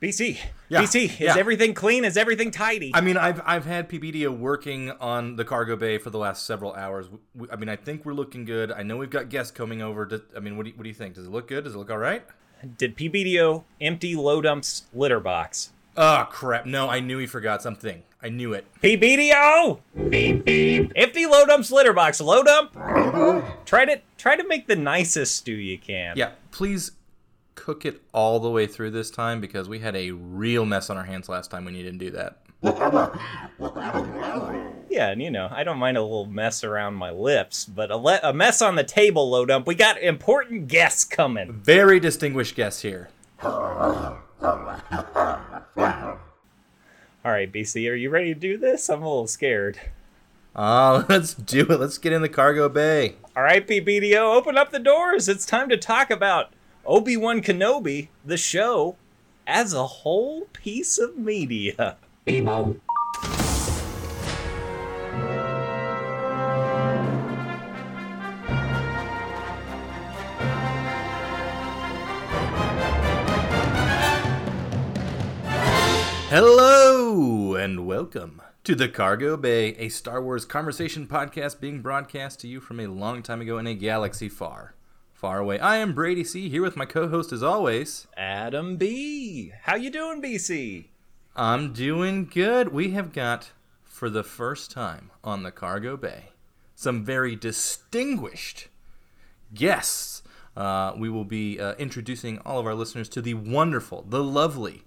[0.00, 0.38] BC,
[0.70, 1.34] Yeah, BC, is yeah.
[1.36, 2.06] everything clean?
[2.06, 2.90] Is everything tidy?
[2.94, 6.72] I mean, I've I've had PBDO working on the cargo bay for the last several
[6.74, 7.06] hours.
[7.34, 8.72] We- I mean, I think we're looking good.
[8.72, 10.06] I know we've got guests coming over.
[10.06, 11.14] To, I mean, what do you, what do you think?
[11.16, 11.64] Does it look good?
[11.64, 12.24] Does it look all right?
[12.78, 15.70] Did PBDO empty low dumps litter box?
[15.98, 16.64] Oh crap!
[16.64, 18.02] No, I knew he forgot something.
[18.22, 18.66] I knew it.
[18.82, 19.80] PBDO!
[20.08, 20.92] Beep beep.
[20.96, 22.20] Empty low dumps litter box.
[22.20, 22.72] Low dump.
[23.66, 26.16] try to try to make the nicest stew you can.
[26.16, 26.92] Yeah, please
[27.60, 30.96] cook it all the way through this time because we had a real mess on
[30.96, 32.38] our hands last time when you didn't do that.
[34.88, 37.96] Yeah, and you know, I don't mind a little mess around my lips, but a,
[37.96, 39.66] le- a mess on the table, low dump.
[39.66, 41.52] We got important guests coming.
[41.52, 43.10] Very distinguished guests here.
[43.42, 44.18] All
[47.24, 48.88] right, BC, are you ready to do this?
[48.88, 49.78] I'm a little scared.
[50.56, 51.78] Oh, let's do it.
[51.78, 53.16] Let's get in the cargo bay.
[53.36, 55.28] All right, PBDO, open up the doors.
[55.28, 56.54] It's time to talk about
[56.86, 58.96] Obi Wan Kenobi, the show,
[59.46, 61.98] as a whole piece of media.
[76.30, 82.48] Hello and welcome to the Cargo Bay, a Star Wars conversation podcast being broadcast to
[82.48, 84.74] you from a long time ago in a galaxy far,
[85.20, 85.58] far away.
[85.58, 88.06] I am Brady C here with my co-host as always.
[88.16, 89.52] Adam B.
[89.64, 90.86] How you doing, BC?
[91.36, 92.68] I'm doing good.
[92.72, 93.50] We have got
[93.84, 96.30] for the first time on the Cargo Bay
[96.74, 98.68] some very distinguished
[99.52, 100.22] guests.
[100.56, 104.84] Uh, we will be uh, introducing all of our listeners to the wonderful, the lovely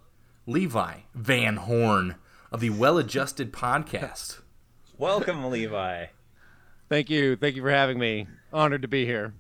[0.47, 2.15] Levi Van Horne
[2.51, 4.39] of the Well Adjusted Podcast.
[4.97, 6.07] Welcome, Levi.
[6.89, 7.35] Thank you.
[7.35, 8.25] Thank you for having me.
[8.51, 9.35] Honored to be here.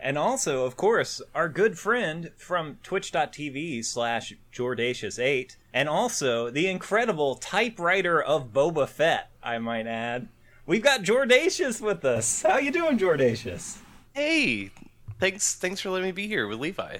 [0.00, 7.34] And also, of course, our good friend from twitch.tv slash Jordacious8, and also the incredible
[7.34, 10.28] typewriter of Boba Fett, I might add.
[10.66, 12.42] We've got Jordacious with us.
[12.42, 13.78] How you doing, Jordacious?
[14.12, 14.70] Hey,
[15.18, 16.98] thanks thanks for letting me be here with Levi.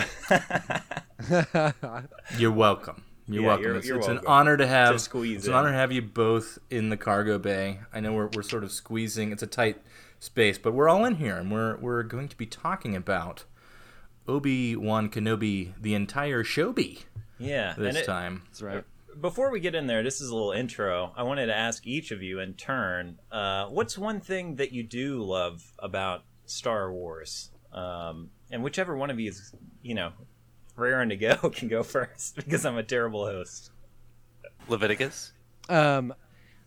[2.38, 3.02] You're welcome.
[3.28, 3.64] You're Yeah, welcome.
[3.64, 4.24] you're- it's you're it's welcome.
[4.26, 4.92] an honor to have.
[4.92, 7.80] To squeeze it's an honor to have you both in the cargo bay.
[7.92, 9.32] I know we're, we're sort of squeezing.
[9.32, 9.80] It's a tight
[10.18, 13.44] space, but we're all in here, and we're we're going to be talking about
[14.28, 17.04] Obi Wan Kenobi, the entire showbie
[17.38, 17.74] Yeah.
[17.78, 18.42] this it- time.
[18.46, 18.84] That's right.
[19.20, 21.12] before we get in there, this is a little intro.
[21.16, 24.82] I wanted to ask each of you in turn, uh, what's one thing that you
[24.82, 27.50] do love about Star Wars?
[27.72, 30.12] Um, and whichever one of you is, you know,
[30.76, 33.70] raring to go can go first because I'm a terrible host.
[34.68, 35.32] Leviticus.
[35.68, 36.12] Um,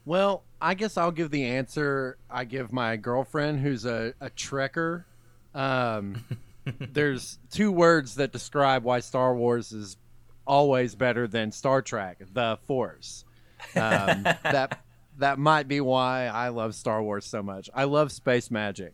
[0.05, 5.05] well, I guess I'll give the answer I give my girlfriend, who's a, a Trekker.
[5.53, 6.23] Um,
[6.79, 9.97] there's two words that describe why Star Wars is
[10.45, 13.23] always better than Star Trek: the Force.
[13.75, 14.81] Um, that
[15.17, 17.69] that might be why I love Star Wars so much.
[17.73, 18.93] I love space magic,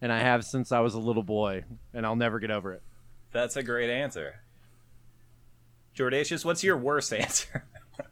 [0.00, 2.82] and I have since I was a little boy, and I'll never get over it.
[3.32, 4.36] That's a great answer.
[5.96, 7.64] Jordacious, what's your worst answer?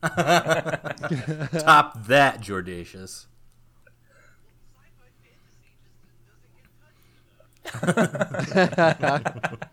[0.03, 3.27] Top that, Jordacious.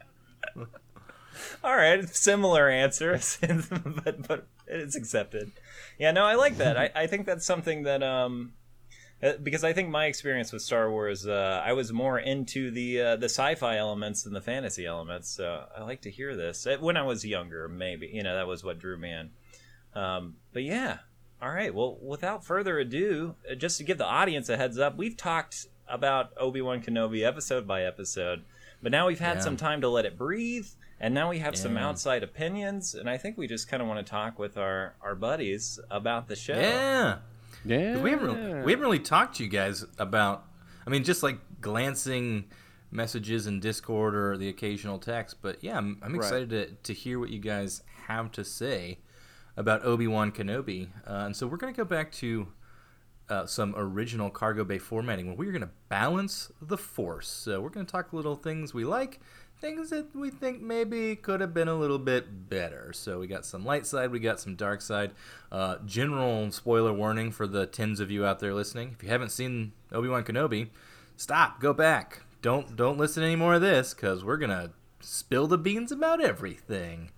[1.64, 3.20] All right, similar answer,
[4.04, 5.52] but but it's accepted.
[5.98, 6.78] Yeah, no, I like that.
[6.78, 8.54] I, I think that's something that um,
[9.22, 13.02] uh, because I think my experience with Star Wars, uh, I was more into the
[13.02, 15.30] uh, the sci-fi elements than the fantasy elements.
[15.30, 17.68] So I like to hear this Uh, when I was younger.
[17.68, 19.32] Maybe you know that was what drew me in.
[20.00, 20.98] Um, but yeah,
[21.42, 21.74] all right.
[21.74, 25.68] Well, without further ado, uh, just to give the audience a heads up, we've talked
[25.88, 28.44] about Obi Wan Kenobi episode by episode,
[28.82, 29.44] but now we've had Yeah.
[29.44, 30.68] some time to let it breathe,
[31.00, 34.06] and now we have some outside opinions, and I think we just kind of want
[34.06, 36.54] to talk with our our buddies about the show.
[36.60, 37.18] Yeah.
[37.66, 40.46] Yeah, We haven't really, we haven't really talked to you guys about.
[40.88, 42.46] I mean, just like glancing
[42.90, 45.42] messages in Discord or the occasional text.
[45.42, 49.00] But yeah, I'm, I'm excited to, to hear what you guys have to say
[49.60, 50.88] about Obi Wan Kenobi.
[51.06, 52.48] Uh, and so we're going to go back to
[53.28, 57.28] uh, some original cargo bay formatting where we're going to balance the force.
[57.28, 59.20] So we're going to talk little things we like,
[59.60, 62.94] things that we think maybe could have been a little bit better.
[62.94, 65.12] So we got some light side, we got some dark side.
[65.52, 69.32] Uh, general spoiler warning for the tens of you out there listening: if you haven't
[69.32, 70.70] seen Obi Wan Kenobi,
[71.18, 72.22] stop, go back.
[72.42, 74.72] Don't don't listen any more of this because we're gonna
[75.02, 77.12] spill the beans about everything.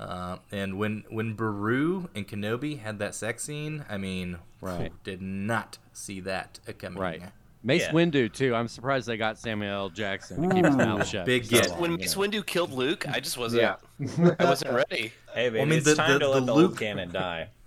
[0.00, 4.92] Uh, and when when Beru and Kenobi had that sex scene, I mean, Right.
[5.04, 6.98] did not see that coming.
[7.00, 7.22] Right.
[7.64, 7.92] Mace Yeah.
[7.92, 8.54] Windu too.
[8.56, 9.88] I'm surprised they got Samuel L.
[9.90, 11.24] Jackson to keep his mouth shut.
[11.26, 11.64] big for get.
[11.66, 12.22] so long, when Mace know.
[12.22, 13.62] Windu killed Luke, I just wasn't.
[13.62, 14.34] Yeah.
[14.40, 15.12] I wasn't ready.
[15.34, 17.10] Hey, baby, I mean, it's the- time the- to let the the, Luke- old canon
[17.12, 17.48] die.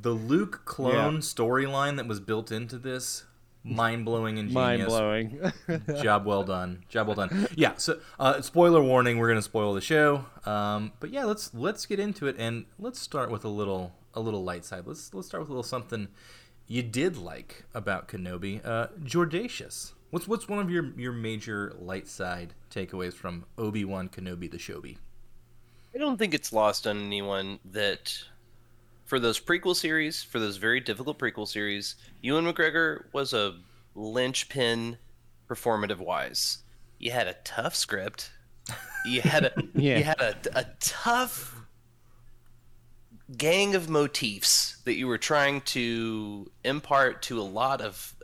[0.00, 3.24] The Luke clone storyline that was built into this,
[3.64, 4.54] mind blowing and genius.
[4.54, 5.52] Mind blowing.
[6.02, 6.84] Job well done.
[6.88, 7.48] Job well done.
[7.56, 7.72] Yeah.
[7.76, 10.26] So, uh, spoiler warning: we're gonna spoil the show.
[10.44, 14.20] Um, but yeah, let's let's get into it, and let's start with a little a
[14.20, 14.84] little light side.
[14.86, 16.08] Let's let's start with a little something
[16.66, 18.64] you did like about Kenobi.
[18.64, 19.92] Uh, Jordacious.
[20.10, 24.58] What's what's one of your your major light side takeaways from Obi Wan Kenobi the
[24.58, 24.98] Shobi?
[25.94, 28.12] I don't think it's lost on anyone that
[29.04, 33.54] for those prequel series, for those very difficult prequel series, Ewan McGregor was a
[33.94, 34.96] linchpin
[35.48, 36.58] performative wise.
[36.98, 38.30] You had a tough script.
[39.06, 39.98] You had a Yeah.
[39.98, 41.54] you had a, a tough
[43.36, 48.14] gang of motifs that you were trying to impart to a lot of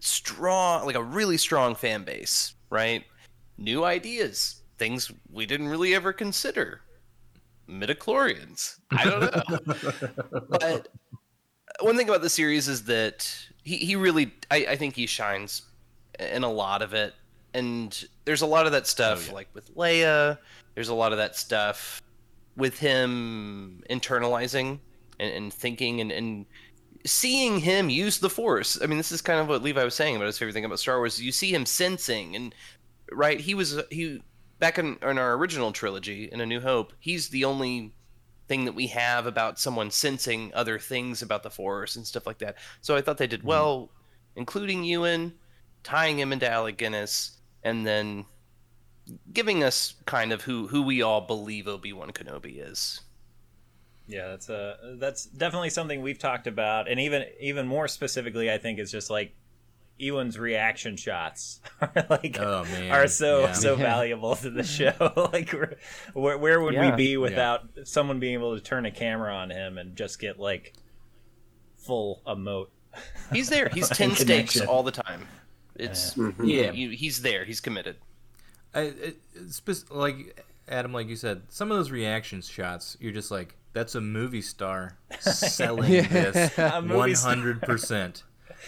[0.00, 3.04] strong like a really strong fan base, right?
[3.58, 6.80] New ideas, things we didn't really ever consider.
[7.68, 8.78] Midichlorians.
[8.90, 10.42] I don't know.
[10.48, 10.88] but
[11.80, 13.28] one thing about the series is that
[13.62, 15.62] he, he really I, I think he shines
[16.18, 17.14] in a lot of it.
[17.54, 20.38] And there's a lot of that oh, stuff like with Leia,
[20.74, 22.02] there's a lot of that stuff
[22.56, 24.78] with him internalizing
[25.18, 26.46] and, and thinking and, and
[27.04, 28.78] seeing him use the force.
[28.82, 30.78] I mean, this is kind of what Levi was saying about his favorite thing about
[30.78, 31.20] Star Wars.
[31.20, 32.54] You see him sensing and
[33.10, 33.40] right.
[33.40, 34.22] He was he
[34.58, 36.92] back in, in our original trilogy in A New Hope.
[36.98, 37.92] He's the only
[38.48, 42.38] thing that we have about someone sensing other things about the force and stuff like
[42.38, 42.56] that.
[42.80, 43.48] So I thought they did mm-hmm.
[43.48, 43.90] well,
[44.36, 45.34] including Ewan,
[45.82, 48.24] tying him into Alec Guinness, and then
[49.32, 53.00] giving us kind of who who we all believe Obi Wan Kenobi is.
[54.08, 58.58] Yeah, that's a that's definitely something we've talked about, and even even more specifically, I
[58.58, 59.34] think is just like
[59.98, 63.52] Ewan's reaction shots are like oh, are so yeah.
[63.52, 63.82] so yeah.
[63.82, 65.30] valuable to the show.
[65.32, 65.50] like
[66.12, 66.90] where where would yeah.
[66.90, 70.38] we be without someone being able to turn a camera on him and just get
[70.38, 70.74] like
[71.76, 72.68] full emote?
[73.32, 73.68] He's there.
[73.72, 75.26] He's ten stakes all the time.
[75.74, 76.24] It's yeah.
[76.24, 76.92] Mm-hmm.
[76.92, 77.44] He's there.
[77.44, 77.96] He's committed.
[78.74, 79.16] I, it,
[79.90, 84.00] like Adam, like you said, some of those reaction shots, you're just like, that's a
[84.00, 88.22] movie star selling this 100%.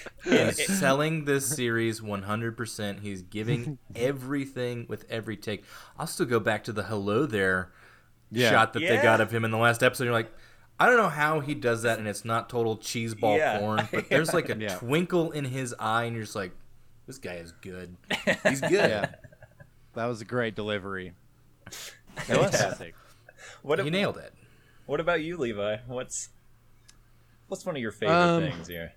[0.24, 3.00] He's selling this series one hundred percent.
[3.00, 5.64] He's giving everything with every take.
[5.98, 7.70] I'll still go back to the hello there
[8.30, 8.50] Yeah.
[8.50, 10.04] shot that they got of him in the last episode.
[10.04, 10.32] You're like,
[10.80, 13.58] I don't know how he does that, and it's not total cheeseball Yeah.
[13.58, 14.76] porn, but there's like a Yeah.
[14.76, 16.52] twinkle in his eye, and you're just like,
[17.06, 17.96] this guy is good.
[18.44, 18.72] He's good.
[18.72, 19.06] yeah.
[19.94, 21.14] That was a great delivery.
[22.16, 22.94] Fantastic.
[23.62, 24.32] What He ab- nailed it.
[24.86, 25.78] what about you, Levi?
[25.86, 26.28] What's
[27.48, 28.92] what's one of your favorite Um, things here?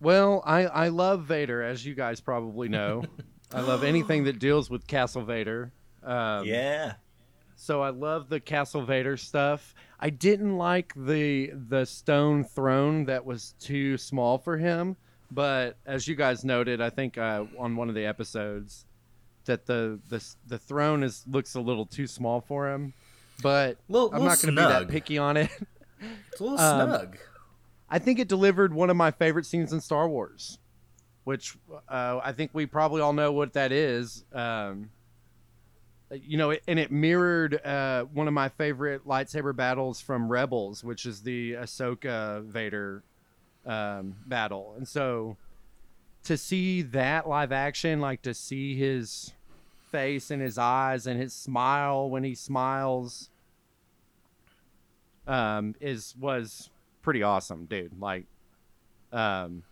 [0.00, 3.04] Well, I, I love Vader, as you guys probably know.
[3.52, 5.72] I love anything that deals with Castle Vader.
[6.04, 6.94] Um, yeah,
[7.56, 9.74] So I love the Castle Vader stuff.
[9.98, 14.96] I didn't like the the stone throne that was too small for him,
[15.30, 18.84] but as you guys noted, I think uh, on one of the episodes
[19.46, 22.92] that the the the throne is looks a little too small for him.
[23.42, 25.50] But Little- I'm little not going to be that picky on it.
[26.30, 27.18] It's a little Um, snug.
[27.90, 30.58] I think it delivered one of my favorite scenes in Star Wars,
[31.24, 31.56] which
[31.88, 34.24] uh, I think we probably all know what that is.
[34.32, 34.90] Um,
[36.10, 41.06] you know, and it mirrored uh, one of my favorite lightsaber battles from Rebels, which
[41.06, 43.02] is the Ahsoka Vader
[43.66, 44.74] um, battle.
[44.76, 45.36] And so
[46.24, 49.32] to see that live action, like to see his
[49.90, 53.30] face and his eyes and his smile when he smiles,
[55.26, 56.70] um, is was
[57.08, 57.98] pretty awesome, dude.
[57.98, 58.26] Like,
[59.14, 59.62] um,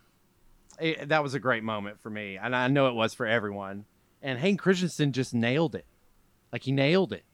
[0.80, 3.84] it, that was a great moment for me, and I know it was for everyone.
[4.22, 5.84] And Hayden Christensen just nailed it,
[6.50, 7.24] like he nailed it.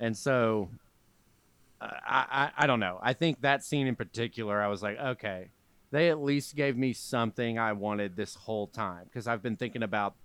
[0.00, 0.68] And so,
[1.80, 2.26] uh, I,
[2.58, 2.98] I I don't know.
[3.00, 5.50] I think that scene in particular, I was like, okay,
[5.92, 9.84] they at least gave me something I wanted this whole time because I've been thinking
[9.84, 10.16] about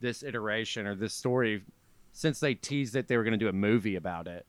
[0.00, 1.62] this iteration or this story
[2.10, 4.44] since they teased that they were going to do a movie about it,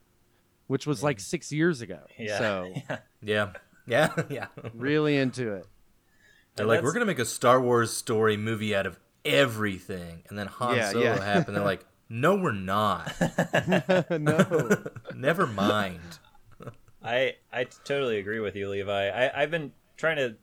[0.65, 2.00] which was like six years ago.
[2.18, 2.39] yeah.
[2.39, 2.98] So Yeah.
[3.22, 3.50] Yeah.
[3.86, 4.10] Yeah.
[4.30, 4.48] Yeah.
[4.74, 5.68] really into it.
[6.56, 10.38] They're like, that's- we're gonna make a Star Wars story movie out of everything, and
[10.38, 11.24] then Han Yeah, Solo yeah.
[11.24, 11.58] happened.
[11.58, 13.13] They're like, no, we're not.
[14.10, 14.77] no.
[15.15, 16.20] Never mind.
[17.04, 19.10] I I totally agree with you, Levi.
[19.10, 20.36] I, I've been trying to,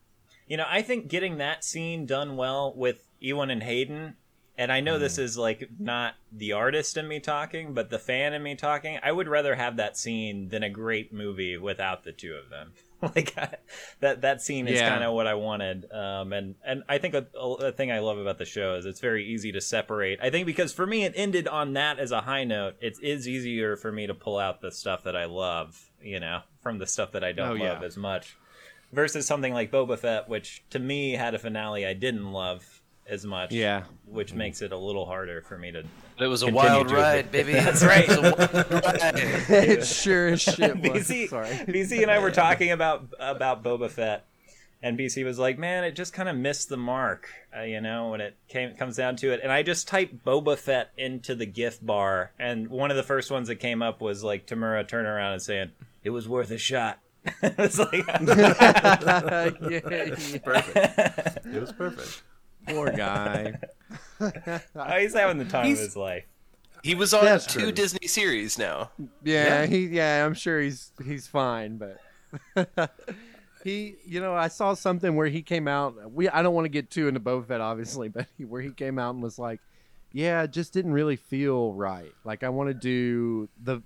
[0.46, 4.14] you know, I think getting that scene done well with Ewan and Hayden,
[4.56, 5.22] and I know this mm.
[5.22, 8.98] is like not the artist in me talking, but the fan in me talking.
[9.02, 12.72] I would rather have that scene than a great movie without the two of them.
[13.16, 13.56] like I,
[14.00, 14.88] that that scene is Yeah.
[14.88, 15.90] kind of what I wanted.
[15.92, 19.00] Um, and and I think a, a thing I love about the show is it's
[19.00, 20.20] very easy to separate.
[20.22, 22.74] I think because for me it ended on that as a high note.
[22.80, 26.40] It is easier for me to pull out the stuff that I love, you know,
[26.60, 27.86] from the stuff that I don't Oh, love yeah.
[27.86, 28.36] as much.
[28.92, 33.24] Versus something like Boba Fett, which to me had a finale I didn't love as
[33.24, 33.50] much.
[33.52, 33.84] Yeah.
[34.06, 35.82] which makes it a little harder for me to
[36.26, 37.52] it was a wild to- ride, baby.
[37.52, 38.08] That's right.
[38.08, 39.14] It was a wild ride.
[39.68, 41.08] it sure as shit was.
[41.08, 41.48] BC, Sorry.
[41.48, 44.24] BC and I were talking about about Boba Fett,
[44.82, 48.10] and BC was like, "Man, it just kind of missed the mark, uh, you know,
[48.10, 51.46] when it came comes down to it." And I just typed Boba Fett into the
[51.46, 55.10] GIF bar, and one of the first ones that came up was like Temuera turning
[55.10, 55.70] around and saying,
[56.04, 56.98] "It was worth a shot."
[57.42, 60.38] it was like, yeah, yeah.
[60.42, 61.46] Perfect.
[61.46, 62.22] it was perfect.
[62.68, 63.58] Poor guy.
[64.20, 66.24] oh, he's having the time He's- of his life.
[66.82, 67.70] He was on That's two true.
[67.72, 68.90] Disney series now.
[69.22, 71.98] Yeah, he yeah, I'm sure he's he's fine, but
[73.62, 76.70] he you know, I saw something where he came out we I don't want to
[76.70, 79.60] get too into Boba Fett obviously, but he, where he came out and was like,
[80.10, 82.12] Yeah, it just didn't really feel right.
[82.24, 83.80] Like I want to do the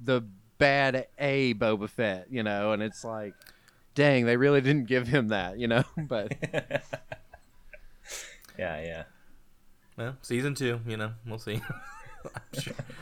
[0.00, 0.22] the
[0.58, 3.34] bad A Boba Fett, you know, and it's like
[3.94, 6.34] dang, they really didn't give him that, you know, but
[8.58, 9.02] Yeah, yeah.
[9.96, 11.60] Well, season two, you know, we'll see.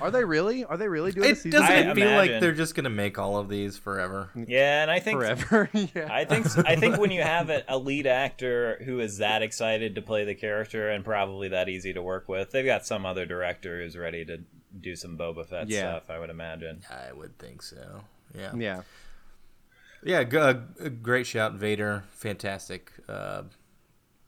[0.00, 0.64] are they really?
[0.64, 2.40] Are they really doing a it season doesn't I it feel like imagine.
[2.40, 4.30] they're just gonna make all of these forever.
[4.34, 5.70] Yeah, and I think forever?
[5.94, 6.08] yeah.
[6.10, 9.94] I think I think when you have a, a lead actor who is that excited
[9.94, 13.24] to play the character and probably that easy to work with, they've got some other
[13.24, 14.38] director who's ready to
[14.80, 15.78] do some Boba Fett Yeah.
[15.98, 16.10] stuff.
[16.10, 16.80] I would imagine.
[16.90, 18.02] I would think so.
[18.36, 18.52] Yeah.
[18.56, 18.82] yeah.
[20.04, 20.54] Yeah, g- uh,
[21.00, 22.02] great shout, Vader.
[22.10, 23.42] Fantastic uh,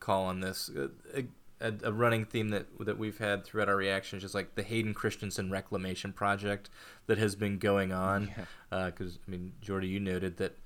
[0.04, 0.70] call on this.
[0.70, 1.25] Uh, A,
[1.61, 4.92] a, a running theme that that we've had throughout our reactions, just like the Hayden
[4.92, 6.68] Christensen reclamation project
[7.06, 8.30] that has been going on.
[8.70, 10.58] Because I mean, Jordy, you noted that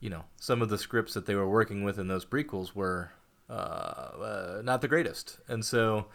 [0.00, 3.12] you know some of the scripts that they were working with in those prequels were
[3.48, 6.06] uh, uh, not the greatest, and so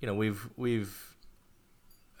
[0.00, 1.16] you know we've we've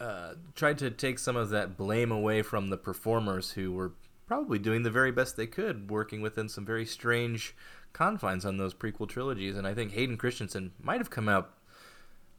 [0.00, 3.92] uh, tried to take some of that blame away from the performers who were
[4.26, 7.54] probably doing the very best they could, working within some very strange
[7.96, 9.56] confines on those prequel trilogies.
[9.56, 11.54] And I think Hayden Christensen might have come out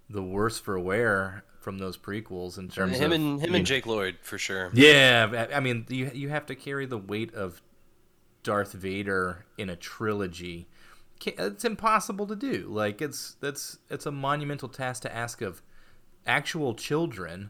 [0.09, 3.63] the worse for wear from those prequels in terms Him of and him you and
[3.63, 4.69] know- Jake Lloyd for sure.
[4.73, 7.61] Yeah, I I mean, you you have to carry the weight of
[8.43, 10.67] Darth Vader in a trilogy.
[11.25, 12.67] It's impossible to do.
[12.69, 15.61] Like it's that's it's a monumental task to ask of
[16.25, 17.49] actual children.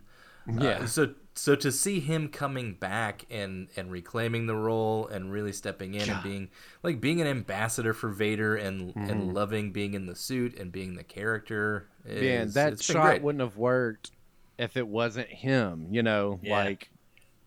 [0.50, 0.86] Uh, Yeah.
[0.86, 5.94] so so to see him coming back and and reclaiming the role and really stepping
[5.94, 6.50] in and being
[6.84, 9.10] like being an ambassador for Vader and Mm-hmm.
[9.10, 11.88] and loving being in the suit and being the character.
[12.06, 14.12] Is, Man, that shot wouldn't have worked
[14.58, 16.64] if it wasn't him, you know, Yeah.
[16.64, 16.90] like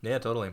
[0.02, 0.52] Yeah, totally.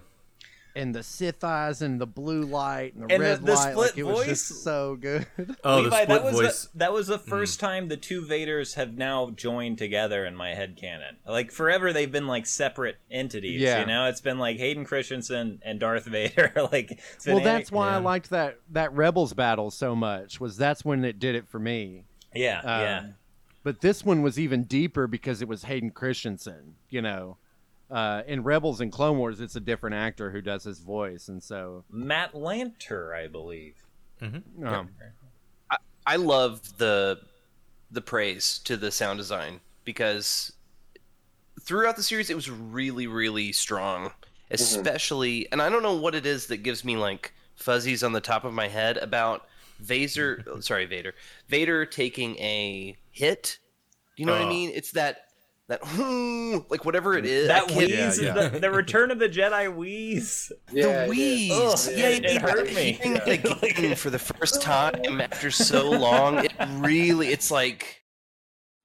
[0.78, 3.72] And the Sith eyes and the blue light and the And the- red the light,
[3.72, 4.62] split like it was just voice.
[4.64, 5.26] so good.
[5.64, 6.64] Oh, Levi, the split that was voice.
[6.66, 10.54] the, that was the first time the two Vaders have now joined together in my
[10.54, 11.18] head canon.
[11.28, 13.60] Like forever, they've been like separate entities.
[13.62, 13.80] Yeah.
[13.82, 16.52] you know, it's been like Hayden Christensen and Darth Vader.
[16.72, 20.40] like, well, that's why I liked that that Rebels battle so much.
[20.40, 22.06] Was that's when it did it for me.
[22.34, 23.00] yeah, yeah.
[23.00, 23.16] Um,
[23.64, 26.76] But this one was even deeper because it was Hayden Christensen.
[26.90, 27.38] You know,
[27.90, 31.42] uh, in Rebels and Clone Wars, it's a different actor who does his voice, and
[31.42, 33.76] so Matt Lanter, I believe.
[34.22, 34.90] um,
[36.06, 37.20] I love the
[37.92, 40.52] the praise to the sound design because
[41.62, 44.12] throughout the series it was really really strong
[44.52, 48.22] especially and I don't know what it is that gives me like fuzzies on the
[48.22, 49.48] top of my head about
[49.80, 51.14] Vader sorry Vader.
[51.50, 53.60] Vader taking a hit.
[54.16, 54.50] You know what I Oh.
[54.50, 54.72] mean?
[54.74, 55.27] It's that
[55.70, 55.82] that
[56.70, 58.34] like whatever it is That I can't- wheeze, yeah.
[58.50, 60.52] The, the Return of the Jedi wheeze.
[60.72, 61.52] the wheeze.
[61.52, 63.00] Ugh, yeah, it- it hurt me.
[63.02, 66.46] again for the first time after so long.
[66.46, 68.02] It really, it's like,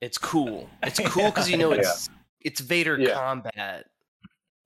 [0.01, 0.69] it's cool.
[0.83, 2.09] It's cool because you know it's
[2.41, 3.15] it's Vader Yeah.
[3.15, 3.87] combat.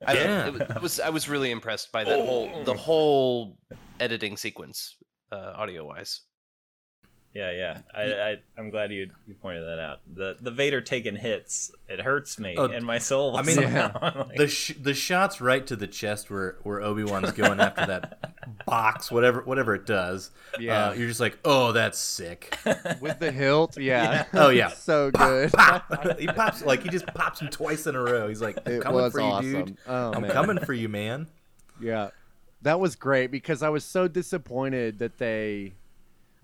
[0.06, 0.46] I, Yeah.
[0.46, 3.58] it was, it was I was really impressed by that whole the whole
[4.00, 4.96] editing sequence,
[5.32, 6.22] uh, audio wise.
[7.36, 7.78] Yeah, yeah.
[7.94, 10.00] I, I, I'm glad you, you pointed that out.
[10.14, 13.36] The the Vader taking hits, it hurts me Oh, in my soul.
[13.36, 13.90] I mean, somehow.
[14.00, 17.60] I'm like, the sh- the shots right to the chest where where Obi Wan's going
[17.60, 18.32] after that
[18.66, 20.30] box, whatever whatever it does.
[20.58, 20.88] Yeah.
[20.88, 22.56] uh, you're just like, oh, that's sick.
[23.02, 24.24] with the hilt, yeah.
[24.32, 24.68] Oh, yeah.
[24.68, 25.50] so good.
[26.18, 28.28] he pops like he just pops him twice in a row.
[28.28, 29.52] He's like, I'm It coming was for you, awesome.
[29.66, 29.76] dude.
[29.86, 30.30] Oh, I'm man.
[30.30, 31.26] coming for you, man.
[31.82, 32.08] Yeah,
[32.62, 35.74] that was great because I was so disappointed that they.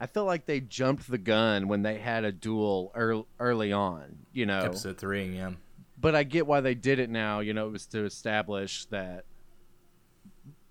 [0.03, 4.17] I felt like they jumped the gun when they had a duel early, early on,
[4.33, 4.59] you know.
[4.59, 5.53] Episode three, yeah.
[5.97, 7.39] But I get why they did it now.
[7.39, 9.27] You know, it was to establish that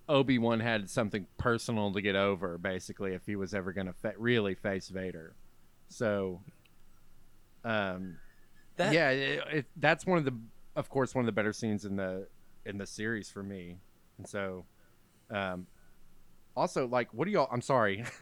[0.10, 3.94] Obi Wan had something personal to get over, basically, if he was ever going to
[3.94, 5.34] fa- really face Vader.
[5.88, 6.42] So,
[7.64, 8.18] um,
[8.76, 10.36] That- yeah, it, it, that's one of the,
[10.76, 12.28] of course, one of the better scenes in the
[12.66, 13.78] in the series for me.
[14.18, 14.66] And so,
[15.30, 15.68] um,
[16.56, 17.48] also, like, what do y'all?
[17.52, 18.04] I'm sorry.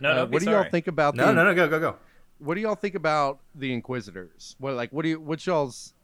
[0.00, 1.80] No, Uh, don't what do y'all think about No, the no, no, no, go, go,
[1.80, 1.96] go.
[2.38, 4.54] what do y'all think about the Inquisitors?
[4.58, 5.94] What like what do you what y'all's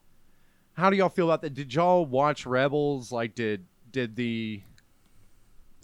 [0.74, 1.54] how do y'all feel about that?
[1.54, 3.12] Did y'all watch Rebels?
[3.12, 4.62] Like did did the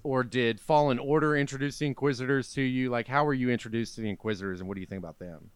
[0.03, 2.89] or did Fallen Order introduce the Inquisitors to you?
[2.91, 5.51] Like how were you introduced to the Inquisitors and what do you think about them?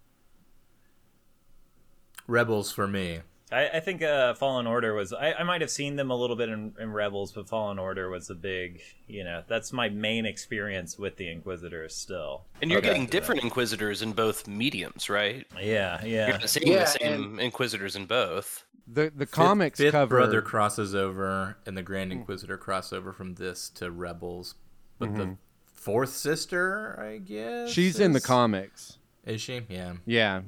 [2.27, 3.21] Rebels for me.
[3.53, 5.13] I, I think uh, Fallen Order was.
[5.13, 8.09] I, I might have seen them a little bit in, in Rebels, but Fallen Order
[8.09, 8.81] was a big.
[9.09, 12.45] You know, that's my main experience with the Inquisitors still.
[12.63, 15.47] And you're getting different Inquisitors in both mediums, right?
[15.61, 16.31] Yeah, You're yeah.
[16.37, 18.65] not seeing Yeah, the same Inquisitors in both.
[18.87, 23.35] The the Fifth- comics Fifth cover brother crosses over, and the Grand Inquisitor crossover from
[23.35, 24.55] this to Rebels,
[24.99, 25.37] but the
[25.75, 28.99] fourth sister, I guess, she's in the comics.
[29.25, 29.63] Is she?
[29.69, 29.95] Yeah.
[30.07, 30.43] Yeah.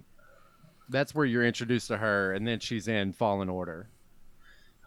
[0.88, 3.88] That's where you're introduced to her and then she's in Fallen Order.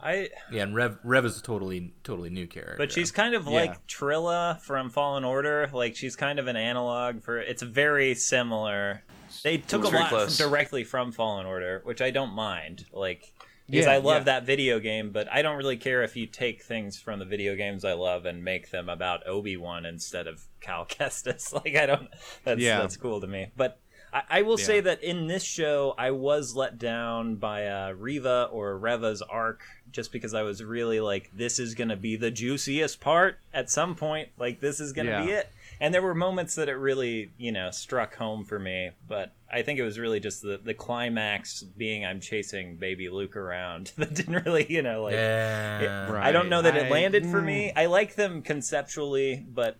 [0.01, 0.29] I.
[0.51, 2.75] Yeah, and Rev Rev is a totally totally new character.
[2.77, 3.51] But she's kind of Yeah.
[3.51, 5.69] like Trilla from Fallen Order.
[5.73, 7.39] Like she's kind of an analog for.
[7.39, 9.03] It's very similar.
[9.43, 10.37] They took a lot close.
[10.37, 12.85] directly from Fallen Order, which I don't mind.
[12.91, 13.33] Like
[13.67, 14.23] because Yeah, I love yeah.
[14.39, 17.55] that video game, but I don't really care if you take things from the video
[17.55, 21.51] games I love and make them about Obi Wan instead of Cal Kestis.
[21.53, 22.09] Like I don't.
[22.43, 22.79] That's Yeah.
[22.81, 23.51] that's cool to me.
[23.57, 23.79] But
[24.15, 28.47] I, I will say that in this show, I was let down by uh, Riva
[28.49, 33.01] or Reva's arc, just because I was really like, this is gonna be the juiciest
[33.01, 34.29] part at some point.
[34.37, 35.51] Like this is gonna be it.
[35.81, 38.91] And there were moments that it really, you know, struck home for me.
[39.05, 43.35] But I think it was really just the the climax being I'm chasing baby Luke
[43.35, 45.13] around that didn't really, you know, like.
[45.13, 46.09] yeah.
[46.09, 46.25] Right.
[46.25, 47.73] I don't know that it I- landed for me.
[47.75, 49.75] I like them conceptually, but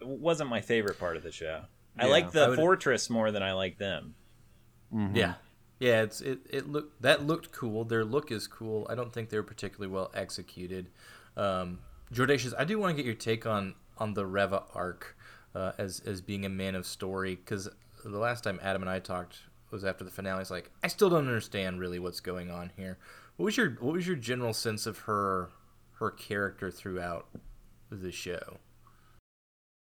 [0.00, 1.62] it wasn't my favorite part of the show.
[1.98, 4.14] I Yeah, like the I fortress more than I like them.
[4.92, 5.16] Mhm.
[5.16, 5.34] Yeah.
[5.78, 7.84] Yeah, it's it, it looked that looked cool.
[7.84, 8.86] Their look is cool.
[8.90, 10.90] I don't think they're particularly well executed.
[11.36, 11.78] Um,
[12.12, 15.16] Jordacious, I do want to get your take on on the Reva arc
[15.54, 17.68] uh, as as being a man of story because
[18.04, 19.38] the last time Adam and I talked
[19.70, 20.42] was after the finale.
[20.42, 22.98] It's like I still don't understand really what's going on here.
[23.36, 25.50] What was your what was your general sense of her
[25.94, 27.26] her character throughout
[27.90, 28.58] the show?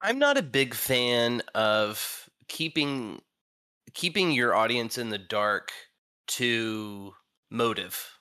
[0.01, 3.21] I'm not a big fan of keeping
[3.93, 5.71] keeping your audience in the dark
[6.27, 7.13] to
[7.51, 8.19] motive.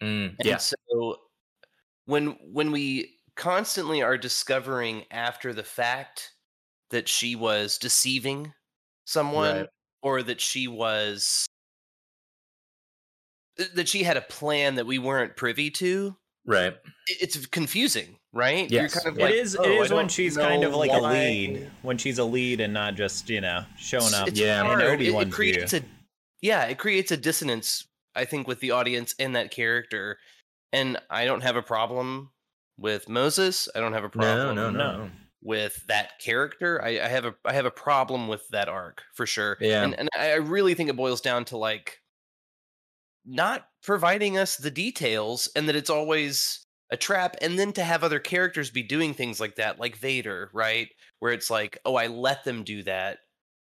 [0.00, 0.76] Mm, And so
[2.06, 6.34] when when we constantly are discovering after the fact
[6.90, 8.54] that she was deceiving
[9.06, 9.68] someone Right.
[10.02, 11.46] or that she was
[13.56, 16.74] that she had a plan that we weren't privy to right.
[17.08, 18.94] it's confusing right Yes.
[18.94, 19.56] you're kind of It like, is.
[19.58, 21.70] "Oh, it I is when she's kind of like why." a lead.
[21.82, 24.28] When she's a lead and not just you know showing up.
[24.28, 24.62] it's Yeah.
[24.64, 25.00] hard.
[25.00, 25.80] It- it, creates view.
[25.80, 25.82] a
[26.42, 30.18] yeah it creates a dissonance i think with the audience and that character
[30.72, 32.30] and i don't have a problem
[32.78, 34.96] with moses i don't have a problem no, no.
[34.98, 35.10] no.
[35.42, 39.26] with that character I, I have a i have a problem with that arc for
[39.26, 39.84] sure Yeah.
[39.84, 42.00] and, and i I really think it boils down to like
[43.24, 48.04] not providing us the details and that it's always a trap and then to have
[48.04, 50.88] other characters be doing things like that like vader right
[51.20, 53.18] where it's like oh i let them do that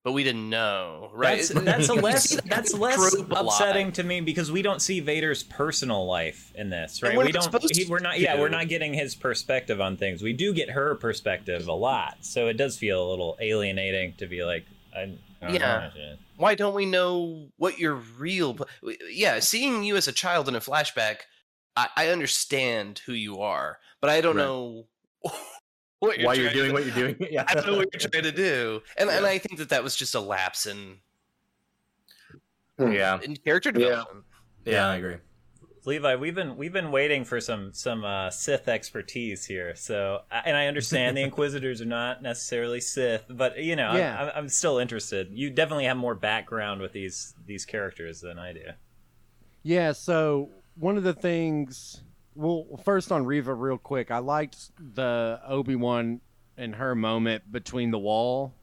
[0.04, 3.46] but we didn't know right That's that's a less that's less trope a lot.
[3.46, 7.16] upsetting to me because we don't see Vader's personal life in this, right?
[7.16, 7.72] We don't.
[7.74, 8.20] He, we're not.
[8.20, 8.40] Yeah, to.
[8.40, 10.22] we're not getting his perspective on things.
[10.22, 14.26] We do get her perspective a lot, so it does feel a little alienating to
[14.26, 15.16] be like, I,
[15.50, 15.90] Yeah.
[16.36, 18.56] why don't we know what your real
[19.10, 21.16] yeah seeing you as a child in a flashback
[21.76, 24.42] i, I understand who you are but i don't Right.
[24.44, 24.86] know
[26.00, 27.16] what Why you're doing to- what you're doing?
[27.30, 27.44] Yeah.
[27.48, 29.94] i don't know what you're trying to do and, and i think that that was
[29.96, 30.98] just a lapse in,
[32.78, 32.92] hmm.
[32.92, 33.18] yeah.
[33.22, 33.78] in character Yeah.
[33.88, 34.24] development
[34.64, 35.16] Yeah, I agree.
[35.86, 39.74] Levi, we've been we've been waiting for some some uh, Sith expertise here.
[39.76, 44.18] So, and I understand the Inquisitors are not necessarily Sith, but you know, Yeah.
[44.22, 45.28] I'm, I'm still interested.
[45.32, 48.66] You definitely have more background with these these characters than I do.
[49.62, 52.02] Yeah, so one of the things,
[52.34, 56.20] well, first on Riva, real quick, I liked the Obi Wan
[56.56, 58.54] and her moment between the wall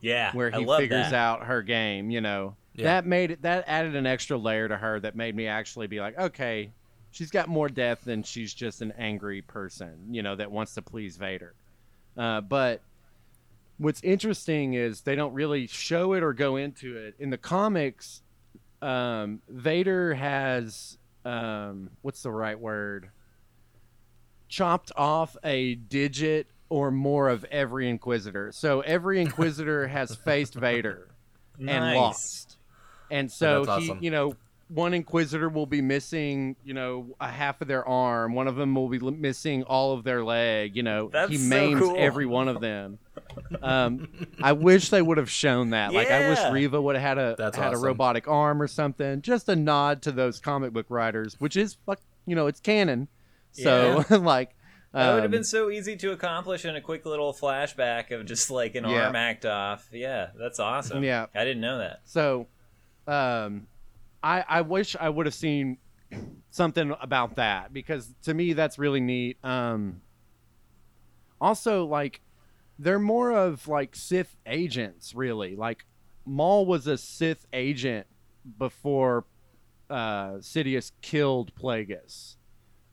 [0.00, 1.14] Yeah, where he figures that.
[1.14, 2.10] out her game.
[2.10, 2.84] You know, Yeah.
[2.84, 6.00] that made it that added an extra layer to her that made me actually be
[6.00, 6.70] like, okay,
[7.10, 9.94] she's got more depth than she's just an angry person.
[10.10, 11.54] You know, that wants to please Vader.
[12.16, 12.80] Uh, but
[13.78, 18.22] what's interesting is they don't really show it or go into it in the comics.
[18.80, 23.10] Um, Vader has um, what's the right word?
[24.48, 28.50] Chopped off a digit or more of every Inquisitor.
[28.52, 31.08] So every Inquisitor has faced Vader
[31.58, 31.96] and Nice.
[31.96, 32.47] lost.
[33.10, 34.02] And so that's he, awesome.
[34.04, 34.34] you know,
[34.68, 38.34] one Inquisitor will be missing, you know, a half of their arm.
[38.34, 40.76] One of them will be li- missing all of their leg.
[40.76, 41.96] You know, That's he so maims cool.
[41.98, 42.98] every one of them.
[43.62, 44.08] Um,
[44.42, 45.92] I wish they would have shown that.
[45.94, 47.82] Like, I wish Riva would have had a That's had awesome.
[47.82, 49.22] a robotic arm or something.
[49.22, 53.08] Just a nod to those comic book writers, which is fuck, you know, it's canon.
[53.52, 54.54] So like,
[54.92, 58.26] That would have um, been so easy to accomplish in a quick little flashback of
[58.26, 59.06] just like an Yeah.
[59.06, 59.88] arm act off.
[59.92, 61.02] Yeah, that's awesome.
[61.02, 61.26] Yeah.
[61.34, 62.00] I didn't know that.
[62.04, 62.46] So,
[63.08, 63.66] um,
[64.22, 65.78] I I wish I would have seen
[66.50, 69.36] something about that because to me that's really neat.
[69.44, 70.00] Um,
[71.40, 72.20] also, like
[72.78, 75.56] they're more of like Sith agents, really.
[75.56, 75.84] Like
[76.24, 78.06] Maul was a Sith agent
[78.58, 79.24] before
[79.90, 82.36] uh, Sidious killed Plagueis.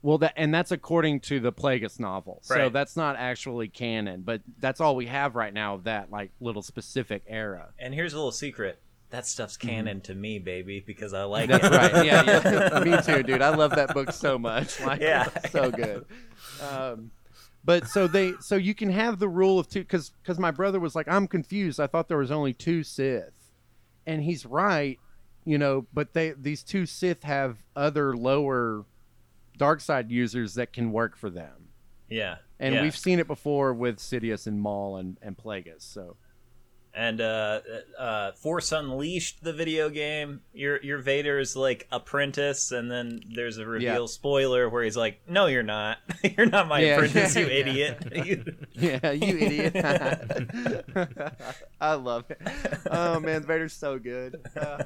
[0.02, 2.38] Well, that and that's according to the Plagueis novel.
[2.42, 2.72] So Right.
[2.72, 6.62] that's not actually canon, but that's all we have right now of that like little
[6.62, 7.70] specific era.
[7.78, 8.80] And here's a little secret.
[9.10, 11.70] That stuff's canon to me, baby, because I like That's it.
[11.72, 12.04] right.
[12.06, 12.80] Yeah, yeah.
[12.84, 13.40] Me too, dude.
[13.40, 14.80] I love that book so much.
[14.84, 15.28] Like, Yeah.
[15.50, 16.04] so good.
[16.60, 17.10] Um,
[17.64, 20.80] but so they, so you can have the rule of two, because because my brother
[20.80, 21.78] was like, I'm confused.
[21.80, 23.52] I thought there was only two Sith,
[24.06, 24.98] and he's right.
[25.44, 28.84] You know, but they these two Sith have other lower
[29.56, 31.68] dark side users that can work for them,
[32.08, 32.36] Yeah.
[32.58, 32.82] and yeah.
[32.82, 35.82] we've seen it before with Sidious and Maul and and Plagueis.
[35.82, 36.16] So
[36.96, 37.60] and uh,
[37.98, 40.40] uh, Force Unleashed, the video game.
[40.54, 45.44] Your your Vader's like apprentice, and then there's a reveal spoiler where he's like, "No,
[45.46, 45.98] you're not.
[46.36, 46.94] you're not my Yeah.
[46.96, 47.52] apprentice, you Yeah.
[47.52, 49.76] idiot." You- Yeah, you idiot.
[51.80, 52.40] I love it.
[52.90, 54.40] Oh man, Vader's so good.
[54.56, 54.82] Uh,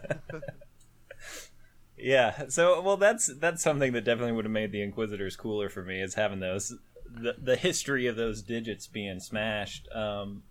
[1.97, 2.49] Yeah.
[2.49, 6.01] So, well, that's that's something that definitely would have made the Inquisitors cooler for me
[6.01, 6.75] is having those
[7.13, 9.87] the the history of those digits being smashed.
[9.95, 10.43] Um,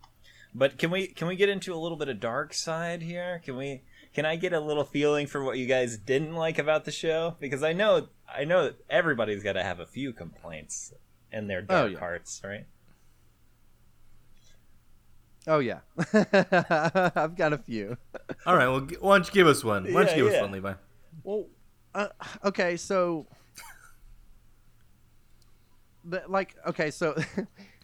[0.54, 3.42] but can we can we get into a little bit of dark side here?
[3.44, 3.82] Can we?
[4.14, 7.36] Can I get a little feeling for what you guys didn't like about the show?
[7.40, 10.94] Because I know I know that everybody's got to have a few complaints
[11.32, 12.00] in their dark Oh, yeah.
[12.00, 12.66] hearts, right?
[15.48, 15.80] oh yeah,
[17.16, 17.98] I've got a few.
[18.46, 19.86] All right, well, why don't you give us one?
[19.86, 20.38] Why don't Yeah, you give yeah.
[20.40, 20.74] us one, Levi?
[21.24, 21.46] Well,
[21.96, 22.08] uh,
[22.46, 23.26] okay, so
[26.04, 27.16] the, like okay, so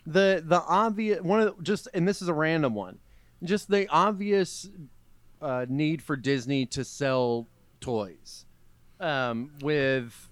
[0.06, 3.00] the the obvious one of the, just and this is a random one,
[3.44, 4.70] just the obvious
[5.41, 7.48] uh, need for Disney to sell
[7.82, 8.46] toys
[9.00, 10.30] um, with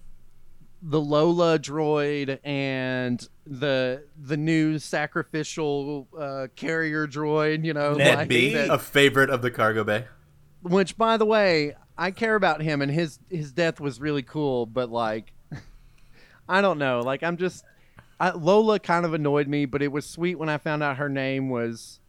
[0.86, 7.64] the Lola droid and the the new sacrificial uh, carrier droid.
[7.64, 8.54] You know, Ned like B?
[8.54, 10.04] that- A favorite of the cargo bay.
[10.62, 14.64] which by the way i care about him and his his death was really cool
[14.66, 15.32] but like
[16.48, 17.64] i don't know like i'm just
[18.20, 21.08] I, lola kind of annoyed me but it was sweet when i found out her
[21.08, 22.00] name was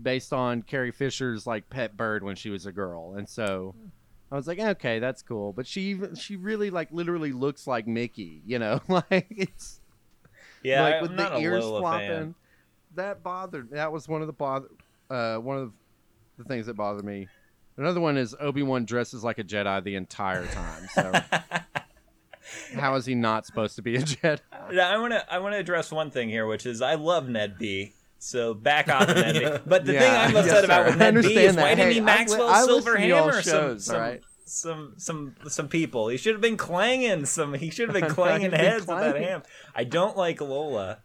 [0.00, 3.14] based on carrie fisher's like pet bird when she was a girl.
[3.16, 3.74] And so
[4.30, 5.52] i was like okay that's cool.
[5.52, 8.80] But she she really like literally looks like mickey you know?
[8.88, 9.80] Like it's
[10.62, 12.08] Yeah, like I'm with not the ears Lola flopping.
[12.08, 12.34] Fan.
[12.94, 14.68] that bothered that was one of the bother
[15.10, 15.72] uh one of
[16.38, 17.26] the things that bothered me.
[17.76, 21.12] Another one is obi-wan dresses like a jedi the entire time so
[22.74, 24.38] how is he not supposed to be a jedi
[24.72, 27.28] Yeah, I want to I want to address one thing here, which is I love
[27.28, 27.92] Ned B.
[28.18, 29.46] So back off, Ned B.
[29.66, 30.84] But the thing I'm yes, about sir.
[30.92, 33.08] with I Ned B is understand why didn't he Hey, I Maxwell I Silver listen
[33.10, 34.20] Hammer some shows, some, alright?
[34.44, 36.08] some some some people?
[36.08, 37.54] He should have been clanging some.
[37.54, 39.22] He should have been clanging He'd been heads with that clanging.
[39.28, 39.42] ham.
[39.74, 40.98] I don't like Lola.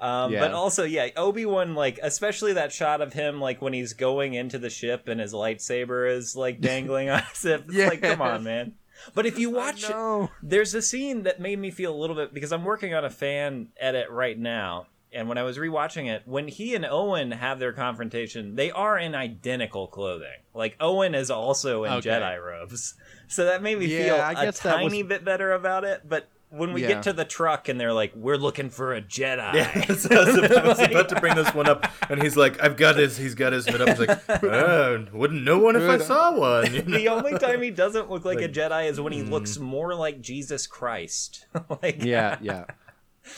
[0.00, 0.40] Um, Yeah.
[0.40, 4.34] But also, yeah, Obi Wan, like, especially that shot of him, like, when he's going
[4.34, 7.66] into the ship and his lightsaber is, like, dangling on his hip.
[7.68, 8.72] It's like, come on, man.
[9.14, 12.32] But if you watch it, there's a scene that made me feel a little bit
[12.34, 16.22] because I'm working on a fan edit right now, and when I was rewatching it,
[16.24, 20.28] when he and Owen have their confrontation, they are in identical clothing.
[20.54, 22.08] Like Owen is also in Okay.
[22.10, 22.94] Jedi robes,
[23.28, 25.84] so that made me Yeah, feel I a guess that tiny was- bit better about
[25.84, 26.02] it.
[26.08, 26.88] But when we Yeah.
[26.88, 30.24] get to the truck and they're like, "We're looking for a Jedi," Yeah, so I,
[30.24, 33.16] was, I was about to bring this one up, and he's like, "I've got his,
[33.16, 36.74] he's got his hood up." He's like, oh, "Wouldn't know one if I saw one."
[36.74, 36.98] you know?
[36.98, 39.62] the only time he doesn't look like, a Jedi is when he looks mm.
[39.62, 41.46] more like Jesus Christ.
[41.82, 42.64] like, yeah yeah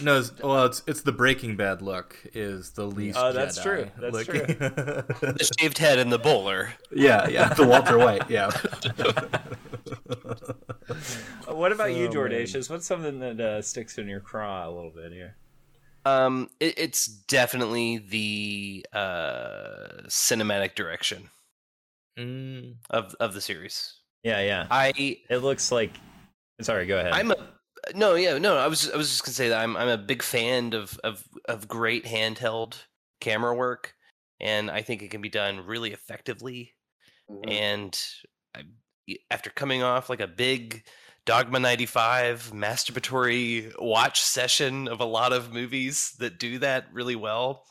[0.00, 3.18] No, it's, well, it's it's the Breaking Bad look is the oh, least.
[3.20, 3.90] Oh, that's Jedi true.
[3.98, 4.46] That's looking.
[5.34, 6.72] The shaved head and the bowler.
[6.90, 8.28] yeah, yeah, the Walter White.
[8.28, 8.50] Yeah.
[11.46, 12.68] What about you, Oh, Jordacious?
[12.70, 15.36] What's something that uh, sticks in your craw a little bit here?
[16.04, 21.30] Um, it, it's definitely the uh, cinematic direction
[22.18, 24.00] Mm, of of the series.
[24.22, 24.68] Yeah, yeah.
[24.70, 24.92] I
[25.28, 25.92] It looks like.
[26.60, 27.12] Sorry, go ahead.
[27.12, 27.36] I'm a
[27.94, 28.56] No, yeah, no.
[28.56, 31.24] I was I was just gonna say that I'm I'm a big fan of of
[31.46, 32.76] of great handheld
[33.20, 33.94] camera work,
[34.40, 36.74] and I think it can be done really effectively.
[37.28, 37.48] Mhm.
[37.48, 38.33] And I,
[39.30, 40.84] after coming off like a big
[41.26, 47.64] Dogma 95 masturbatory watch session of a lot of movies that do that really well,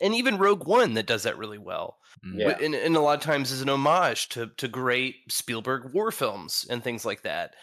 [0.00, 1.98] and even Rogue One that does that really well.
[2.24, 2.38] Mm.
[2.38, 2.58] Yeah.
[2.62, 6.66] and, and a lot of times is an homage to to great Spielberg war films
[6.70, 7.54] and things like that.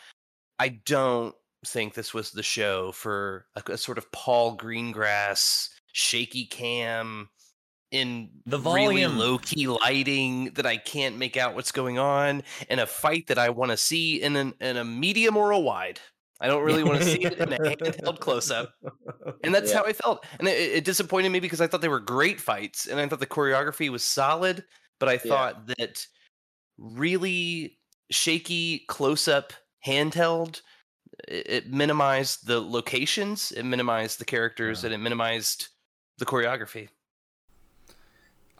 [0.59, 1.33] I don't
[1.65, 7.29] think this was the show for a, a sort of Paul Greengrass shaky cam
[7.91, 9.17] in The really volume.
[9.17, 13.37] low key lighting that I can't make out what's going on, and a fight that
[13.37, 15.99] I want to see in an in a medium or a wide.
[16.39, 18.73] I don't really want to see it in a handheld close up.
[19.43, 19.79] And that's Yeah.
[19.79, 20.25] how I felt.
[20.39, 23.19] And it, it disappointed me because I thought they were great fights and I thought
[23.19, 24.63] the choreography was solid,
[24.99, 25.19] but I Yeah.
[25.19, 26.05] thought that
[26.77, 27.79] really
[28.11, 29.53] shaky close up
[29.85, 30.61] handheld
[31.27, 34.87] it, it minimized the locations, it minimized the characters, Yeah.
[34.87, 35.69] and it minimized
[36.19, 36.89] the choreography.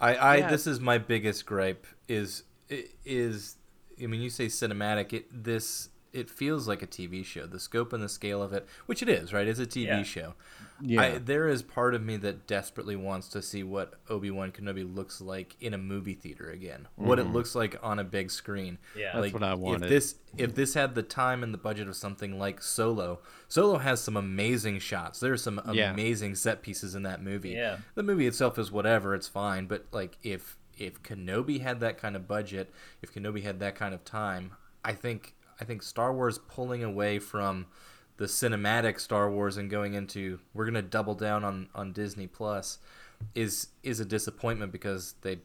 [0.02, 0.50] I, I Yeah.
[0.50, 2.44] this is my biggest gripe is
[3.06, 3.58] is
[4.02, 7.94] I mean you say cinematic it this it feels like a TV show the scope
[7.94, 10.04] and the scale of it which it is right it's a TV Yeah.
[10.04, 10.34] show
[10.84, 11.02] Yeah.
[11.02, 14.84] I, there is part of me that desperately wants to see what Obi Wan Kenobi
[14.96, 17.34] looks like in a movie theater again what it mm-hmm.
[17.36, 19.20] looks like on a big screen Yeah.
[19.20, 19.84] That's what I wanted.
[19.84, 23.78] if this if this had the time and the budget of something like Solo Solo
[23.78, 25.92] has some amazing shots there's some Yeah.
[25.92, 27.78] amazing set pieces in that movie Yeah.
[27.96, 32.16] the movie itself is whatever it's fine but like if if kenobi had that kind
[32.16, 36.40] of budget if kenobi had that kind of time i think i think star wars
[36.40, 37.66] pulling away from
[38.18, 42.28] the cinematic star wars and going into we're going to double down on on disney
[42.28, 42.80] plus
[43.36, 45.40] is is a disappointment because they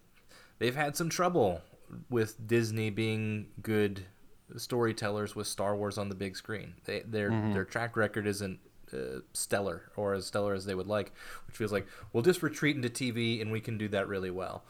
[0.59, 1.63] they've had some trouble
[2.11, 4.05] with disney being good
[4.57, 8.61] storytellers with star wars on the big screen they, their their track record isn't
[8.93, 11.13] uh, stellar or as stellar as they would like,
[11.47, 14.65] which feels like we'll just retreat into TV and we can do that really well.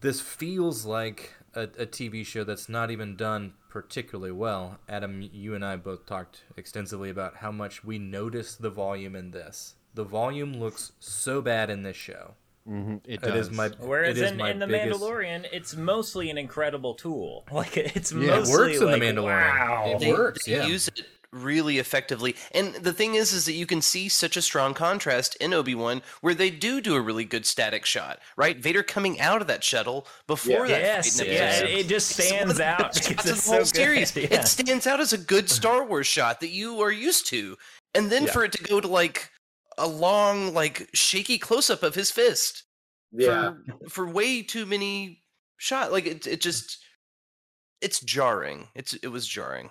[0.00, 4.78] This feels like a, a TV show that's not even done particularly well.
[4.88, 9.30] Adam, you and I both talked extensively about how much we notice the volume in
[9.30, 9.74] this.
[9.94, 12.34] The volume looks so bad in this show.
[12.66, 13.56] hmm It It is does.
[13.56, 17.44] my Whereas it is in, my in the biggest- Mandalorian, it's mostly an incredible tool.
[17.52, 19.58] Like it's Yeah, it mostly works in The like, Mandalorian.
[19.58, 19.84] Wow.
[19.94, 20.66] It they, works, they yeah.
[20.66, 24.42] use it really effectively and the thing is is that you can see such a
[24.42, 28.82] strong contrast in obi-wan where they do do a really good static shot right vader
[28.82, 32.18] coming out of that shuttle before that Yes, fight in yeah, episode it, it just
[32.18, 34.10] It's one of stands the out best because shots of it's the whole so series.
[34.10, 34.20] good.
[34.32, 34.40] Yeah.
[34.40, 37.56] It stands out as a good Star Wars shot that you are used to,
[37.94, 38.32] and then Yeah.
[38.32, 39.30] for it to go to like
[39.78, 42.64] a long, like shaky close up of his fist
[43.12, 43.52] Yeah.
[43.84, 45.22] for, for way too many
[45.58, 45.92] shot.
[45.92, 46.78] Like it, it just,
[47.80, 48.68] it's jarring.
[48.74, 49.70] It's it was jarring.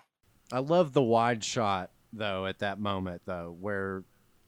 [0.52, 4.04] I love the wide shot though at that moment though, where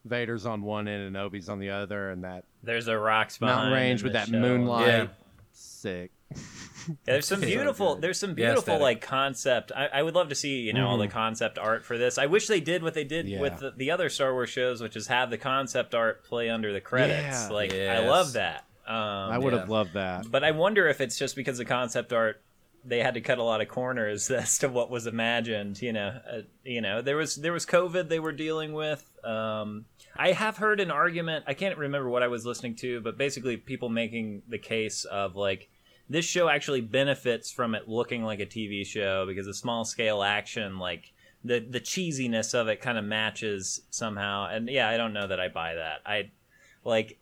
[0.06, 3.58] Vader's on one end and Obi's on the other, and that There's a rocks behind
[3.58, 4.40] mountain range with that show.
[4.40, 4.88] moonlight.
[4.88, 5.08] Yeah.
[5.52, 6.12] Sick.
[6.88, 7.94] Yeah, there's some beautiful.
[7.94, 8.02] good.
[8.02, 8.82] there's some beautiful aesthetic.
[8.82, 9.72] like concept.
[9.76, 11.12] I, I would love to see you know all the Mhm.
[11.12, 12.18] concept art for this.
[12.18, 13.40] I wish they did what they did Yeah.
[13.40, 16.74] with the, the other Star Wars shows, which is have the concept art play under
[16.74, 17.44] the credits.
[17.44, 17.50] Yeah.
[17.50, 18.66] Like I love that.
[18.88, 20.32] Um, I would have loved that.
[20.32, 22.42] but I wonder if it's just because the concept art
[22.84, 25.82] they had to cut a lot of corners as to what was imagined.
[25.82, 29.06] You know, uh, you know there was there was COVID they were dealing with.
[29.24, 31.46] Um, I have heard an argument.
[31.48, 35.36] I can't remember what I was listening to, but basically people making the case of
[35.36, 35.70] like
[36.10, 40.24] this show actually benefits from it looking like a TV show because the small scale
[40.24, 41.14] action like.
[41.44, 45.40] The, the cheesiness of it kind of matches somehow and yeah i don't know that
[45.40, 46.30] i buy that i
[46.86, 47.18] like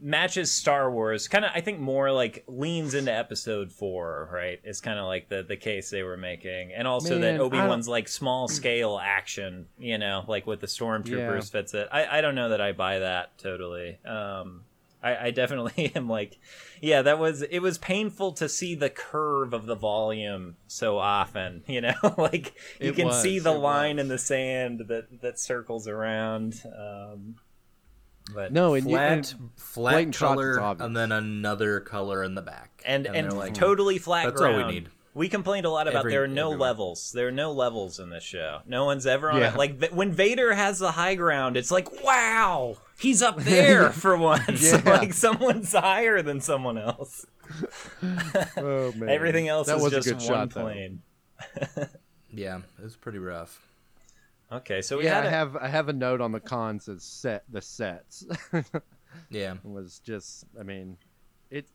[0.00, 1.28] matches Star Wars.
[1.28, 4.60] Kind of, I think more like leans into Episode Four, right?
[4.64, 7.58] Is kind of like the the case they were making, and also Man, that Obi
[7.58, 11.88] Wan's like small scale action, you know, like with the stormtroopers fits it.
[11.92, 13.98] I I don't know that I buy that totally.
[14.04, 14.62] Um,
[15.02, 16.38] I, I definitely am like,
[16.80, 21.62] yeah, that was it was painful to see the curve of the volume so often,
[21.66, 24.02] you know, like you It can was, see the line was.
[24.04, 26.62] in the sand that that circles around.
[26.66, 27.36] Um,
[28.34, 32.42] but No, and you, flat and flat blatant color and then another color in the
[32.42, 34.88] back and and, they're like totally flat That's all we need.
[35.12, 36.68] We complained a lot about Every- there are no everywhere.
[36.68, 37.10] levels.
[37.12, 38.60] There are no levels in this show.
[38.64, 39.52] No one's ever on Yeah.
[39.54, 39.56] it.
[39.58, 44.62] Like when Vader has the high ground, it's like wow, he's up there for once.
[44.72, 44.82] Yeah.
[44.84, 47.26] like someone's higher than someone else.
[48.56, 50.62] oh man, Everything else that is was just a good one shot, though.
[50.62, 51.02] plane.
[52.32, 53.66] yeah it was pretty rough
[54.52, 56.88] Okay, so we Yeah, had I a- have I have a note on the cons
[56.88, 58.26] of set the sets.
[59.30, 60.96] yeah it was just I mean,
[61.50, 61.66] it.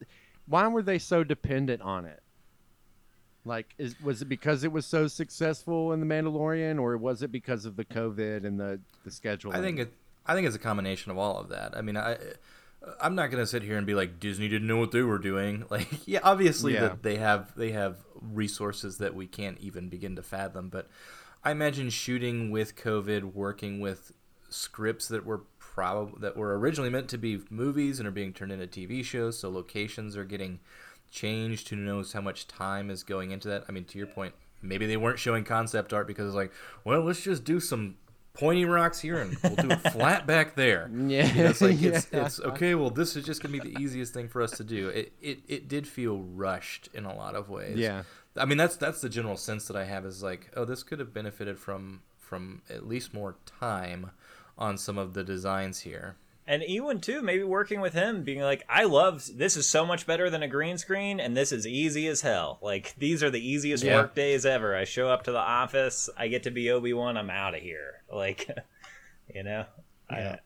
[0.47, 2.21] Why were they so dependent on it?
[3.47, 7.31] Like, is, was it because it was so successful in the Mandalorian, or was it
[7.31, 9.53] because of the COVID and the the schedule?
[9.53, 9.93] I think it.
[10.25, 11.75] I think it's a combination of all of that.
[11.77, 12.17] I mean, I.
[13.01, 15.65] I'm not gonna sit here and be like Disney didn't know what they were doing.
[15.71, 16.81] Like, yeah, obviously Yeah.
[16.81, 20.69] that they have they have resources that we can't even begin to fathom.
[20.69, 20.87] But
[21.45, 24.11] I imagine shooting with COVID, working with
[24.49, 28.51] scripts that were probably that were originally meant to be movies and are being turned
[28.51, 29.37] into TV shows.
[29.37, 30.59] So locations are getting
[31.11, 31.69] changed.
[31.69, 33.65] Who knows how much time is going into that?
[33.69, 36.51] I mean, to your point, maybe they weren't showing concept art because it's like,
[36.83, 37.97] well, let's just do some
[38.33, 40.89] pointy rocks here and we'll do it flat back there.
[40.91, 42.25] Yeah, You know, it's like it's, yeah.
[42.25, 42.75] it's okay.
[42.75, 44.89] Well, this is just gonna be the easiest thing for us to do.
[44.89, 47.77] It, it it did feel rushed in a lot of ways.
[47.77, 48.03] Yeah.
[48.37, 50.99] I mean that's that's the general sense that I have is like, oh, this could
[50.99, 54.11] have benefited from from at least more time
[54.57, 56.15] on some of the designs here.
[56.47, 60.05] And Ewan too, maybe working with him, being like, "I love this is so much
[60.05, 62.59] better than a green screen, and this is easy as hell.
[62.61, 63.95] Like these are the easiest Yeah.
[64.01, 64.75] work days ever.
[64.75, 67.61] I show up to the office, I get to be Obi Wan, I'm out of
[67.61, 68.01] here.
[68.13, 68.47] Like,
[69.33, 69.65] you know,
[70.11, 70.35] Yeah.
[70.35, 70.39] I,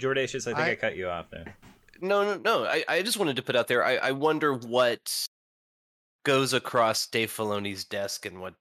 [0.00, 1.56] Jordacious, I think I, I- cut you off there.
[2.00, 2.64] No, no, no.
[2.64, 3.84] I, I just wanted to put out there.
[3.84, 5.26] I, I wonder what
[6.24, 8.54] goes across Dave Filoni's desk and what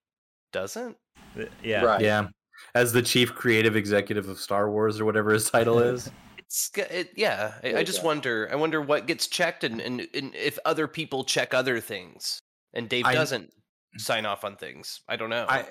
[0.51, 0.97] doesn't.
[1.39, 2.01] Uh, yeah, Right.
[2.01, 2.27] Yeah,
[2.75, 6.09] as the chief creative executive of Star Wars or whatever his title is.
[6.39, 7.55] It's it, yeah.
[7.61, 8.05] I, I just Yeah.
[8.05, 8.47] wonder.
[8.49, 12.39] I wonder what gets checked and, and, and if other people check other things
[12.73, 13.51] and Dave I- doesn't
[13.97, 15.01] sign off on things.
[15.09, 15.45] I don't know.
[15.49, 15.65] I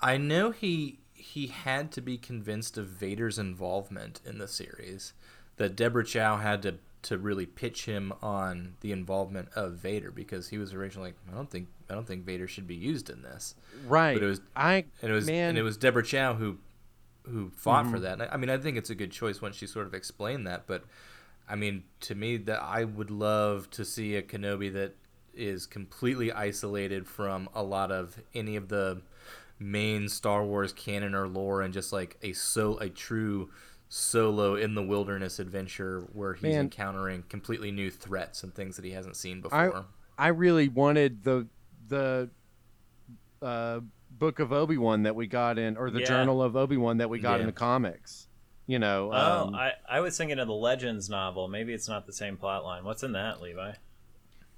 [0.00, 5.12] I know he he had to be convinced of Vader's involvement in the series.
[5.56, 10.48] That Deborah Chow had to to really pitch him on the involvement of Vader because
[10.48, 13.22] he was originally like, I don't think I don't think Vader should be used in
[13.22, 13.54] this.
[13.86, 14.14] right.
[14.14, 16.58] But it was I and it was man, and it was Deborah Chow who
[17.24, 17.94] who fought Mm-hmm.
[17.94, 18.12] for that.
[18.14, 20.46] And I, I mean, I think it's a good choice once she sort of explained
[20.46, 20.66] that.
[20.66, 20.84] But
[21.48, 24.94] I mean, to me, that I would love to see a Kenobi that
[25.34, 29.00] is completely isolated from a lot of any of the
[29.58, 33.50] main Star Wars canon or lore, and just like a so a true
[33.94, 36.64] solo in the wilderness adventure where he's Man.
[36.64, 39.84] encountering completely new threats and things that he hasn't seen before.
[40.16, 41.46] I really wanted the
[41.88, 42.30] the
[43.42, 46.06] uh, book of Obi Wan that we got in, or the Yeah.
[46.06, 48.28] journal of Obi Wan that we got in the comics.
[48.66, 51.48] You know, Oh, um, I, I was thinking of the Legends novel.
[51.48, 52.84] Maybe it's not the same plot line.
[52.84, 53.72] What's in that, Levi?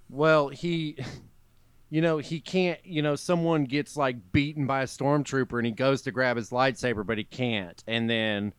[0.08, 0.96] well, he,
[1.90, 2.78] you know, he can't.
[2.84, 6.50] You know, someone gets like beaten by a stormtrooper, and he goes to grab his
[6.50, 7.82] lightsaber, but he can't.
[7.88, 8.52] And then,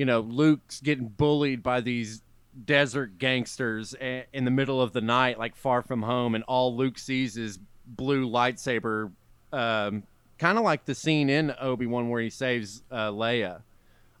[0.00, 2.22] you know, Luke's getting bullied by these
[2.64, 6.74] desert gangsters a- in the middle of the night, like far from home, and all
[6.74, 9.10] Luke sees is blue lightsaber.
[9.52, 10.04] Um,
[10.38, 13.60] kind of like the scene in Obi Wan where he saves uh, Leia,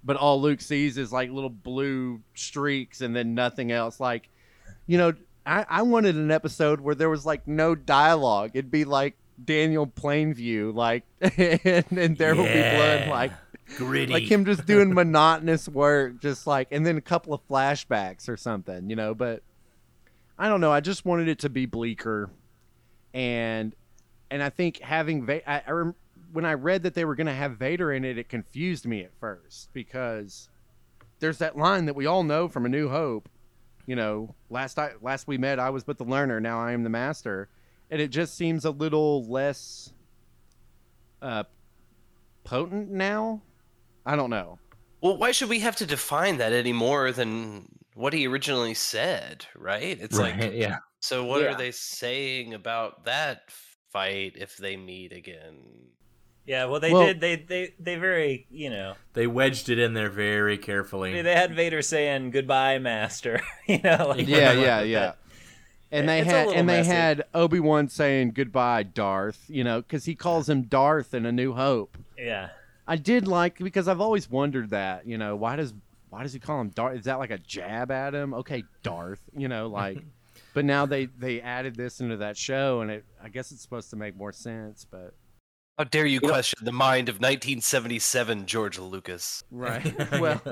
[0.04, 3.98] but all Luke sees is like little blue streaks and then nothing else.
[3.98, 4.28] Like,
[4.86, 5.14] you know,
[5.46, 8.50] I, I wanted an episode where there was like no dialogue.
[8.52, 13.32] It'd be like Daniel Plainview, like, and, and there will be blood, like
[13.76, 14.12] Gritty.
[14.12, 18.36] like him just doing monotonous work, just like, and then a couple of flashbacks or
[18.36, 19.14] something, you know.
[19.14, 19.42] But
[20.38, 20.72] I don't know.
[20.72, 22.30] I just wanted it to be bleaker,
[23.14, 23.74] and
[24.30, 25.90] and I think having Va- I, I
[26.32, 29.02] when I read that they were going to have Vader in it, it confused me
[29.02, 30.48] at first because
[31.18, 33.28] there's that line that we all know from A New Hope.
[33.86, 36.40] You know, last I last we met, I was but the learner.
[36.40, 37.48] Now I am the master,
[37.90, 39.92] and it just seems a little less
[41.20, 41.44] uh,
[42.44, 43.42] potent now.
[44.12, 44.58] I don't know.
[45.00, 49.46] well, why should we have to define that any more than what he originally said?
[49.56, 49.98] Right?
[50.00, 50.78] It's Right, like yeah.
[51.00, 51.48] So what Yeah.
[51.52, 53.42] are they saying about that
[53.92, 55.56] fight if they meet again?
[56.46, 57.20] Yeah, well, they Well- did.
[57.20, 61.22] They they they very you know They wedged it in there very carefully.
[61.22, 63.40] they had Vader saying goodbye, Master.
[63.66, 64.60] you know, like yeah, whatever.
[64.60, 65.12] yeah, yeah.
[65.92, 69.44] And they It's had little and they had Obi Wan saying goodbye, Darth.
[69.48, 71.96] You know, because he calls him Darth in A New Hope.
[72.18, 72.50] yeah.
[72.90, 75.06] I did like because I've always wondered that.
[75.06, 75.72] You know, why does
[76.08, 76.98] why does he call him Darth?
[76.98, 78.34] Is that like a jab at him?
[78.34, 79.20] Okay, Darth.
[79.36, 79.98] You know, like.
[80.54, 83.90] but now they they added this into that show, and it I guess it's supposed
[83.90, 84.84] to make more sense.
[84.90, 85.14] But
[85.78, 89.44] How dare you You know- question the mind of 1977 George Lucas?
[89.52, 90.42] right, well,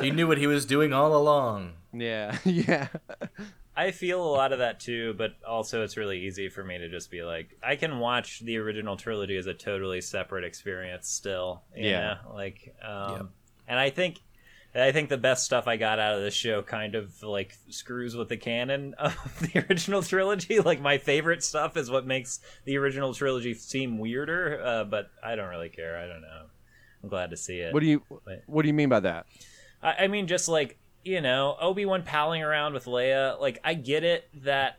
[0.00, 1.72] he knew what he was doing all along.
[1.92, 2.86] yeah, yeah,
[3.74, 6.88] I feel a lot of that too, but also it's really easy for me to
[6.90, 11.62] just be like, I can watch the original trilogy as a totally separate experience still.
[11.74, 12.16] You Yeah.
[12.24, 12.34] know?
[12.34, 13.26] Like, um, Yep.
[13.68, 14.18] and I think,
[14.74, 18.14] I think the best stuff I got out of this show kind of like screws
[18.16, 20.60] with the canon of the original trilogy.
[20.60, 24.60] Like my favorite stuff is what makes the original trilogy seem weirder.
[24.62, 25.96] Uh, but I don't really care.
[25.98, 26.42] I don't know.
[27.02, 27.72] I'm glad to see it.
[27.74, 29.26] what do you But- what do you mean by that?
[29.82, 33.40] I, I mean, just like you know, Obi Wan palling around with Leia.
[33.40, 34.78] Like, I get it that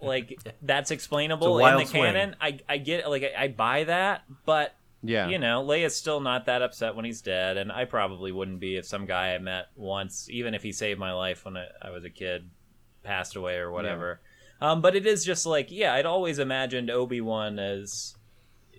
[0.00, 2.02] like that's explainable in the swing.
[2.02, 2.36] canon.
[2.40, 5.28] I I get like I, I buy that, but Yeah.
[5.28, 8.76] you know, Leia's still not that upset when he's dead, and I probably wouldn't be
[8.76, 11.90] if some guy I met once, even if he saved my life when I, I
[11.90, 12.48] was a kid,
[13.02, 14.20] passed away or whatever.
[14.60, 18.14] Um, but it is just like, yeah, I'd always imagined Obi Wan as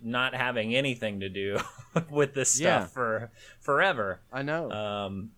[0.01, 1.59] not having anything to do
[2.09, 2.85] with this stuff Yeah.
[2.85, 4.21] for forever.
[4.31, 4.71] I know.
[4.71, 5.31] Um,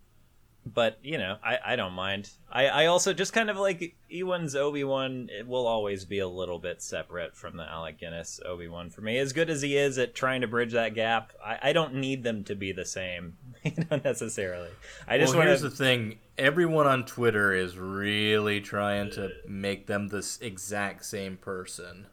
[0.65, 2.31] but you know, I, I don't mind.
[2.51, 5.29] I, I also just kind of like Ewan's Obi Wan.
[5.31, 9.01] It will always be a little bit separate from the Alec Guinness Obi Wan for
[9.01, 9.19] me.
[9.19, 12.23] As good as he is at trying to bridge that gap, I, I don't need
[12.23, 14.69] them to be the same, you know, necessarily.
[15.07, 19.85] I just well, want here's the thing: everyone on Twitter is really trying to make
[19.85, 22.07] them this exact same person.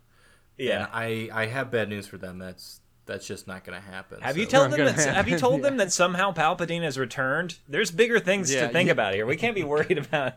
[0.59, 0.85] Yeah.
[0.85, 2.39] And I I have bad news for them.
[2.39, 4.21] That's that's just not going to happen.
[4.21, 5.15] Have you told them that?
[5.15, 5.69] Have you told yeah.
[5.69, 7.59] them that somehow Palpatine has returned?
[7.69, 8.93] There's bigger things Yeah, to think yeah.
[8.93, 9.27] about here.
[9.27, 10.35] We can't be worried about.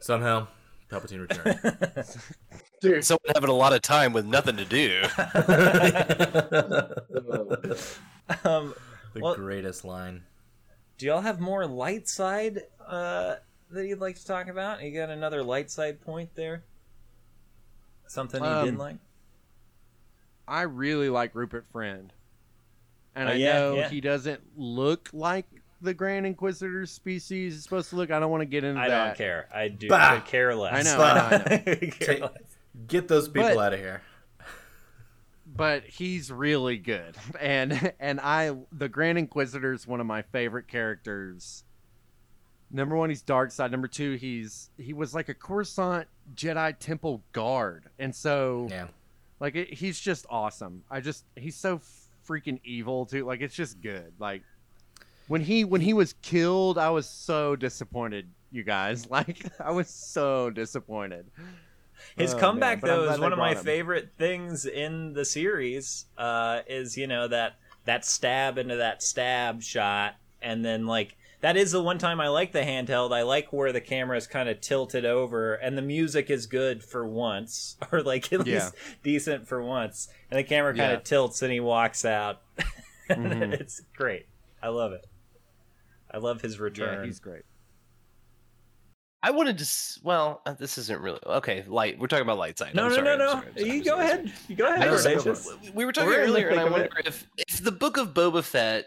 [0.00, 0.48] somehow
[0.90, 1.58] Palpatine returned?
[3.04, 5.02] Someone having a lot of time with nothing to do.
[8.44, 8.74] Um,
[9.14, 10.24] the Well- greatest line.
[10.98, 13.36] do y'all have more light side uh,
[13.70, 14.82] that you'd like to talk about?
[14.82, 16.64] You got another light side point there?
[18.06, 18.96] Something you Um, didn't like?
[20.48, 22.12] I really like Rupert Friend,
[23.14, 23.88] and Oh, I yeah, know yeah.
[23.88, 25.46] he doesn't look like
[25.80, 28.10] the Grand Inquisitor species is supposed to look.
[28.10, 29.00] I don't want to get into I that.
[29.00, 29.48] I don't care.
[29.54, 30.14] I do Bah!
[30.16, 30.86] could care less.
[30.86, 31.62] I know, I know, I know.
[31.64, 32.32] Care Take- less.
[32.86, 34.02] Get those people But- out of here.
[35.54, 40.68] but he's really good and and i the grand inquisitor is one of my favorite
[40.68, 41.64] characters
[42.70, 47.22] number one he's dark side number two he's he was like a coruscant jedi temple
[47.32, 48.86] guard and so Yeah.
[49.42, 50.84] Like it, he's just awesome.
[50.88, 51.80] I just he's so
[52.26, 53.24] freaking evil too.
[53.26, 54.12] Like it's just good.
[54.18, 54.42] Like
[55.26, 59.06] when he when he was killed i was so disappointed you guys.
[59.10, 61.26] Like i was so disappointed.
[62.16, 63.64] His Oh, comeback man, though is one of my him.
[63.64, 66.06] favorite things in the series.
[66.16, 71.56] Uh, is you know that that stab into that stab shot, and then like that
[71.56, 73.12] is the one time I like the handheld.
[73.12, 76.82] I like where the camera is kind of tilted over, and the music is good
[76.82, 78.54] for once, or like at Yeah.
[78.64, 80.96] least decent for once, and the camera kind Yeah.
[80.98, 82.40] of tilts and he walks out.
[83.10, 83.52] Mhm.
[83.52, 84.26] it's great.
[84.62, 85.04] I love it.
[86.10, 87.04] I love his yeah return.
[87.04, 87.42] he's great
[89.24, 89.66] I wanted to.
[90.02, 91.64] Well, uh, this isn't really okay.
[91.68, 91.98] Light.
[91.98, 92.74] We're talking about light side.
[92.74, 93.26] no, I'm no, sorry, no, I'm no.
[93.32, 94.32] sorry, sorry, You go ahead.
[94.48, 97.70] You go ahead, I we were talking We're earlier, and I wonder if if the
[97.72, 98.86] book of Boba Fett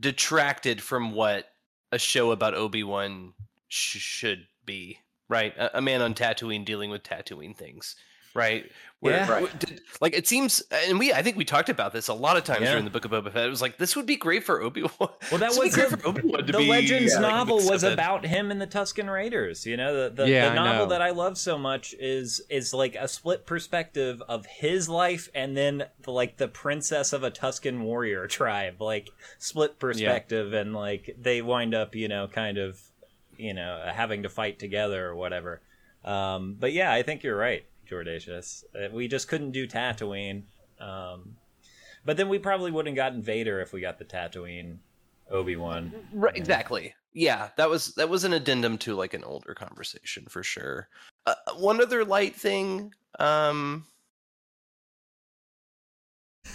[0.00, 1.46] detracted from what
[1.92, 3.34] a show about Obi Wan
[3.68, 5.56] sh- should be, right?
[5.56, 7.96] A, a man on Tatooine dealing with Tatooine things,
[8.34, 8.70] right?
[9.00, 9.30] Yeah.
[9.30, 9.58] Right.
[9.60, 12.42] Did, like it seems, and we I think we talked about this a lot of
[12.42, 12.70] times Yeah.
[12.72, 13.46] during the book of Boba Fett.
[13.46, 14.90] It was like this would be great for Obi Wan.
[15.30, 16.66] Well, that was great the- for Obi Wan the be.
[16.68, 19.64] Legends yeah, like, novel was about him and the Tusken Raiders.
[19.64, 20.90] You know, the the, Yeah, the novel know.
[20.90, 25.56] that I love so much is is like a split perspective of his life and
[25.56, 31.14] then the, like the princess of a Tusken warrior tribe, like split perspective, and like
[31.16, 32.80] they wind up, you know, kind of,
[33.36, 35.60] you know, having to fight together or whatever.
[36.04, 38.64] Um, but yeah, I think you're right, Jordacious.
[38.74, 40.42] Uh, We just couldn't do Tatooine.
[40.80, 41.36] Um,
[42.04, 44.78] but then we probably wouldn't gotten Vader if we got the Tatooine
[45.30, 45.92] Obi Wan.
[46.12, 46.94] Right, exactly.
[47.12, 50.88] Yeah, that was that was an addendum to like an older conversation for sure.
[51.26, 53.86] Uh, one other light thing, um,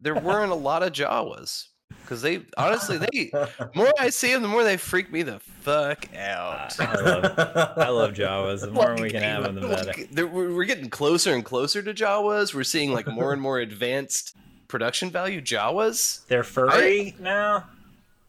[0.00, 1.68] there weren't a lot of Jawas
[2.02, 3.30] because they honestly they
[3.74, 6.74] more I see them, the more they freak me the fuck out.
[6.78, 8.60] Ah, I love, I love Jawas.
[8.60, 9.86] The more we can have them, the better.
[9.86, 12.54] Like, we're we're getting closer and closer to Jawas.
[12.54, 14.36] We're seeing like more and more advanced
[14.68, 16.26] production value Jawas.
[16.26, 17.66] They're furry now.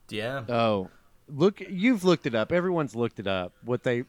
[0.10, 0.44] Yeah.
[0.50, 0.90] Oh,
[1.28, 1.62] look!
[1.70, 2.52] You've looked it up.
[2.52, 3.54] Everyone's looked it up.
[3.64, 4.04] What they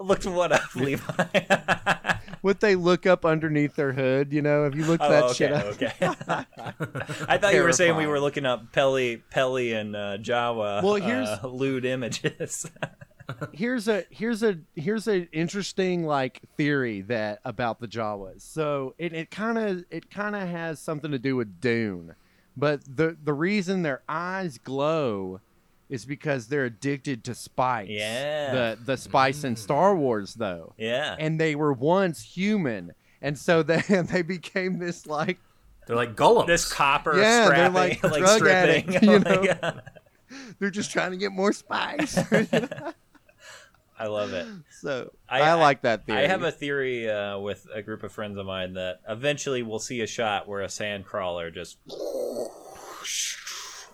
[0.00, 1.24] Looked what up, Levi.
[2.40, 4.32] what they look up underneath their hood.
[4.32, 5.66] You know, have you looked oh, that okay, shit up?
[5.66, 5.92] okay.
[7.28, 10.82] I thought you were saying we were looking up Peli, Peli, and uh, Jawa.
[10.82, 12.70] Well, here's- uh, lewd images.
[13.52, 18.42] here's a here's a here's an interesting like theory that about the Jawas.
[18.42, 22.14] So it it kind of it kind of has something to do with Dune,
[22.56, 25.40] but the the reason their eyes glow
[25.88, 27.88] is because they're addicted to spice.
[27.90, 28.52] Yeah.
[28.52, 30.74] The the spice in Star Wars though.
[30.78, 31.16] yeah.
[31.18, 35.38] and they were once human, and so then they became this like
[35.86, 36.46] They're like golems.
[36.46, 38.94] this copper Yeah, they're like like, drug stripping.
[38.96, 39.44] addict, you Oh know?
[39.60, 39.82] God.
[40.58, 42.18] they're just trying to get more spice.
[44.00, 44.46] I love it.
[44.80, 46.18] so I- I, I- like that theory.
[46.18, 49.80] I have a theory uh, with a group of friends of mine that eventually we'll
[49.80, 51.78] see a shot where a sand crawler just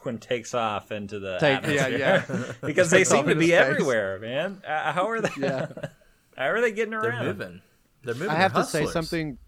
[0.05, 1.98] when takes off into the Take- yeah, atmosphere.
[2.28, 2.52] yeah.
[2.66, 3.61] because they seem to be space.
[3.61, 4.62] everywhere, man.
[4.66, 5.30] Uh, how are they?
[5.38, 5.66] Yeah.
[6.36, 7.02] how are they getting around?
[7.05, 7.26] They're around?
[7.26, 7.61] moving.
[8.02, 8.30] They're moving.
[8.30, 9.38] I have to say something.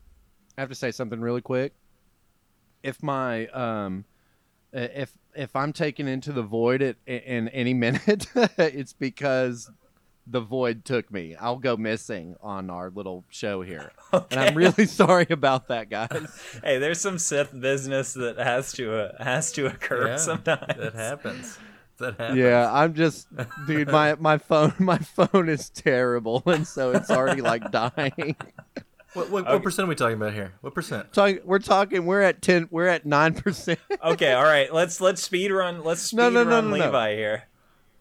[0.56, 1.72] I have to say something really quick.
[2.82, 4.04] If my um,
[4.72, 8.26] if if I'm taken into the void at in any minute,
[8.58, 9.70] it's because
[10.26, 11.36] the void took me.
[11.36, 16.10] I'll go missing on our little show here, and I'm really sorry about that, guys.
[16.64, 20.74] Hey, there's some Sith business that has to uh, has to occur Yeah, sometimes.
[20.78, 21.58] That happens.
[21.98, 22.38] That happens.
[22.38, 23.28] Yeah, I'm just,
[23.66, 23.88] dude.
[23.88, 28.36] My my phone my phone is terrible, and so it's already like dying.
[29.14, 29.52] What, what, Okay.
[29.54, 30.52] what percent are we talking about here?
[30.60, 31.10] What percent?
[31.14, 32.04] Talk, we're talking.
[32.04, 32.68] We're at ten.
[32.70, 33.78] We're at nine percent.
[34.04, 34.70] okay, all right.
[34.74, 35.82] Let's let's speed run.
[35.84, 36.84] Let's speed No, no, no, run no, no.
[36.84, 37.44] Levi here.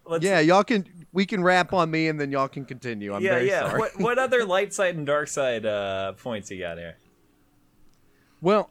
[0.05, 0.85] Let's, Yeah, y'all can.
[1.15, 3.13] We can wrap on me, and then y'all can continue.
[3.15, 3.61] I'm yeah, very yeah.
[3.69, 3.79] sorry.
[3.79, 6.97] What what other light side and dark side uh, points you got here?
[8.41, 8.69] Well,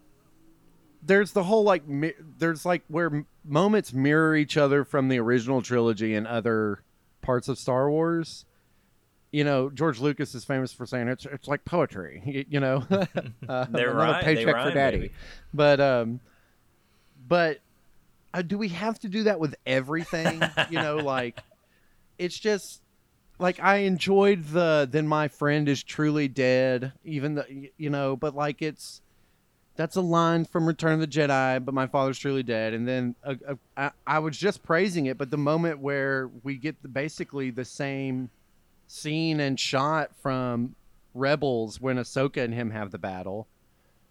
[1.03, 5.19] there's the whole like mi- there's like where m- moments mirror each other from the
[5.19, 6.83] original trilogy and other
[7.23, 8.45] parts of Star Wars.
[9.33, 12.23] You know, George Lucas is famous for saying it's it's like poetry.
[12.27, 12.85] You, you know,
[13.49, 14.99] uh, They rhyme- they paycheck rhyme, for daddy.
[14.99, 15.13] baby.
[15.55, 16.21] But um,
[17.27, 17.61] but
[18.35, 20.43] uh, do we have to do that with everything?
[20.69, 21.41] you know, like
[22.19, 22.81] it's just
[23.39, 27.45] like I enjoyed the then my friend is truly dead, even though
[27.77, 29.01] you know, but like it's
[29.77, 32.75] that's a line from Return of the Jedi, but my father's truly dead.
[32.75, 36.57] And then uh, uh, I, I was just praising it, but the moment where we
[36.57, 38.31] get the, basically the same
[38.87, 40.77] scene and shot from
[41.12, 43.49] Rebels when Ahsoka and him have the battle,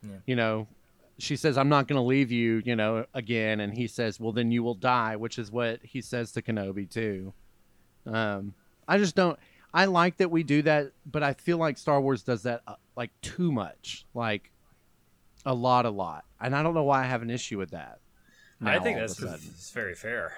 [0.04, 0.10] Yeah.
[0.26, 0.68] you know,
[1.18, 4.34] she says, "I'm not going to leave you," you know, again, and he says, "Well,
[4.34, 7.32] then you will die," which is what he says to Kenobi too.
[8.06, 8.54] Um,
[8.88, 9.38] I just don't.
[9.74, 12.76] I like that we do that, but I feel like Star Wars does that uh,
[12.96, 14.52] like too much, like
[15.46, 18.00] a lot, a lot, and I don't know why I have an issue with that.
[18.66, 19.46] I think that's, a sudden.
[19.48, 20.32] that's very fair.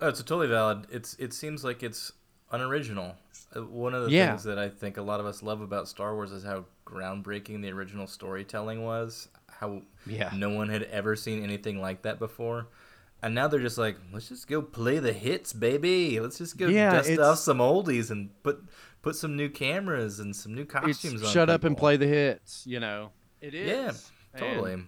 [0.00, 0.86] Oh, it's totally valid.
[0.90, 2.12] It's it seems like it's
[2.52, 3.16] unoriginal.
[3.54, 4.28] Uh, One of the Yeah.
[4.30, 7.60] things that I think a lot of us love about Star Wars is how groundbreaking
[7.60, 9.28] the original storytelling was.
[9.48, 10.30] How Yeah.
[10.34, 12.68] no one had ever seen anything like that before.
[13.22, 16.18] And now they're just like, let's just go play the hits, baby.
[16.20, 18.64] Let's just go Yeah, dust off some oldies and put
[19.02, 21.30] put some new cameras and some new costumes on.
[21.30, 22.64] shut up and play the hits.
[22.66, 23.10] You know,
[23.40, 23.68] it is.
[23.68, 23.92] Yeah,
[24.34, 24.82] And totally.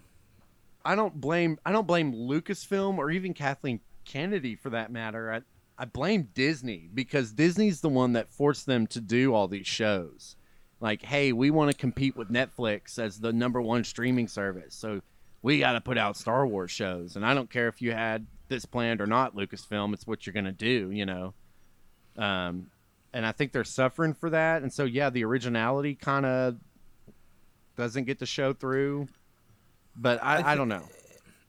[0.84, 1.58] I don't blame.
[1.64, 5.32] I don't blame Lucasfilm or even Kathleen Kennedy for that matter.
[5.32, 5.42] I
[5.78, 10.36] I blame Disney because Disney's the one that forced them to do all these shows.
[10.80, 15.00] Like, hey, we want to compete with Netflix as the number one streaming service, so
[15.43, 17.16] we got to put out Star Wars shows.
[17.16, 19.93] And I don't care if you had this planned or not, Lucasfilm.
[19.93, 21.34] It's what you're gonna do, you know.
[22.16, 22.68] Um,
[23.12, 24.62] and I think they're suffering for that.
[24.62, 26.57] And so, yeah, the originality kind of
[27.76, 29.09] doesn't get to show through.
[29.97, 30.88] But I, I, I don't know.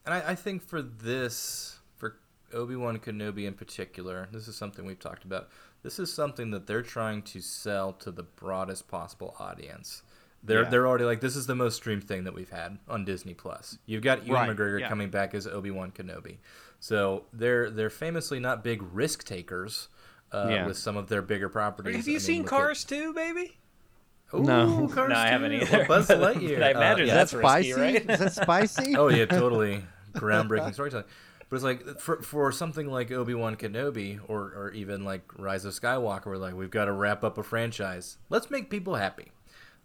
[0.05, 2.17] And I, I think for this, for
[2.53, 5.49] Obi Wan Kenobi in particular, this is something we've talked about.
[5.83, 10.01] This is something that they're trying to sell to the broadest possible audience.
[10.45, 10.69] They're Yeah.
[10.69, 13.77] they're already like this is the most streamed thing that we've had on Disney Plus.
[13.85, 14.89] You've got Ewan Right, McGregor yeah.
[14.89, 16.37] coming back as Obi Wan Kenobi,
[16.79, 19.87] so they're they're famously not big risk takers
[20.33, 20.67] uh, Yeah.
[20.67, 21.95] with some of their bigger properties.
[21.95, 23.57] Have you I mean, seen look at- Cars 2, baby?
[24.33, 24.87] Ooh, No.
[24.91, 25.57] Cars No, I haven't 2.
[25.57, 25.77] either.
[25.77, 26.55] Well, Buzz Lightyear.
[26.55, 27.81] But I uh, imagine yeah, Is that's that risky, spicy?
[27.81, 28.09] right?
[28.09, 28.95] Is that spicy?
[28.97, 29.83] oh yeah, totally
[30.13, 31.05] groundbreaking storytelling.
[31.49, 35.65] But it's like for for something like Obi Wan Kenobi or or even like Rise
[35.65, 38.17] of Skywalker, we're like we've got to wrap up a franchise.
[38.29, 39.31] Let's make people happy.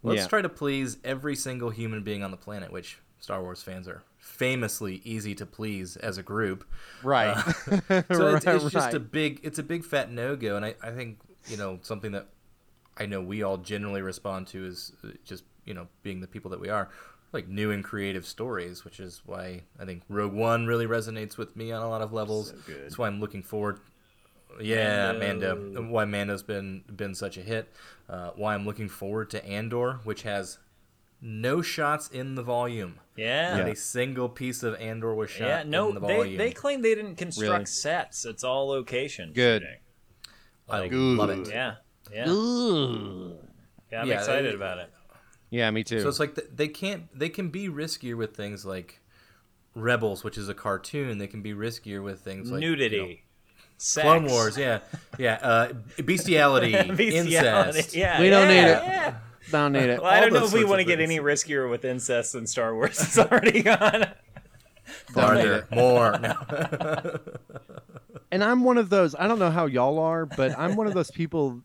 [0.03, 0.28] Let's Yeah.
[0.28, 4.03] try to please every single human being on the planet, which Star Wars fans are
[4.16, 6.64] famously easy to please as a group.
[7.03, 7.36] Right.
[7.36, 7.42] Uh,
[8.14, 10.74] So it's, it's Right, just a big it's a big fat no go, and I,
[10.82, 11.18] I think
[11.49, 12.26] you know something that
[12.96, 16.51] I know we all generally respond to is uh, just you know being the people
[16.53, 16.88] that we are,
[17.32, 21.57] like new and creative stories, which is why I think Rogue One really resonates with
[21.57, 22.53] me on a lot of levels.
[22.66, 22.84] good.
[22.84, 23.80] That's why I'm looking forward.
[24.61, 25.55] Yeah, Mando.
[25.57, 25.82] Mando.
[25.88, 27.72] Why Mando's been been such a hit.
[28.09, 30.59] Uh, why I'm looking forward to Andor, which has
[31.20, 32.99] no shots in the volume.
[33.16, 33.57] Yeah.
[33.59, 36.38] Not Yeah, a single piece of Andor was shot yeah, no, in the they, volume.
[36.38, 37.64] they claim they didn't construct Really?
[37.66, 38.24] sets.
[38.24, 39.32] It's all location.
[39.32, 39.62] Good.
[39.62, 39.78] shooting.
[40.70, 41.49] I like- love it.
[41.51, 41.74] Yeah.
[42.12, 42.28] Yeah.
[42.28, 43.36] Ooh.
[43.92, 44.90] Yeah, I'm Yeah, excited they- about it.
[45.51, 46.01] Yeah, me too.
[46.01, 49.01] So it's like th- they can't they can be riskier with things like
[49.74, 51.18] Rebels, which is a cartoon.
[51.18, 53.22] They can be riskier with things like you know, Nudity.
[53.79, 54.05] Sex.
[54.05, 54.59] Clone Wars.
[54.59, 54.81] Yeah,
[55.18, 55.39] yeah.
[55.41, 55.72] Uh,
[56.05, 57.79] bestiality, Bestiality.
[57.79, 57.95] incest.
[57.95, 58.20] Yeah.
[58.20, 58.83] We don't yeah, need it.
[58.85, 59.14] Yeah.
[59.53, 60.03] don't need it.
[60.03, 62.74] Well, I don't know if we want to get any riskier with incest than Star
[62.74, 64.09] Wars has already gone.
[65.14, 66.18] Farther, more.
[66.20, 67.18] No.
[68.33, 69.14] and I'm one of those.
[69.14, 71.62] I don't know how y'all are, but I'm one of those people.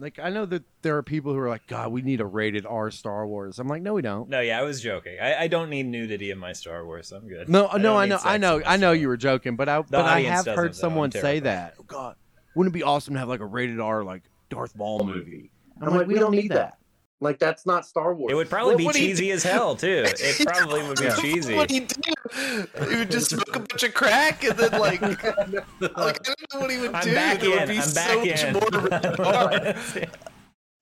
[0.00, 2.64] Like I know that there are people who are like, God, we need a rated
[2.64, 3.58] R Star Wars.
[3.58, 4.28] I'm like, no, we don't.
[4.28, 5.18] No, yeah, I was joking.
[5.20, 7.10] I, I don't need nudity in my Star Wars.
[7.10, 7.48] I'm good.
[7.48, 10.04] No, I no, I know, I know, I know you were joking, but I, but
[10.04, 10.76] I have heard though.
[10.76, 11.74] someone say that.
[11.80, 12.14] Oh, God,
[12.54, 15.50] wouldn't it be awesome to have like a rated R like Darth Maul movie?
[15.80, 16.77] I'm like, we don't need that.
[17.20, 18.30] Like that's not Star Wars.
[18.30, 19.32] It would probably What be would cheesy do?
[19.32, 20.04] as hell too.
[20.06, 21.16] It probably would be Yeah.
[21.16, 21.54] cheesy.
[21.56, 22.66] What he do?
[22.88, 26.60] He would just smoke a bunch of crack and then like, like I don't know
[26.60, 27.14] what he would I'm do.
[27.14, 28.52] back There would be I'm so back much in.
[28.52, 29.20] more rated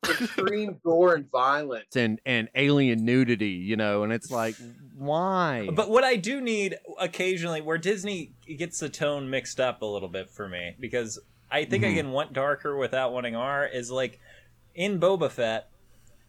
[0.04, 0.12] R.
[0.22, 4.56] extreme gore and violence and and alien nudity, you know, and it's like
[4.96, 5.68] why?
[5.72, 10.08] But what I do need occasionally, where Disney gets the tone mixed up a little
[10.08, 11.18] bit for me, because
[11.50, 11.96] I think I mm-hmm.
[11.96, 14.20] can want darker without wanting R, is like
[14.74, 15.68] in Boba Fett.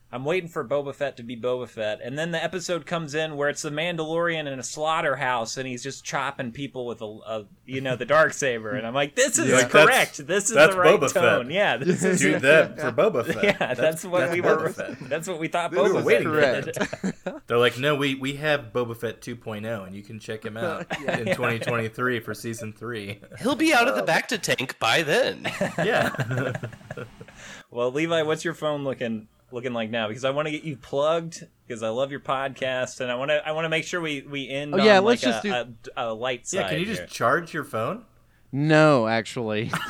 [0.09, 3.35] I'm waiting for Boba Fett to be Boba Fett, and then the episode comes in
[3.35, 7.45] where it's the Mandalorian in a slaughterhouse, and he's just chopping people with a, a
[7.65, 9.67] you know, the dark saber, and I'm like, this is Yeah.
[9.67, 10.25] Correct.
[10.25, 11.45] this is that's the right Boba tone.
[11.47, 11.53] Fett.
[11.53, 13.43] Yeah, this is Do that for Boba Fett.
[13.43, 14.69] Yeah, that's, what that's we Boba were.
[14.69, 14.97] Fett.
[15.09, 17.41] That's what we thought We were Boba waiting Fett for did.
[17.47, 20.85] They're like, no, we we have Boba Fett 2.0, and you can check him out
[20.99, 23.19] in 2023 for season three.
[23.39, 25.51] He'll be out of the bacta tank by then.
[25.77, 26.53] Yeah.
[27.69, 30.07] Well, Levi, what's your phone looking looking like now?
[30.07, 33.29] Because I want to get you plugged because I love your podcast and I want
[33.31, 34.73] to I want to make sure we we end.
[34.73, 36.59] Oh, yeah, on, let's like, just a, do- a, a light side.
[36.59, 36.69] yeah.
[36.69, 37.07] Can you just here.
[37.07, 38.05] charge your phone?
[38.51, 39.71] No, actually.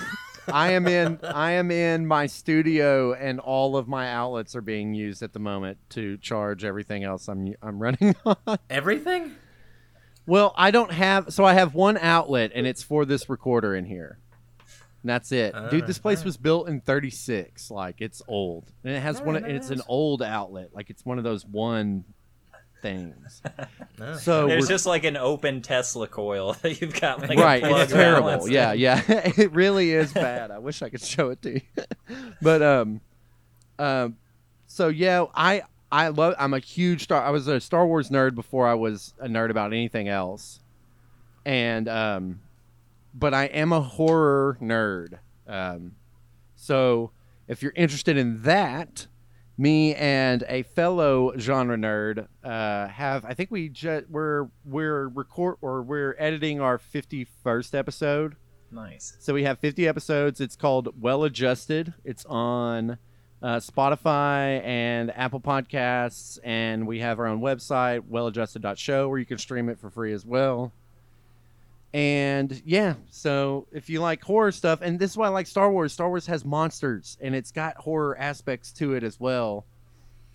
[0.51, 4.93] I am in I am in my studio and all of my outlets are being
[4.93, 8.57] used at the moment to charge everything else I'm I'm running on.
[8.69, 9.35] Everything?
[10.25, 13.85] Well, I don't have so I have one outlet and it's for this recorder in
[13.85, 14.19] here.
[15.07, 15.55] And that's it.
[15.71, 16.25] Dude, this place alright.
[16.25, 17.71] was built in 36.
[17.71, 18.69] Like it's old.
[18.83, 20.71] And it has one of, and it's an old outlet.
[20.73, 22.03] Like it's one of those one
[22.81, 23.41] things.
[23.99, 24.15] No.
[24.17, 27.21] So There's we're- just like an open Tesla coil that you've got.
[27.21, 31.29] Like, right it's terrible yeah yeah it really is bad i wish i could show
[31.31, 31.61] it to you
[32.43, 33.01] but um
[33.79, 34.17] um
[34.67, 38.35] so yeah i i love i'm a huge star i was a star wars nerd
[38.35, 40.59] before i was a nerd about anything else
[41.43, 42.39] and um
[43.17, 45.93] but i am a horror nerd um
[46.55, 47.11] so
[47.47, 49.07] if you're interested in that
[49.57, 55.57] me and a fellow genre nerd uh, have I think we ju- we're we're record
[55.61, 58.35] or we're editing our 51st episode.
[58.71, 59.15] Nice.
[59.19, 60.41] So we have 50 episodes.
[60.41, 61.93] It's called Well Adjusted.
[62.03, 62.97] It's on
[63.41, 69.37] uh, Spotify and Apple Podcasts, and we have our own website, welladjusted.show, where you can
[69.37, 70.73] stream it for free as well.
[71.97, 75.71] And yeah, so if you like horror stuff, and this is why I like Star
[75.71, 75.91] Wars.
[75.91, 79.65] Star Wars has monsters, and it's got horror aspects to it as well.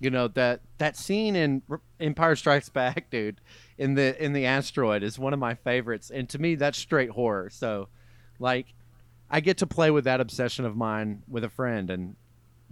[0.01, 1.63] You know that that scene in
[2.01, 3.41] Empire Strikes Back, dude,
[3.79, 7.11] in the in the asteroid is one of my favorites, and to me that's straight
[7.11, 7.49] horror.
[7.49, 7.87] So,
[8.41, 8.75] like,
[9.31, 12.17] I get to play with that obsession of mine with a friend, and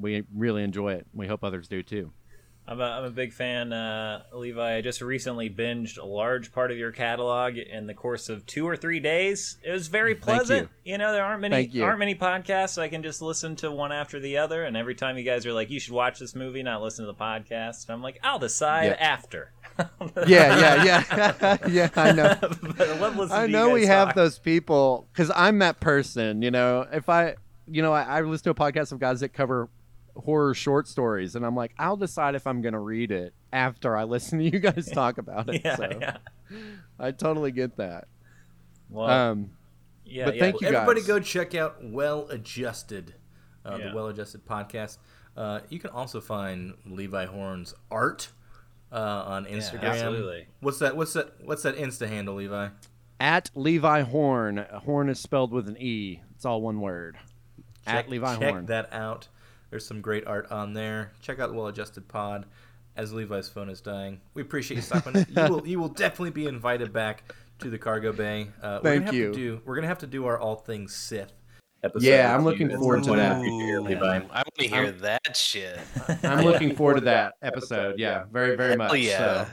[0.01, 1.07] we really enjoy it.
[1.15, 2.11] We hope others do too.
[2.71, 4.77] I'm a, I'm a big fan, uh, Levi.
[4.77, 8.65] I just recently binged a large part of your catalog in the course of two
[8.69, 9.57] or three days.
[9.65, 10.69] It was very pleasant.
[10.85, 10.97] You.
[10.97, 14.37] know, there aren't many aren't many podcasts I can just listen to one after the
[14.39, 14.63] other.
[14.63, 17.11] And every time you guys are like, "You should watch this movie," not listen to
[17.13, 18.93] the podcast, I'm like, "I'll decide Yeah.
[19.01, 19.51] after."
[20.27, 21.89] Yeah, yeah, yeah, yeah.
[21.97, 22.37] I know.
[23.31, 26.43] I I know we guys have those people because I'm that person.
[26.43, 29.31] You know, if I, you know, I, I listen to a podcast of guys that
[29.31, 29.69] cover
[30.17, 33.97] horror short stories, and I'm like, I'll decide if I'm going to read it after
[33.97, 35.63] I listen to you guys talk about it.
[35.65, 36.17] Yeah, so yeah.
[36.99, 38.09] I totally get that.
[38.89, 39.51] Well, Um,
[40.05, 40.41] yeah, but yeah.
[40.41, 40.75] thank you Guys.
[40.75, 43.15] Everybody go check out Well Adjusted,
[43.65, 43.89] uh, Yeah.
[43.91, 44.99] the Well Adjusted podcast.
[45.37, 48.29] Uh, you can also find Levi Horne's art
[48.93, 48.97] uh,
[49.27, 49.83] on Instagram.
[49.85, 50.47] absolutely.
[50.61, 50.97] What's that?
[50.97, 51.35] What's that?
[51.45, 52.69] What's that Insta handle, Levi?
[53.21, 54.67] at Levi Horne.
[54.73, 56.21] Horne is spelled with an e.
[56.35, 57.17] It's all one word.
[57.85, 58.67] Check, at Levi check Horne.
[58.67, 59.29] that out.
[59.71, 61.13] There's some great art on there.
[61.21, 62.47] Check out Well Adjusted Pod.
[62.97, 65.15] As Levi's phone is dying, we appreciate you stopping.
[65.29, 68.49] you will you will definitely be invited back to the cargo bay.
[68.61, 69.29] Uh, we're Thank gonna have you.
[69.29, 71.33] To do, we're gonna have to do our all things Sith.
[71.83, 73.37] Episode Yeah, I'm looking you forward to that.
[73.37, 74.17] after Levi.
[74.17, 75.79] I want to hear that shit.
[76.23, 77.99] I'm looking forward to that episode.
[77.99, 78.89] Yeah, very, very much.
[78.89, 79.45] Hell yeah.
[79.45, 79.51] So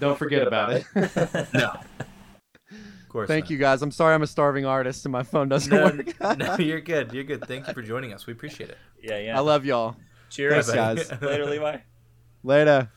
[0.00, 0.84] don't forget about it.
[1.54, 2.06] No, of
[3.14, 3.28] course.
[3.28, 3.50] Thank not.
[3.50, 3.80] you guys.
[3.80, 6.38] I'm sorry I'm a starving artist and my phone doesn't No, work.
[6.38, 7.12] no, you're good.
[7.12, 7.46] You're good.
[7.46, 8.26] Thank you for joining us.
[8.26, 8.78] We appreciate it.
[9.02, 9.36] yeah, yeah.
[9.36, 9.96] I love y'all.
[10.30, 11.22] Cheers, Thanks, guys.
[11.22, 11.78] Later, Levi.
[12.42, 12.90] Later.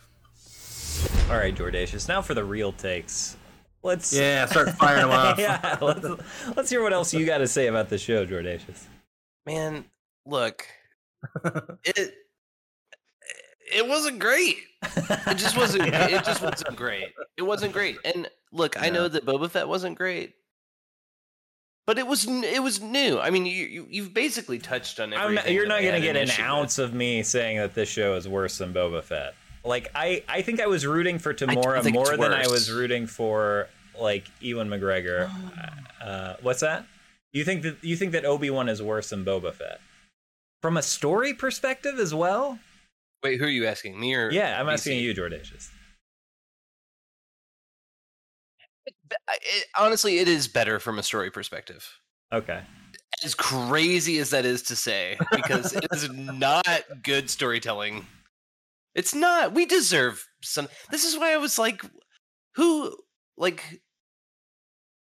[1.30, 2.08] All right, Jordacious.
[2.08, 3.38] Now for the real takes.
[3.84, 5.38] Let's Yeah, start firing them off.
[5.40, 6.06] yeah, let's,
[6.56, 8.86] let's hear what else you got to say about the show, Jordacious.
[9.46, 9.86] Man,
[10.26, 10.66] look,
[11.86, 12.16] it
[13.74, 14.58] it wasn't great.
[14.84, 15.88] It just wasn't.
[15.94, 17.08] It just wasn't great.
[17.38, 17.98] It wasn't great.
[18.06, 20.36] And look, I know that Boba Fett wasn't great,
[21.86, 23.20] but it was it was new.
[23.20, 25.36] I mean, you, you you've basically touched on I'm everything.
[25.46, 26.50] not, you're not going to get an issue with.
[26.50, 29.34] ounce of me saying that this show is worse than Boba Fett.
[29.64, 33.08] Like I, I think I was rooting for don't Temuera more than I was rooting
[33.08, 33.68] for
[34.00, 35.30] like Ewan McGregor.
[36.02, 36.86] Uh, what's that?
[37.34, 39.82] You think that you think that Obi Wan is worse than Boba Fett?
[40.62, 42.60] From a story perspective as well?
[43.24, 44.00] Wait, who are you asking?
[44.00, 44.74] Me or Yeah, I'm BC?
[44.74, 45.70] asking you, Jordacious.
[49.30, 51.88] It, honestly, it is better from a story perspective.
[52.32, 52.62] Okay.
[53.24, 58.06] As crazy as that is to say, because it is not good storytelling.
[58.94, 59.54] It's not.
[59.54, 60.68] We deserve some.
[60.92, 61.82] This is why I was like,
[62.56, 62.96] who,
[63.38, 63.82] like,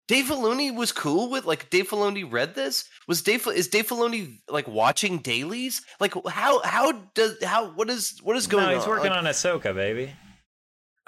[0.08, 2.84] Dave Filoni was cool with like Dave Filoni read this.
[3.08, 5.80] Was Dave is Dave Filoni like watching dailies?
[6.00, 8.88] Like how how does how what is what is going no, he's on?
[8.90, 10.12] working Like, on Ahsoka, baby.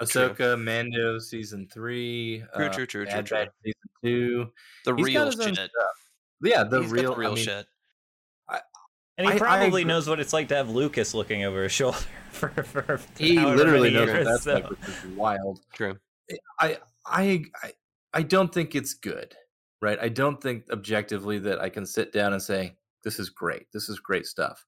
[0.01, 3.45] Ahsoka, Mando season three, True, uh, true, true, true, Bad true.
[3.63, 4.51] Season two.
[4.85, 5.53] the He's real shit.
[5.55, 5.69] stuff.
[6.43, 7.65] Yeah, the He's real, the real I mean, shit.
[9.17, 9.83] And he I- I probably agree.
[9.85, 11.97] knows what it's like to have Lucas looking over his shoulder
[12.31, 15.61] for, for He literally many knows what years, that's so- like, which is wild.
[15.73, 15.97] True.
[16.59, 16.77] I,
[17.07, 17.71] I, I,
[18.15, 19.35] I don't think it's good,
[19.81, 19.99] right?
[20.01, 23.67] I don't think objectively that I can sit down and say this is great.
[23.73, 24.65] This is great stuff.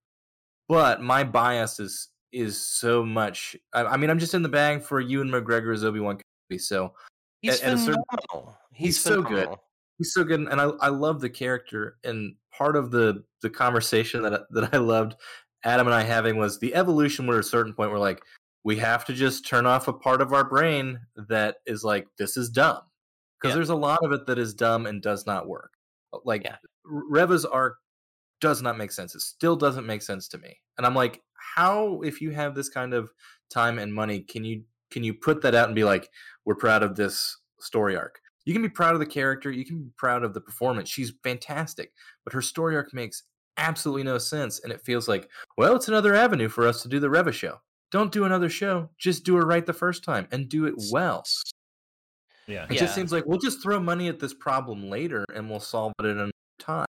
[0.68, 3.56] But my bias is is so much.
[3.74, 6.18] I, I mean, I'm just in the bag for you and Ewan McGregor's Obi Wan
[6.52, 6.60] Kenobi.
[6.62, 6.93] So
[7.41, 8.58] He's at a certain- phenomenal.
[8.74, 9.48] he's He's, so good.
[9.98, 11.98] he's so good, and I I love the character.
[12.04, 15.16] And part of the the conversation that I- that I loved
[15.64, 17.26] Adam and I having was the evolution.
[17.28, 18.22] Where at a certain point we're like,
[18.66, 22.36] we have to just turn off a part of our brain that is like, this
[22.36, 22.82] is dumb,
[23.40, 23.56] because Yeah.
[23.56, 25.74] there's a lot of it that is dumb and does not work.
[26.14, 26.58] Uh, like Yeah.
[26.86, 27.78] Reva's arc
[28.40, 29.16] does not make sense.
[29.16, 30.62] It still doesn't make sense to me.
[30.78, 31.24] And I'm like,
[31.56, 33.12] how if you have this kind of
[33.50, 36.10] time and money, can you can you put that out and be like,
[36.46, 38.20] we're proud of this story arc?
[38.46, 40.90] You can be proud of the character, you can be proud of the performance.
[40.90, 41.92] She's fantastic,
[42.24, 43.24] but her story arc makes
[43.58, 47.00] absolutely no sense and it feels like, well, it's another avenue for us to do
[47.02, 47.60] the Reva show.
[47.92, 51.26] Don't do another show, just do it right the first time and do it well.
[52.48, 52.66] Yeah.
[52.66, 52.80] It Yeah.
[52.80, 56.06] just seems like we'll just throw money at this problem later and we'll solve it
[56.06, 56.86] in another time.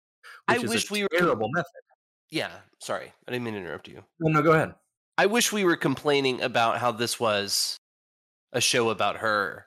[0.47, 1.81] I is wish a we were- terrible method.
[2.29, 2.51] Yeah.
[2.79, 4.03] Sorry, I didn't mean to interrupt you.
[4.19, 4.75] No, no, go ahead.
[5.17, 7.77] I wish we were complaining about how this was
[8.53, 9.65] a show about her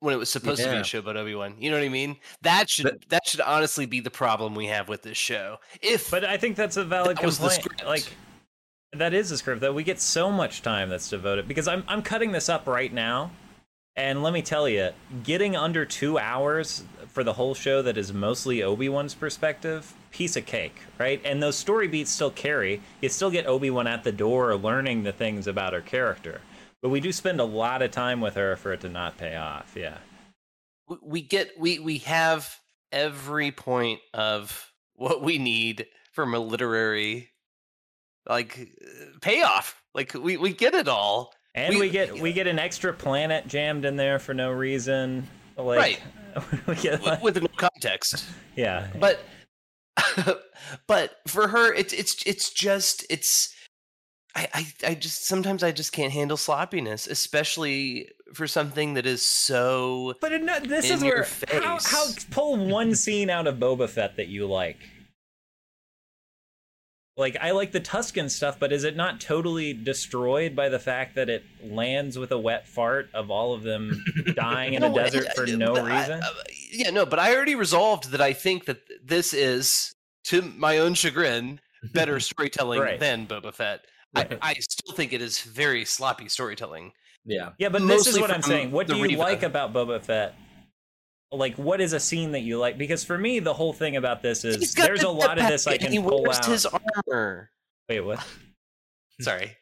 [0.00, 1.54] when it was supposed to be a show about Obi Wan.
[1.60, 2.16] You know what I mean?
[2.42, 5.58] That should But- that should honestly be the problem we have with this show.
[5.80, 7.86] If But I think that's a valid That was the complaint.
[7.86, 8.12] Like
[8.92, 12.02] that is a script that we get so much time that's devoted because I'm I'm
[12.02, 13.30] cutting this up right now,
[14.00, 14.90] and let me tell you,
[15.24, 20.36] getting under two hours for the whole show that is mostly Obi Wan's perspective, piece
[20.36, 21.20] of cake, right?
[21.22, 22.80] And those story beats still carry.
[23.02, 26.40] You still get Obi Wan at the door learning the things about her character,
[26.80, 29.36] but we do spend a lot of time with her for it to not pay
[29.36, 29.74] off.
[29.76, 29.98] Yeah.
[31.02, 32.56] we get we we have
[32.92, 37.30] every point of what we need from a literary
[38.28, 39.82] like uh, payoff.
[39.94, 41.34] Like we we get it all.
[41.54, 45.28] And We- we, get we get an extra planet jammed in there for no reason.
[45.56, 46.00] Like, Right.
[46.82, 48.24] get like, with no context.
[48.56, 48.86] yeah.
[48.98, 49.20] But
[50.86, 53.54] but for her, it's it's it's just it's.
[54.36, 59.26] I, I, I just sometimes I just can't handle sloppiness, especially for something that is
[59.26, 63.56] so But no, this in is your where how, how pull one scene out of
[63.56, 64.76] Boba Fett that you like.
[67.16, 71.16] Like I like the Tusken stuff, but is it not totally destroyed by the fact
[71.16, 74.02] that it lands with a wet fart of all of them
[74.34, 76.22] dying in a desert I- for no but I- reason?
[76.22, 76.28] uh,
[76.72, 79.94] yeah, no, but I already resolved that I think that this is,
[80.24, 81.60] to my own chagrin,
[81.92, 83.00] better storytelling Right.
[83.00, 83.80] than Boba Fett.
[84.14, 84.38] Right.
[84.40, 86.92] I, I still think it is very sloppy storytelling.
[87.26, 87.50] Yeah.
[87.58, 88.70] Yeah, but this is what I'm saying.
[88.70, 89.20] What do you Reva.
[89.20, 90.34] like about Boba Fett?
[91.32, 92.76] Like, what is a scene that you like?
[92.76, 95.74] Because for me, the whole thing about this is there's a lot of this I
[95.74, 96.44] jetpack can and he pull wears out.
[96.46, 97.50] his armor.
[97.88, 98.26] Wait, what?
[99.20, 99.56] Sorry,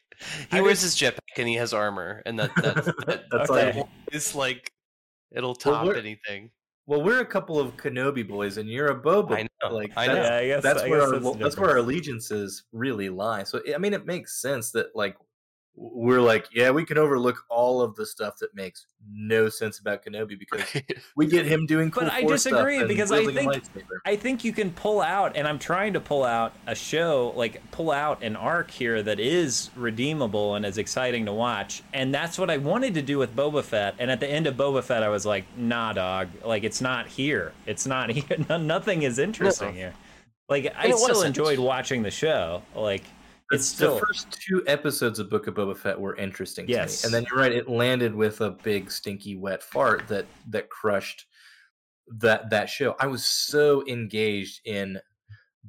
[0.51, 2.75] he I wears his jetpack and he has armor, and that that,
[3.07, 3.79] that That's Okay.
[3.81, 4.73] like, is like
[5.31, 6.51] it'll top we're- anything.
[6.87, 9.33] well, we're a couple of Kenobi boys, and you're a Boba.
[9.33, 10.23] I know, Like, I that's, know.
[10.25, 13.43] Yeah, I guess that's I where guess our that's that's where our allegiances really lie.
[13.43, 15.17] So I mean, it makes sense that like
[15.81, 20.05] we're like, yeah, we can overlook all of the stuff that makes no sense about
[20.05, 20.65] Kenobi because
[21.17, 21.89] we get him doing.
[21.93, 23.63] Cool But I Force stuff disagree, because I think-
[24.05, 27.63] I think you can pull out, and I'm trying to pull out a show, like
[27.71, 31.83] pull out an arc here that is redeemable and is exciting to watch.
[31.95, 33.95] And that's what I wanted to do with Boba Fett.
[34.01, 36.29] And at the end of Boba Fett, I was like, nah, dog.
[36.45, 37.53] Like, it's not here.
[37.67, 38.25] It's not here.
[38.59, 39.95] Nothing is interesting here.
[40.49, 41.29] Like, I And it still wasn't.
[41.39, 42.63] enjoyed watching the show.
[42.75, 43.09] Like, The-
[43.51, 43.95] it's still.
[43.95, 47.03] the first two episodes of Book of Boba Fett were interesting to Yes.
[47.03, 50.69] me, and then you're right, it landed with a big stinky wet fart that that
[50.71, 51.27] crushed
[52.19, 52.97] that that show.
[53.01, 54.99] I was so engaged in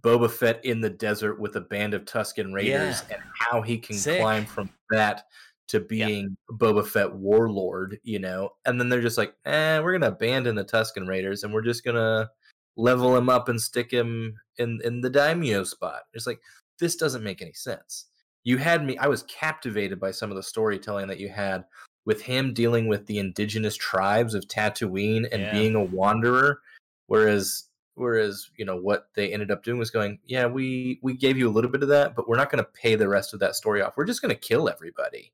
[0.01, 3.97] Boba Fett in the desert with a band of Tusken Raiders and how he can
[3.97, 4.21] Sick.
[4.21, 5.25] climb from that
[5.67, 8.51] to being Boba Fett warlord, you know.
[8.65, 11.83] And then they're just like, "Eh, we're gonna abandon the Tusken Raiders and we're just
[11.83, 12.29] gonna
[12.77, 16.39] level him up and stick him in in the daimyo spot." It's like
[16.79, 18.05] this doesn't make any sense.
[18.45, 18.97] you had me.
[18.97, 21.65] I was captivated by some of the storytelling that you had
[22.05, 25.51] with him dealing with the indigenous tribes of Tatooine and Yeah.
[25.51, 26.61] being a wanderer,
[27.07, 27.65] whereas
[27.95, 31.49] whereas you know what they ended up doing was going, yeah, we we gave you
[31.49, 33.55] a little bit of that, but we're not going to pay the rest of that
[33.55, 33.93] story off.
[33.97, 35.33] We're just going to kill everybody,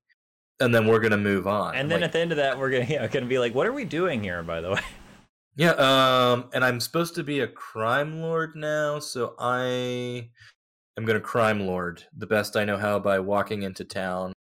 [0.60, 1.76] and then we're going to move on.
[1.76, 3.68] And then like, at the end of that, we're gonna yeah, gonna be like, what
[3.68, 4.42] are we doing here?
[4.42, 4.82] By the way,
[5.56, 10.32] Yeah, um, and I'm supposed to be a crime lord now, so I
[10.98, 14.34] am gonna crime lord the best I know how by walking into town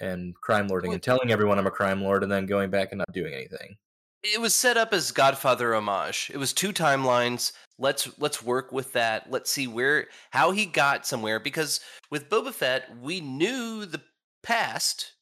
[0.00, 2.98] and crime lording and telling everyone I'm a crime lord and then going back and
[2.98, 3.76] not doing anything.
[4.22, 6.30] It was set up as Godfather homage.
[6.32, 7.52] It was two timelines.
[7.78, 9.30] Let's let's work with that.
[9.30, 11.80] Let's see where how he got somewhere because
[12.10, 14.02] with Boba Fett, we knew the
[14.42, 15.12] past.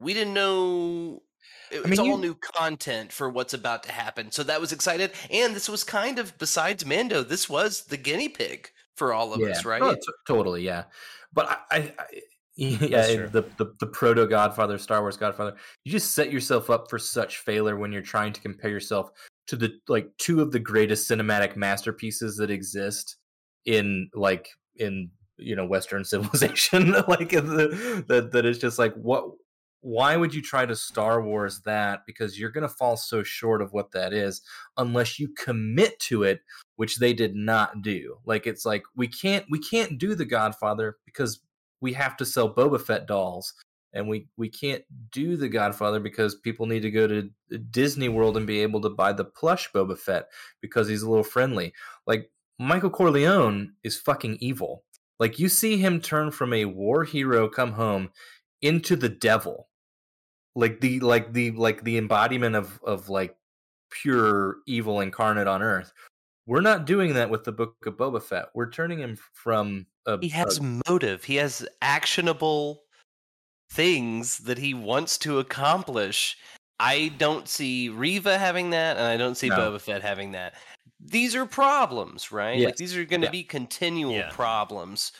[0.00, 1.22] We didn't know
[1.70, 4.32] it was mean, all you- new content for what's about to happen.
[4.32, 8.28] So that was excited and this was kind of besides Mando, this was the guinea
[8.28, 8.70] pig
[9.00, 9.80] for all of us, right?
[9.80, 10.84] Oh, t- totally, yeah.
[11.32, 12.04] But I, I, I
[12.56, 16.98] yeah, the, the the proto Godfather, Star Wars Godfather, you just set yourself up for
[16.98, 19.10] such failure when you're trying to compare yourself
[19.46, 23.16] to the like two of the greatest cinematic masterpieces that exist
[23.64, 26.90] in like in you know Western civilization.
[27.08, 29.24] like the, that that is just like what.
[29.82, 32.04] Why would you try to Star Wars that?
[32.06, 34.42] Because you're going to fall so short of what that is
[34.76, 36.42] unless you commit to it
[36.76, 38.16] which they did not do.
[38.24, 41.40] Like it's like we can't we can't do the Godfather because
[41.80, 43.54] we have to sell Boba Fett dolls,
[43.92, 47.30] and we we can't do the Godfather because people need to go to
[47.70, 50.28] Disney World and be able to buy the plush Boba Fett
[50.60, 51.72] because he's a little friendly.
[52.06, 54.84] Like Michael Corleone is fucking evil.
[55.18, 58.10] Like you see him turn from a war hero come home
[58.62, 59.68] into the devil.
[60.56, 63.36] Like the like the like the embodiment of of like
[63.90, 65.92] pure evil incarnate on earth.
[66.46, 68.46] We're not doing that with the book of Boba Fett.
[68.54, 71.22] We're turning him from a, He has a- motive.
[71.24, 72.82] He has actionable
[73.70, 76.36] things that he wants to accomplish.
[76.80, 79.56] I don't see Reva having that, and I don't see No.
[79.56, 80.54] Boba Fett having that.
[80.98, 82.60] These are problems, right?
[82.60, 83.32] Like these are going to Yeah.
[83.32, 84.30] be continual Yeah.
[84.30, 85.12] problems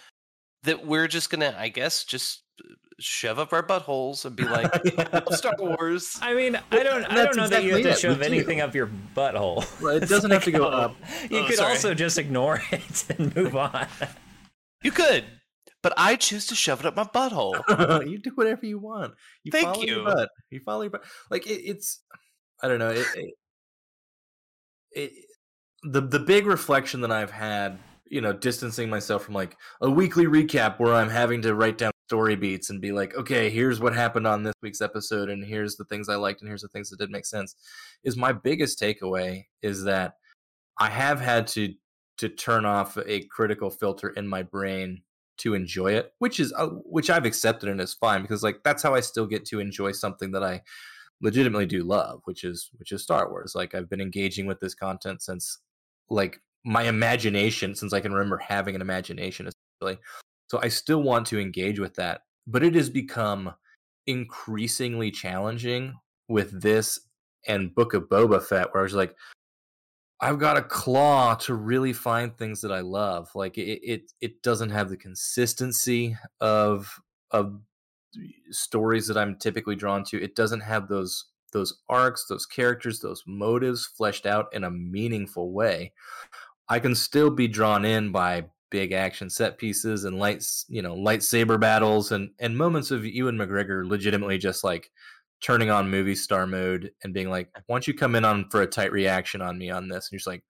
[0.64, 2.42] that we're just going to, I guess, just
[3.00, 4.72] shove up our buttholes and be like,
[5.12, 6.18] "Love Star Wars.
[6.22, 8.74] I mean, I don't, I don't know that you have to it, shove anything up
[8.74, 9.66] your butthole.
[9.82, 10.96] Well, it doesn't have to go oh, up.
[11.30, 11.72] You Oh, could sorry.
[11.72, 13.86] also just ignore it and move on.
[14.82, 15.24] You could,
[15.82, 18.08] but I choose to shove it up my butthole.
[18.08, 19.14] you do whatever you want.
[19.44, 20.28] You Thank follow your butt.
[20.50, 21.04] You follow your butt.
[21.30, 22.02] Like it, it's,
[22.62, 22.90] I don't know.
[22.90, 23.34] It, it,
[24.92, 25.12] it,
[25.82, 30.26] the the big reflection that I've had, you know, distancing myself from like a weekly
[30.26, 33.94] recap where I'm having to write down story beats and be like, okay, here's what
[33.94, 36.90] happened on this week's episode, and here's the things I liked, and here's the things
[36.90, 37.54] that did make sense.
[38.02, 40.14] Is my biggest takeaway is that
[40.80, 41.72] I have had to
[42.18, 45.02] to turn off a critical filter in my brain
[45.38, 48.82] to enjoy it, which is uh, which I've accepted and is fine because like that's
[48.82, 50.62] how I still get to enjoy something that I
[51.22, 53.52] legitimately do love, which is which is Star Wars.
[53.54, 55.58] Like I've been engaging with this content since
[56.10, 60.02] like my imagination since I can remember having an imagination essentially.
[60.50, 63.54] So I still want to engage with that, but it has become
[64.08, 65.94] increasingly challenging
[66.26, 66.98] with this
[67.46, 69.14] and Book of Boba Fett where I was like
[70.20, 73.30] I've got a claw to really find things that I love.
[73.36, 77.60] Like it, it, it doesn't have the consistency of of
[78.50, 80.20] stories that I'm typically drawn to.
[80.20, 85.52] It doesn't have those those arcs, those characters, those motives fleshed out in a meaningful
[85.52, 85.92] way.
[86.68, 90.94] I can still be drawn in by big action set pieces and lights, you know,
[90.94, 94.90] lightsaber battles and and moments of Ewan McGregor legitimately just like
[95.40, 98.62] turning on movie star mode and being like, "Why don't you come in on for
[98.62, 100.44] a tight reaction on me on this?" And you're just like,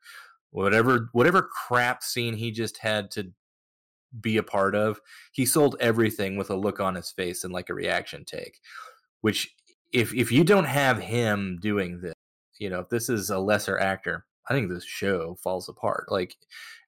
[0.51, 3.33] whatever whatever crap scene he just had to
[4.21, 5.01] be a part of,
[5.33, 8.61] he sold everything with a look on his face and like a reaction take.
[9.21, 9.55] Which,
[9.93, 12.15] if if you don't have him doing this,
[12.59, 16.07] you know, if this is a lesser actor, I think this show falls apart.
[16.11, 16.37] Like,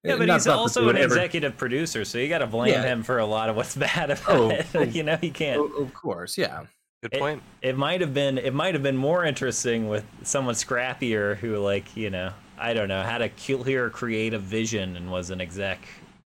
[0.03, 2.83] Yeah, eh, but he's also an ever- executive producer, so you got to blame Yeah.
[2.83, 4.67] him for a lot of what's bad about Oh, it.
[4.75, 5.61] oh, you know, he can't.
[5.61, 6.65] Of of course, yeah.
[7.03, 7.43] Good point.
[7.63, 8.37] It might have been.
[8.39, 12.87] It might have been more interesting with someone scrappier who, like, you know, I don't
[12.89, 15.81] know, had a clear creative vision and was an exec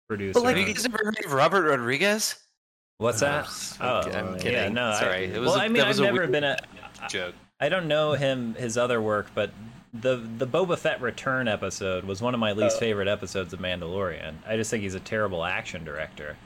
[0.09, 0.35] producer.
[0.35, 2.35] But like, you guys ever heard of Robert Rodriguez?
[2.99, 3.47] What's that?
[3.81, 4.75] Oh, Oh, I'm yeah, kidding.
[4.75, 5.25] no, I- Sorry.
[5.27, 6.57] It was well, a- I mean, I've never been a.
[7.09, 7.35] Joke.
[7.61, 9.51] I don't know him his other work, but
[10.01, 14.35] the the Boba Fett return episode was one of my least favorite episodes of Mandalorian.
[14.47, 16.37] I just think he's a terrible action director.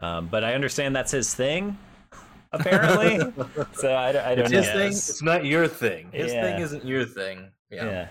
[0.00, 1.78] Um, but I understand that's his thing,
[2.52, 3.18] apparently.
[3.74, 4.58] so I, don't- I don't It's know.
[4.62, 4.88] his thing.
[4.88, 6.08] It's not your thing.
[6.12, 6.42] His Yeah.
[6.42, 7.50] thing isn't your thing.
[7.70, 7.84] Yeah.
[7.84, 8.08] Yeah.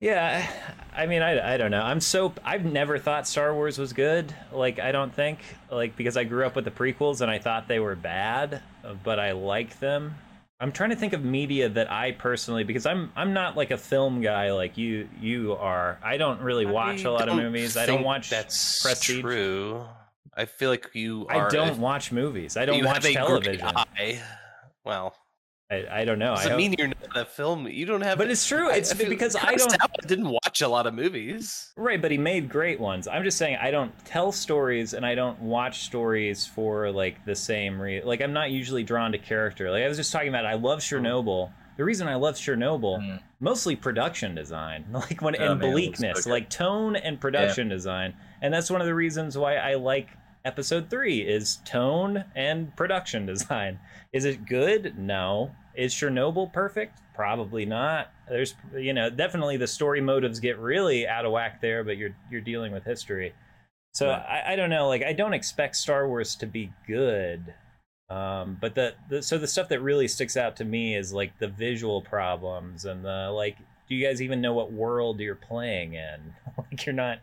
[0.00, 0.50] Yeah,
[0.96, 1.80] I mean, I, I don't know.
[1.82, 4.34] I'm so I've never thought Star Wars was good.
[4.50, 5.38] Like, I don't think
[5.70, 8.62] like because I grew up with the prequels and I thought they were bad,
[9.04, 10.16] but I like them.
[10.62, 13.76] I'm trying to think of media that I personally because I'm I'm not like a
[13.76, 15.98] film guy like you you are.
[16.04, 17.76] I don't really watch I a lot of movies.
[17.76, 19.22] I don't watch That's Prestige.
[19.22, 19.84] true.
[20.36, 22.56] I feel like you are, I don't watch movies.
[22.56, 23.68] I don't watch television.
[24.84, 25.14] Well,
[25.70, 26.32] I, I don't know.
[26.32, 27.66] I doesn't hope- mean you're a film.
[27.68, 28.18] You don't have.
[28.18, 28.70] but it's true.
[28.70, 31.72] I- It's I because I don't Talbot didn't watch a lot of movies.
[31.76, 33.06] Right, but he made great ones.
[33.08, 37.34] I'm just saying I don't tell stories and I don't watch stories for like the
[37.34, 38.06] same reason.
[38.08, 39.70] Like I'm not usually drawn to character.
[39.70, 41.50] Like I was just talking about I love Chernobyl.
[41.78, 43.20] The reason I love Chernobyl, Mm.
[43.40, 44.84] mostly production design.
[44.92, 48.14] Like when Oh, and man, bleakness, so like tone and production design.
[48.42, 50.08] And that's one of the reasons why I like
[50.44, 53.78] episode 3 is tone and production design.
[54.12, 54.98] Is it good?
[54.98, 55.52] No.
[55.74, 57.00] Is Chernobyl perfect?
[57.14, 58.10] Probably not.
[58.28, 62.14] There's, you know, definitely the story motives get really out of whack there, but you're
[62.30, 63.32] you're dealing with history.
[63.94, 64.44] So Right.
[64.46, 64.88] I, I don't know.
[64.88, 67.54] Like I don't expect Star Wars to be good,
[68.10, 71.38] um, but the, the so the stuff that really sticks out to me is like
[71.38, 73.56] the visual problems and the like.
[73.88, 76.34] Do you guys even know what world you're playing in?
[76.58, 77.18] like you're not.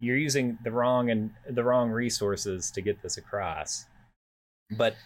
[0.00, 3.86] You're using the wrong and the wrong resources to get this across.
[4.76, 4.96] But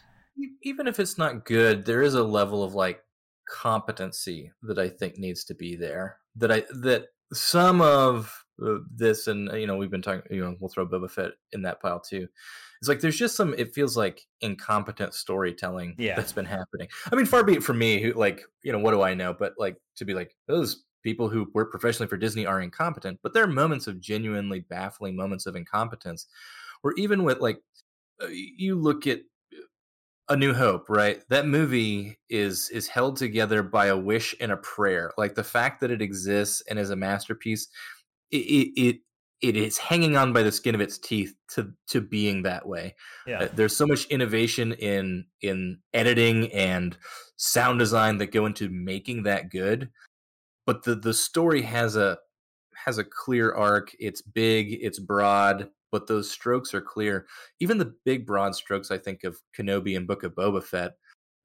[0.62, 3.03] even if it's not good, there is a level of like
[3.49, 6.18] competency that I think needs to be there.
[6.37, 8.33] That I that some of
[8.95, 10.22] this, and you know, we've been talking.
[10.30, 12.28] You know, we'll throw Boba Fett in that pile too.
[12.80, 13.55] It's like there's just some.
[13.59, 16.16] It feels like incompetent storytelling Yeah.
[16.16, 16.89] that's been happening.
[17.11, 19.35] I mean, far be it from me, who like you know, what do I know?
[19.39, 23.18] But like to be like those people who work professionally for Disney are incompetent.
[23.22, 26.26] But there are moments of genuinely baffling moments of incompetence,
[26.83, 27.59] where even with like
[28.22, 29.20] uh, you look at
[30.33, 31.22] a New Hope, right?
[31.28, 35.12] That movie is is held together by a wish and a prayer.
[35.16, 37.68] Like the fact that it exists and is a masterpiece,
[38.30, 38.97] it it it,
[39.41, 42.95] it is hanging on by the skin of its teeth to to being that way.
[43.26, 46.97] yeah, Uh, There's so much innovation in in editing and
[47.37, 49.91] sound design that go into making that good.
[50.66, 52.18] But the the story has a
[52.85, 53.91] has a clear arc.
[53.99, 57.26] It's big, it's broad, but those strokes are clear.
[57.61, 60.93] Even the big broad strokes I think of Kenobi and Book of Boba Fett,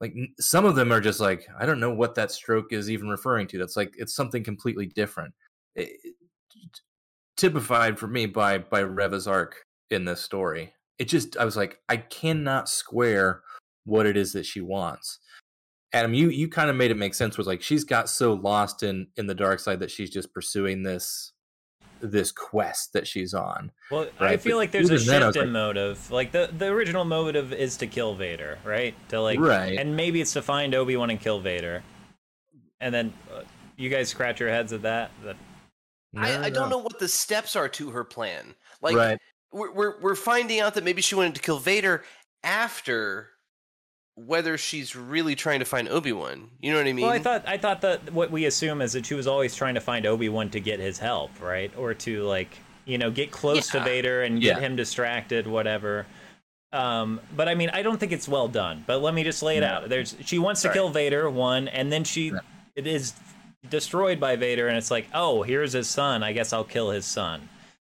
[0.02, 3.10] like some of them are just like I don't know what that stroke is even
[3.10, 3.58] referring to.
[3.60, 5.34] That's like it's something completely different.
[5.76, 6.16] Eh, eh, it-
[6.56, 6.82] it-
[7.36, 10.74] typified for me by by Reva's arc in this story.
[10.98, 13.44] It just I was like I cannot square
[13.86, 15.20] what it is that she wants.
[15.94, 17.38] Adam, you you kind of made it make sense.
[17.38, 20.84] Was like she's got so lost in in the dark side that she's just pursuing
[20.84, 21.34] this
[22.00, 23.72] this quest that she's on.
[23.92, 26.12] Well, I feel but like there's a even then shift in like- motive.
[26.12, 28.96] Like the the original motive is to kill Vader, right?
[29.10, 29.78] To like, Right.
[29.78, 31.84] and maybe it's to find Obi Wan and kill Vader,
[32.80, 33.42] and then uh,
[33.76, 35.12] you guys scratch your heads at that.
[35.24, 35.36] That
[36.16, 38.56] I, I don't know what the steps are to her plan.
[38.82, 39.20] Like right.
[39.52, 42.04] we're, we're we're finding out that maybe she wanted to kill Vader
[42.44, 43.30] after
[44.18, 46.50] whether she's really trying to find Obi Wan.
[46.60, 47.06] You know what I mean?
[47.06, 49.76] well, I thought I thought that what we assume is that she was always trying
[49.76, 51.72] to find Obi Wan to get his help, right?
[51.78, 54.54] Or to like you know get close to Vader and Yeah.
[54.56, 56.08] get him distracted, whatever.
[56.74, 58.84] Um, but I mean, I don't think it's well done.
[58.88, 59.68] But let me just lay it No.
[59.68, 59.90] out.
[59.90, 62.40] There's she wants to kill Vader one, and then she Yeah.
[62.76, 63.14] it is
[63.70, 66.24] destroyed by Vader, and it's like, oh, here's his son.
[66.24, 67.50] I guess I'll kill his son.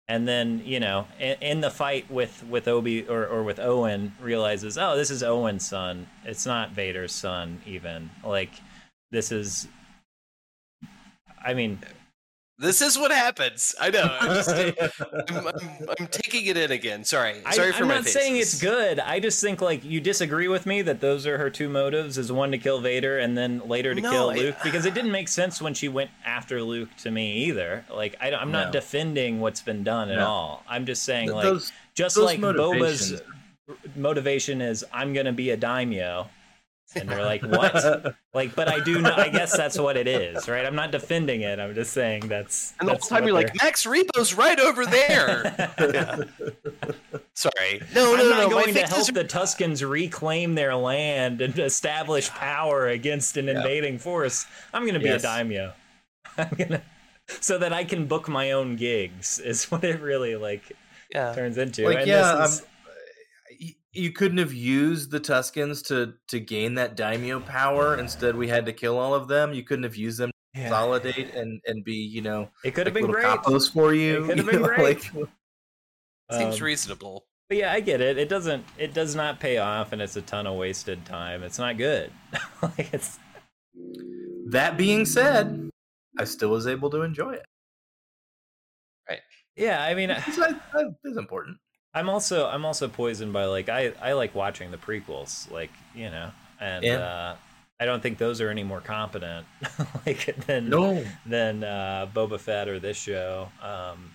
[0.08, 4.78] And then you know, in, the fight with with Obi or, or with Owen, realizes,
[4.78, 6.06] oh, this is Owen's son.
[6.24, 7.60] It's not Vader's son.
[7.66, 8.52] Even like
[9.10, 9.66] this is.
[11.44, 11.80] I mean,
[12.58, 13.74] this is what happens.
[13.80, 14.16] I know.
[14.20, 14.48] I'm, just,
[15.30, 17.04] I'm, I'm, I'm taking it in again.
[17.04, 17.42] Sorry.
[17.52, 18.98] Sorry I, for I'm my not saying it's good.
[18.98, 22.32] I just think like you disagree with me that those are her two motives: is
[22.32, 24.56] one to kill Vader and then later to No, kill I- Luke.
[24.64, 27.84] Because it didn't make sense when she went after Luke to me either.
[27.92, 28.72] Like I, am not No.
[28.72, 30.26] defending what's been done at No.
[30.26, 30.62] all.
[30.68, 33.22] I'm just saying Th- like those- just those like Boba's
[33.96, 36.28] motivation is I'm gonna be a daimyo.
[36.96, 38.14] And they're like, what?
[38.34, 39.12] like, but I do know.
[39.14, 40.64] I guess that's what it is, right?
[40.64, 41.58] I'm not defending it.
[41.60, 42.74] I'm just saying that's.
[42.80, 45.54] And the whole time you're like, they're- Max Rebo's right over there.
[45.78, 46.16] Yeah.
[47.34, 47.82] Sorry.
[47.94, 48.48] No, I'm no, not no.
[48.50, 53.98] going to help are- the Tuskens reclaim their land and establish power against an invading
[53.98, 54.46] force.
[54.72, 55.22] I'm going to be Yes.
[55.24, 55.72] a daimyo.
[56.38, 56.82] I'm gonna
[57.40, 60.72] so that I can book my own gigs is what it really like
[61.12, 61.34] Yeah.
[61.34, 61.84] turns into.
[61.84, 62.66] like and yeah, this is, um,
[63.60, 67.96] y- you couldn't have used the Tuskens to to gain that daimyo power.
[67.98, 69.52] Instead, we had to kill all of them.
[69.52, 70.68] You couldn't have used them to Yeah.
[70.68, 73.24] consolidate and and be you know it could have like been great.
[73.26, 74.24] capos for you.
[74.24, 75.14] It could have been know, great.
[75.14, 75.28] like-
[76.32, 77.26] Seems Um, reasonable.
[77.48, 78.18] But yeah, I get it.
[78.18, 78.64] It doesn't.
[78.76, 81.44] It does not pay off, and it's a ton of wasted time.
[81.44, 82.10] It's not good.
[82.62, 83.18] like it's
[84.48, 85.70] that being said,
[86.18, 87.46] I still was able to enjoy it.
[89.08, 89.20] Right.
[89.54, 91.58] Yeah, I mean, it's important.
[91.96, 96.10] I'm also I'm also poisoned by like I I like watching the prequels, like you
[96.10, 96.30] know,
[96.60, 96.98] and yeah.
[96.98, 97.36] uh,
[97.80, 99.46] I don't think those are any more competent
[100.06, 101.02] like than no.
[101.24, 103.48] than uh, Boba Fett or this show.
[103.62, 104.10] Um,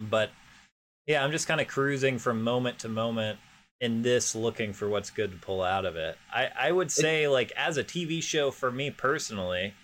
[0.00, 0.30] but
[1.06, 3.38] yeah, I'm just kind of cruising from moment to moment
[3.82, 6.16] in this, looking for what's good to pull out of it.
[6.32, 9.74] I I would say like as a TV show for me personally,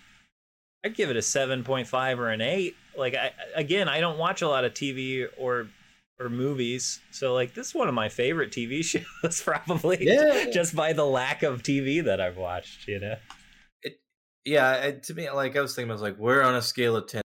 [0.83, 2.75] I'd give it a seven point five or an eight.
[2.97, 5.67] Like I again, I don't watch a lot of TV or
[6.19, 6.99] or movies.
[7.11, 8.83] So like this is one of my favorite TV
[9.23, 10.49] shows probably yeah.
[10.51, 13.15] just by the lack of TV that I've watched, you know.
[13.83, 13.99] It
[14.45, 16.95] yeah, it, to me like I was thinking I was like we're on a scale
[16.95, 17.21] of 10.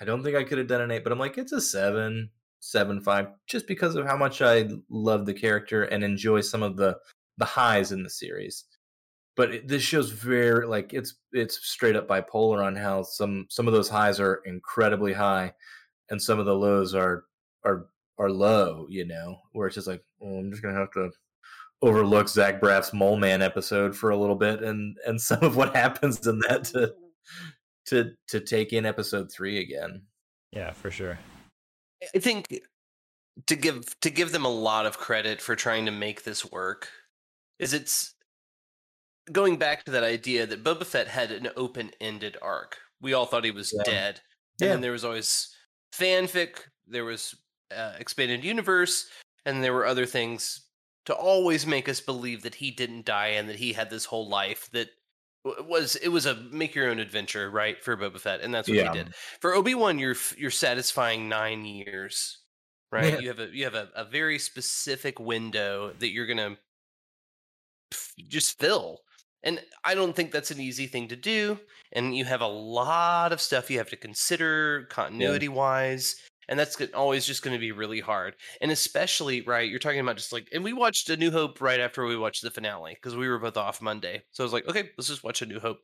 [0.00, 2.30] I don't think I could have done an 8, but I'm like it's a 7,
[2.60, 6.76] 7 5 just because of how much I love the character and enjoy some of
[6.76, 6.98] the
[7.38, 8.64] the highs in the series.
[9.34, 13.66] But it, this show's very like it's it's straight up bipolar on how some some
[13.66, 15.54] of those highs are incredibly high
[16.10, 17.24] and some of the lows are
[17.64, 17.86] are
[18.18, 21.10] are low, you know, where it's just like, oh, I'm just gonna have to
[21.82, 25.74] overlook Zach Braff's Mole Man episode for a little bit and and some of what
[25.74, 26.94] happens in that to
[27.86, 30.02] to to take in episode three again.
[30.52, 31.18] Yeah, for sure.
[32.14, 32.46] I think
[33.46, 36.88] to give to give them a lot of credit for trying to make this work
[37.58, 38.14] is it's
[39.30, 42.76] going back to that idea that Boba Fett had an open-ended arc.
[43.00, 43.84] We all thought he was yeah.
[43.84, 44.20] dead.
[44.60, 44.68] And yeah.
[44.68, 45.54] then there was always
[45.94, 46.56] fanfic,
[46.86, 47.34] there was
[47.76, 49.08] uh, expanded universe,
[49.44, 50.66] and there were other things
[51.06, 54.28] to always make us believe that he didn't die and that he had this whole
[54.28, 54.88] life that
[55.44, 58.76] was it was a make your own adventure, right, for Boba Fett, and that's what
[58.76, 58.92] yeah.
[58.92, 59.14] he did.
[59.40, 62.38] For Obi Wan, you're you're satisfying nine years,
[62.92, 63.14] right?
[63.14, 63.18] Yeah.
[63.20, 66.56] You have a you have a, a very specific window that you're gonna
[68.28, 69.00] just fill.
[69.44, 71.58] And I don't think that's an easy thing to do.
[71.92, 75.52] And you have a lot of stuff you have to consider continuity yeah.
[75.52, 76.14] wise
[76.48, 80.16] and that's always just going to be really hard and especially right you're talking about
[80.16, 83.16] just like and we watched a new hope right after we watched the finale because
[83.16, 85.60] we were both off monday so i was like okay let's just watch a new
[85.60, 85.78] hope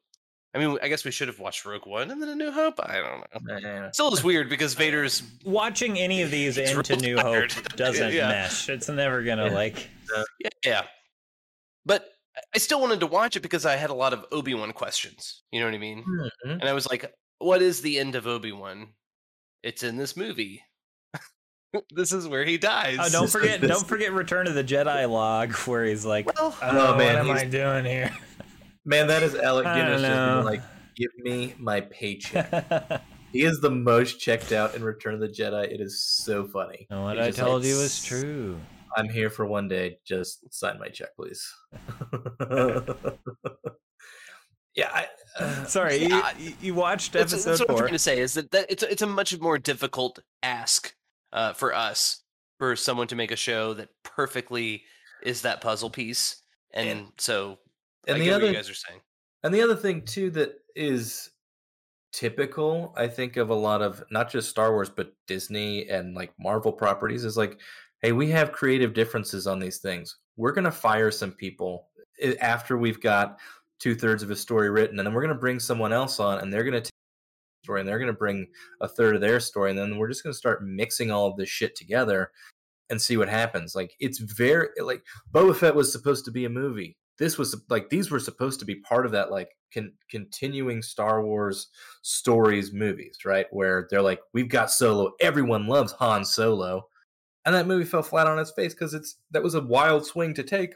[0.54, 2.80] I mean, I guess we should have watched Rogue One and then A New Hope.
[2.82, 3.90] I don't know.
[3.92, 7.52] Still is weird because Vader's watching any of these into New tired.
[7.52, 8.28] Hope doesn't yeah.
[8.28, 8.68] mesh.
[8.68, 9.52] It's never gonna yeah.
[9.52, 9.88] like.
[10.42, 10.82] Yeah, yeah,
[11.84, 12.08] but
[12.54, 15.42] I still wanted to watch it because I had a lot of Obi Wan questions.
[15.52, 16.02] You know what I mean?
[16.02, 16.50] Mm-hmm.
[16.50, 18.88] And I was like, "What is the end of Obi Wan?
[19.62, 20.62] It's in this movie.
[21.90, 22.98] this is where he oh, dies.
[23.00, 23.60] Oh, don't forget!
[23.60, 27.36] don't forget Return of the Jedi log, where he's like, well, "Oh, oh man, what
[27.36, 28.12] am I doing here?"
[28.84, 30.62] Man, that is Alec Guinness just like,
[30.96, 33.02] "Give me my paycheck."
[33.32, 35.64] he is the most checked out in Return of the Jedi.
[35.64, 36.86] It is so funny.
[36.90, 38.58] And what I told like, you was true.
[38.96, 39.98] I'm here for one day.
[40.06, 41.46] Just sign my check, please.
[44.74, 45.06] yeah, I,
[45.66, 46.22] Sorry, you,
[46.60, 48.90] you, watched episode that's, that's what I'm trying to say is that, that it's a,
[48.90, 50.94] it's a much more difficult ask
[51.32, 52.22] uh, for us
[52.58, 54.82] for someone to make a show that perfectly
[55.22, 57.58] is that puzzle piece, and, and so
[58.06, 59.00] and I the other, you guys are saying.
[59.44, 61.30] And the other thing too that is
[62.12, 66.32] typical, I think, of a lot of not just Star Wars but Disney and like
[66.38, 67.58] Marvel properties is like,
[68.02, 70.16] hey, we have creative differences on these things.
[70.36, 71.88] We're gonna fire some people
[72.20, 73.38] eh, after we've got
[73.78, 76.38] two thirds of a story written, and then we're going to bring someone else on,
[76.38, 76.92] and they're going to take
[77.64, 78.46] story, and they're going to bring
[78.80, 81.36] a third of their story, and then we're just going to start mixing all of
[81.36, 82.30] this shit together
[82.90, 83.74] and see what happens.
[83.74, 85.02] Like it's very like
[85.32, 86.96] Boba Fett was supposed to be a movie.
[87.18, 91.22] This was like these were supposed to be part of that like con- continuing Star
[91.24, 91.68] Wars
[92.02, 93.46] stories movies, right?
[93.50, 96.88] Where they're like, we've got Solo, everyone loves Han Solo,
[97.44, 100.34] and that movie fell flat on its face because it's that was a wild swing
[100.34, 100.74] to take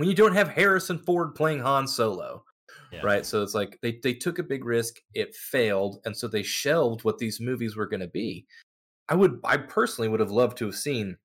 [0.00, 2.42] when you don't have Harrison Ford playing Han Solo.
[2.90, 3.00] Yeah.
[3.04, 3.24] Right.
[3.24, 7.04] So it's like they, they took a big risk, it failed, and so they shelved
[7.04, 8.46] what these movies were going to be.
[9.10, 11.18] I would, I personally would have loved to have seen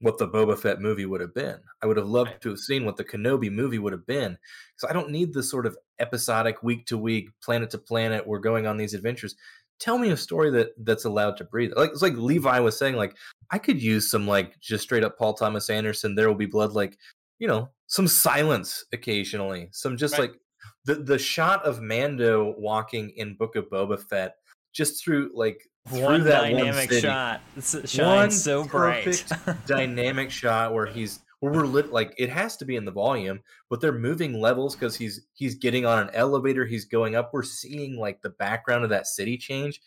[0.00, 1.60] what the Boba Fett movie would have been.
[1.80, 2.40] I would have loved right.
[2.40, 4.36] to have seen what the Kenobi movie would have been.
[4.76, 8.26] So I don't need the sort of episodic, week to week, planet to planet.
[8.26, 9.36] We're going on these adventures.
[9.78, 11.72] Tell me a story that that's allowed to breathe.
[11.76, 12.96] Like it's like Levi was saying.
[12.96, 13.16] Like
[13.50, 16.14] I could use some like just straight up Paul Thomas Anderson.
[16.16, 16.72] There will be blood.
[16.72, 16.98] Like
[17.42, 20.30] you know some silence occasionally, some just right.
[20.30, 20.40] like
[20.84, 24.36] the the shot of Mando walking in Book of Boba Fett
[24.72, 27.40] just through like through one that dynamic one shot.
[27.84, 29.24] Shines so bright.
[29.66, 33.40] dynamic shot where he's where we're lit like it has to be in the volume,
[33.68, 37.30] but they're moving levels because he's he's getting on an elevator, he's going up.
[37.34, 39.80] We're seeing like the background of that city change.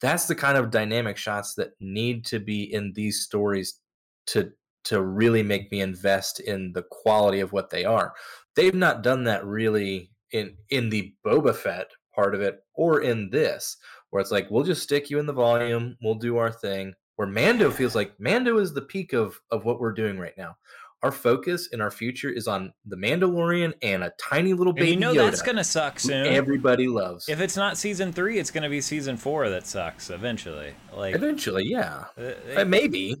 [0.00, 3.78] That's the kind of dynamic shots that need to be in these stories
[4.26, 4.52] to
[4.84, 8.12] to really make me invest in the quality of what they are.
[8.56, 13.30] They've not done that really in in the Boba Fett part of it or in
[13.30, 13.76] this
[14.12, 16.94] where it's like we'll just stick you in the volume, we'll do our thing.
[17.16, 20.56] Where Mando feels like Mando is the peak of of what we're doing right now.
[21.02, 24.92] Our focus in our future is on the Mandalorian and a tiny little baby.
[24.92, 26.26] And you know Yoda, that's gonna suck soon.
[26.26, 27.28] Everybody loves.
[27.28, 30.74] If it's not season three, it's gonna be season four that sucks eventually.
[30.94, 33.16] Like Eventually, yeah, uh, Uh, maybe.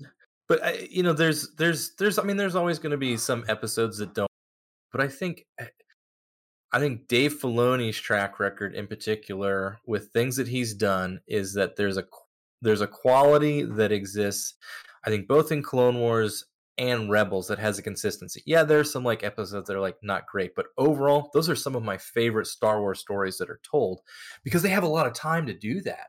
[0.52, 3.42] But I, you know, there's there's there's I mean, there's always going to be some
[3.48, 4.28] episodes that don't.
[4.92, 5.64] But I think eh,
[6.72, 11.76] I think Dave Filoni's track record in particular with things that he's done is that
[11.76, 12.04] there's a
[12.60, 14.56] there's a quality that exists.
[15.06, 16.44] I think both in Clone Wars
[16.76, 18.42] and Rebels that has a consistency.
[18.44, 21.74] Yeah, there's some like episodes that are like not great, but overall, those are some
[21.74, 24.02] of my favorite Star Wars stories that are told
[24.44, 26.08] because they have a lot of time to do that.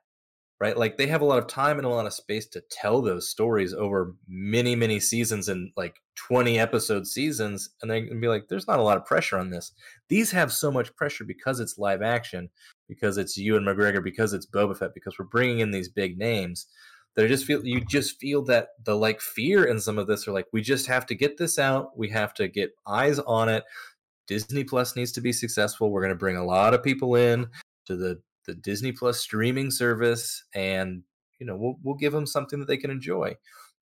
[0.63, 0.77] Right?
[0.77, 3.29] Like they have a lot of time and a lot of space to tell those
[3.29, 7.71] stories over many, many seasons and like 20 episode seasons.
[7.81, 9.73] And they can be like, there's not a lot of pressure on this.
[10.07, 12.49] These have so much pressure because it's live action,
[12.87, 16.67] because it's Ewan McGregor, because it's Boba Fett, because we're bringing in these big names
[17.17, 20.29] that I just feel you just feel that the like fear in some of this
[20.29, 23.49] are like we just have to get this out we have to get eyes on
[23.49, 23.65] it
[24.25, 27.45] disney plus needs to be successful we're going to bring a lot of people in
[27.85, 31.03] to the the disney plus streaming service and
[31.39, 33.33] you know we'll, we'll give them something that they can enjoy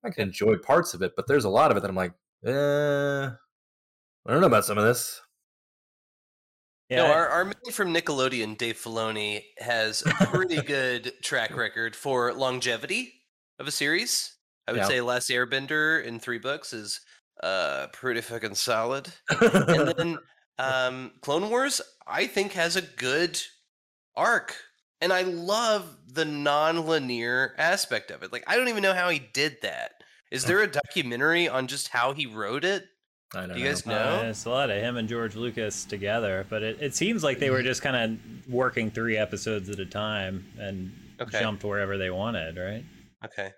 [0.04, 2.14] i can enjoy parts of it but there's a lot of it that i'm like
[2.46, 3.26] eh,
[4.28, 5.22] i don't know about some of this
[6.90, 11.96] yeah, no, our, our man from Nickelodeon, Dave Filoni, has a pretty good track record
[11.96, 13.14] for longevity
[13.60, 14.36] of a series.
[14.68, 14.88] I would Yeah.
[14.88, 17.00] say Last Airbender in three books is
[17.42, 19.08] uh pretty fucking solid.
[19.30, 20.18] and then
[20.60, 23.40] um Clone Wars, I think, has a good
[24.16, 24.56] arc.
[25.00, 28.32] And I love the non-linear aspect of it.
[28.32, 29.92] Like I don't even know how he did that.
[30.32, 32.86] Is there a documentary on just how he wrote it?
[33.34, 34.20] i don't Do you guys know know?
[34.28, 37.40] Uh, it's a lot of him and George Lucas together, but it, it seems like
[37.40, 41.40] they were just kind of working three episodes at a time and Okay.
[41.40, 42.84] jumped wherever they wanted, right?
[43.24, 43.52] Okay.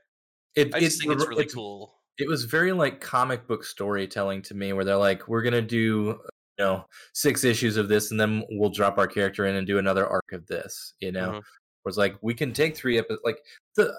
[0.55, 1.93] it, I just think it's re- really cool.
[2.17, 6.19] it was very like comic book storytelling to me where they're like we're gonna do
[6.59, 9.77] you know six issues of this and then we'll drop our character in and do
[9.79, 11.33] another arc of this you know Mhm.
[11.81, 13.39] where it's like we can take three episodes like
[13.75, 13.93] the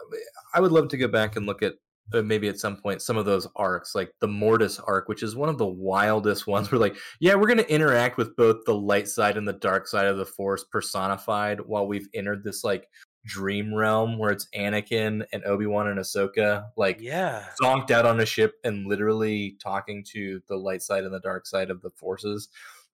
[0.54, 1.74] i would love to go back and look at
[2.12, 5.34] uh, maybe at some point some of those arcs like the mortis arc which is
[5.34, 8.74] one of the wildest ones where like yeah we're going to interact with both the
[8.74, 12.88] light side and the dark side of the force personified while we've entered this like
[13.24, 17.44] dream realm where it's anakin and obi-wan and ahsoka like Yeah.
[17.62, 21.46] zonked out on a ship and literally talking to the light side and the dark
[21.46, 22.48] side of the forces.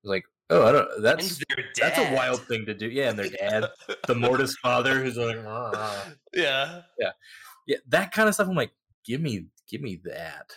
[0.04, 0.88] Like, oh, I don't.
[1.02, 1.42] That's
[1.78, 2.88] that's a wild thing to do.
[2.88, 3.66] Yeah, and their dad,
[4.06, 6.82] the Mortis father, who's like, "Ah." yeah.
[7.66, 8.48] yeah, that kind of stuff.
[8.48, 8.72] I'm like,
[9.04, 10.52] give me, give me that.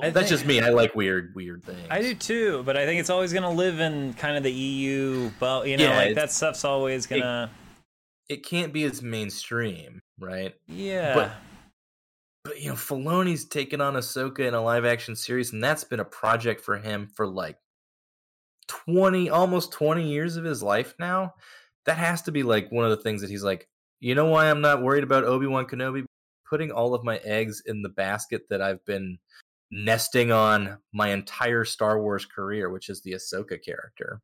[0.00, 0.60] I That's think- just me.
[0.60, 1.86] I like weird, weird things.
[1.90, 4.52] I do too, but I think it's always going to live in kind of the
[4.52, 7.50] EU, but you know, Yeah, like that stuff's always going to,
[8.28, 10.54] It can't be as mainstream, right?
[10.66, 11.14] yeah.
[11.14, 11.32] But
[12.58, 16.04] you know, Filoni's taken on Ahsoka in a live action series, and that's been a
[16.04, 17.56] project for him for like
[18.66, 21.34] twenty, almost twenty years of his life now.
[21.86, 23.68] That has to be like one of the things that he's like,
[24.00, 26.04] you know, why I'm not worried about Obi Wan Kenobi
[26.48, 29.18] putting all of my eggs in the basket that I've been
[29.70, 34.20] nesting on my entire Star Wars career, which is the Ahsoka character.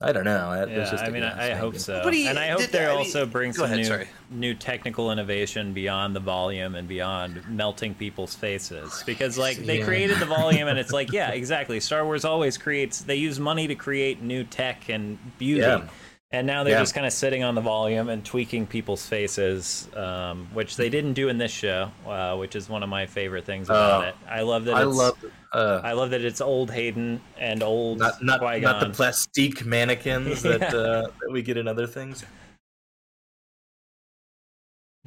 [0.00, 0.52] I don't know.
[0.52, 2.60] That- Yeah, just I a mean, I, I hope so, But he and I hope
[2.60, 4.08] did- they I also bring go some ahead, new, sorry.
[4.30, 9.02] new technical innovation beyond the volume and beyond melting people's faces.
[9.06, 9.84] Because like they Yeah.
[9.84, 11.80] created the volume, and it's like, yeah, exactly.
[11.80, 13.00] Star Wars always creates.
[13.00, 15.62] They use money to create new tech and beauty.
[15.62, 15.88] Yeah.
[16.30, 16.80] And now they're Yeah.
[16.80, 21.14] just kind of sitting on the volume and tweaking people's faces, um, which they didn't
[21.14, 24.08] do in this show, uh, which is one of my favorite things about Oh.
[24.08, 24.14] it.
[24.28, 24.74] I love that.
[24.76, 25.16] I it's, love.
[25.54, 28.60] Uh, I love that it's old Hayden and old not not Qui-Gon.
[28.60, 30.78] not the plastique mannequins that Yeah.
[30.78, 32.22] uh, that we get in other things.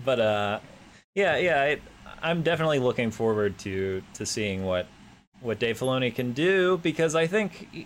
[0.04, 0.60] but uh
[1.14, 1.80] yeah yeah I,
[2.24, 4.88] i'm definitely looking forward to to seeing what
[5.42, 7.86] what dave filoni can do because i think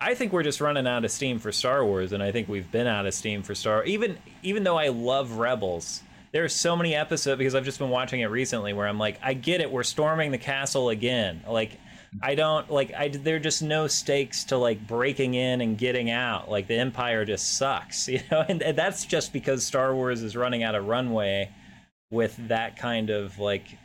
[0.00, 2.70] i think we're just running out of steam for star wars and i think we've
[2.72, 6.02] been out of steam for star even even though i love rebels.
[6.32, 9.18] There are so many episodes because i've just been watching it recently where i'm like
[9.22, 11.42] i get it we're storming the castle again.
[11.48, 11.78] Like
[12.22, 16.10] I don't like I there are just no stakes to like breaking in and getting
[16.10, 16.50] out.
[16.50, 20.34] Like the empire just sucks, you know, and, and that's just because Star Wars is
[20.34, 21.50] running out of runway
[22.10, 23.78] with that kind of like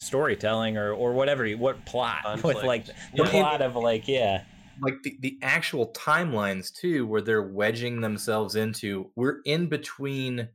[0.00, 3.30] storytelling or or whatever what plot with like the Yeah.
[3.30, 4.42] plot of like yeah
[4.80, 10.48] like the, the actual timelines too where they're wedging themselves into we're in between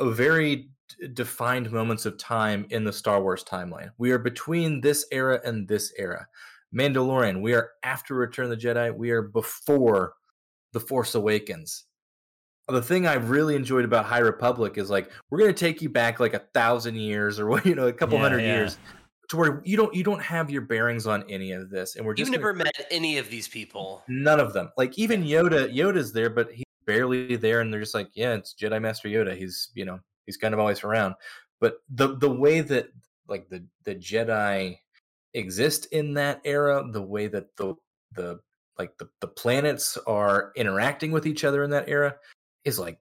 [0.00, 0.70] a very
[1.00, 3.90] d- defined moments of time in the star wars timeline.
[3.98, 6.26] We are between this era and this era.
[6.74, 10.14] Mandalorian we are after return of the jedi we are before
[10.72, 11.84] the force awakens.
[12.68, 16.20] The thing I've really enjoyed about High Republic is like we're gonna take you back
[16.20, 18.56] like a thousand years or what you know a couple Yeah, hundred yeah.
[18.56, 18.78] years
[19.32, 22.14] to where you don't you don't have your bearings on any of this, and we're
[22.14, 24.04] just You've never gonna- met any of these people.
[24.08, 24.70] none of them.
[24.76, 28.54] Like even Yoda, Yoda's there, but he's barely there, and they're just like, yeah, it's
[28.54, 29.36] Jedi Master Yoda.
[29.36, 31.14] He's you know he's kind of always around.
[31.60, 32.88] But the the way that
[33.28, 34.78] like the the Jedi
[35.34, 37.74] exist in that era, the way that the
[38.14, 38.38] the
[38.78, 42.16] like the, the planets are interacting with each other in that era
[42.64, 42.98] is like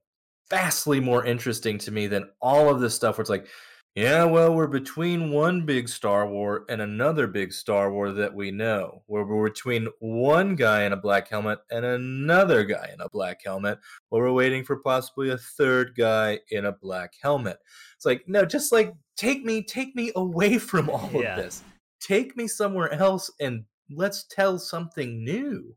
[0.50, 3.48] vastly more interesting to me than all of this stuff where it's like
[3.96, 8.50] yeah, well, we're between one big Star War and another big Star War that we
[8.50, 9.04] know.
[9.08, 13.42] Where we're between one guy in a black helmet and another guy in a black
[13.44, 17.58] helmet, while we're waiting for possibly a third guy in a black helmet.
[17.98, 21.36] It's like, no, just like take me, take me away from all Yeah.
[21.38, 21.62] of this.
[22.00, 25.76] Take me somewhere else and let's tell something new.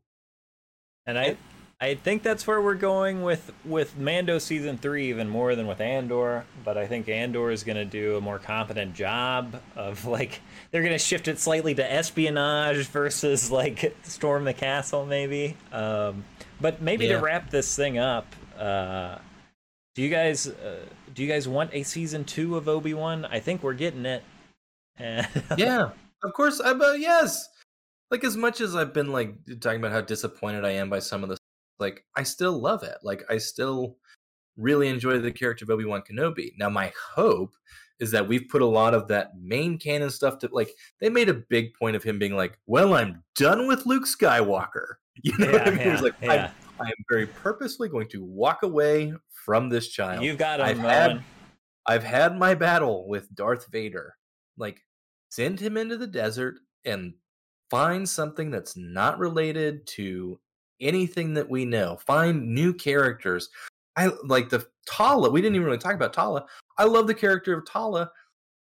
[1.05, 1.35] And I
[1.81, 5.81] I think that's where we're going with with Mando season 3 even more than with
[5.81, 10.39] Andor, but I think Andor is going to do a more competent job of like
[10.71, 15.57] they're going to shift it slightly to espionage versus like storm the castle maybe.
[15.71, 16.23] Um
[16.61, 17.17] but maybe Yeah.
[17.17, 18.25] to wrap this thing up,
[18.57, 19.17] uh
[19.95, 20.79] do you guys uh,
[21.13, 23.25] do you guys want a season 2 of Obi-Wan?
[23.25, 24.23] I think we're getting it.
[25.57, 25.89] Yeah,
[26.23, 26.61] of course.
[26.61, 27.49] I but yes,
[28.11, 31.21] like as much as I've been like talking about how disappointed I am by some
[31.23, 31.39] of this,
[31.79, 32.97] like I still love it.
[33.03, 33.97] Like I still
[34.57, 36.51] really enjoy the character of Obi Wan Kenobi.
[36.57, 37.53] Now my hope
[37.99, 40.69] is that we've put a lot of that main canon stuff to like
[40.99, 44.95] they made a big point of him being like, "Well, I'm done with Luke Skywalker."
[45.23, 45.87] You know what I Yeah, mean?
[45.87, 46.51] Yeah, like yeah.
[46.79, 49.13] I'm, I am very purposely going to walk away
[49.45, 50.25] from this child.
[50.25, 51.23] You've got him, I've had
[51.85, 54.15] I've had my battle with Darth Vader.
[54.57, 54.81] Like,
[55.29, 57.13] send him into the desert and
[57.69, 60.39] find something that's not related to
[60.81, 61.97] anything that we know.
[62.05, 63.49] Find new characters.
[63.95, 65.29] I like the Tala.
[65.29, 66.45] We didn't even really talk about Tala.
[66.77, 68.11] I love the character of Tala.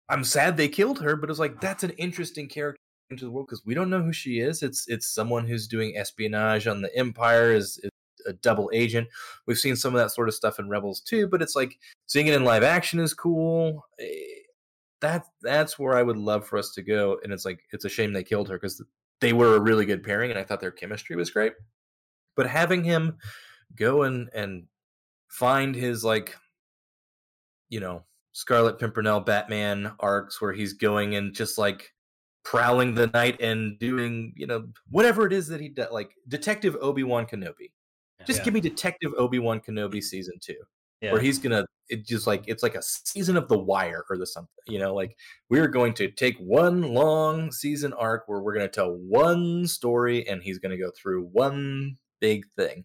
[0.08, 2.78] I'm sad they killed her, but it's like that's an interesting character
[3.10, 4.62] into the world because we don't know who she is.
[4.62, 7.90] It's it's someone who's doing espionage on the Empire, is, is
[8.26, 9.08] a double agent.
[9.46, 12.26] We've seen some of that sort of stuff in Rebels too, but it's like seeing
[12.26, 13.84] it in live action is cool.
[14.00, 14.06] Eh,
[15.00, 17.88] That that's where I would love for us to go, and it's like it's a
[17.88, 18.82] shame they killed her because
[19.20, 21.52] they were a really good pairing, and I thought their chemistry was great.
[22.36, 23.18] But having him
[23.76, 24.64] go and and
[25.28, 26.36] find his like,
[27.68, 31.92] you know, Scarlet Pimpernel Batman arcs where he's going and just like
[32.44, 36.76] prowling the night and doing you know whatever it is that he does, like Detective
[36.80, 37.70] Obi Wan Kenobi.
[38.26, 38.44] Just Yeah.
[38.44, 40.56] give me Detective Obi Wan Kenobi season two
[41.00, 41.12] Yeah.
[41.12, 44.26] where he's gonna it just like it's like a season of the wire or the
[44.26, 45.16] something you know like
[45.48, 50.26] we're going to take one long season arc where we're going to tell one story
[50.28, 52.84] and he's going to go through one big thing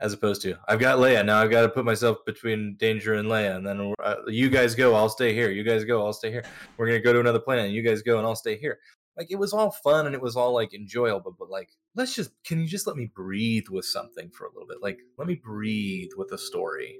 [0.00, 3.28] as opposed to i've got leia now i've got to put myself between danger and
[3.28, 6.30] leia and then uh, you guys go i'll stay here you guys go i'll stay
[6.30, 6.44] here
[6.76, 8.78] we're going to go to another planet and you guys go and i'll stay here
[9.16, 12.14] like it was all fun and it was all like enjoyable but, but like let's
[12.14, 15.28] just can you just let me breathe with something for a little bit like let
[15.28, 16.98] me breathe with a story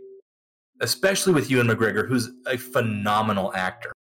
[0.80, 3.92] especially with Ewan McGregor, who's a phenomenal actor,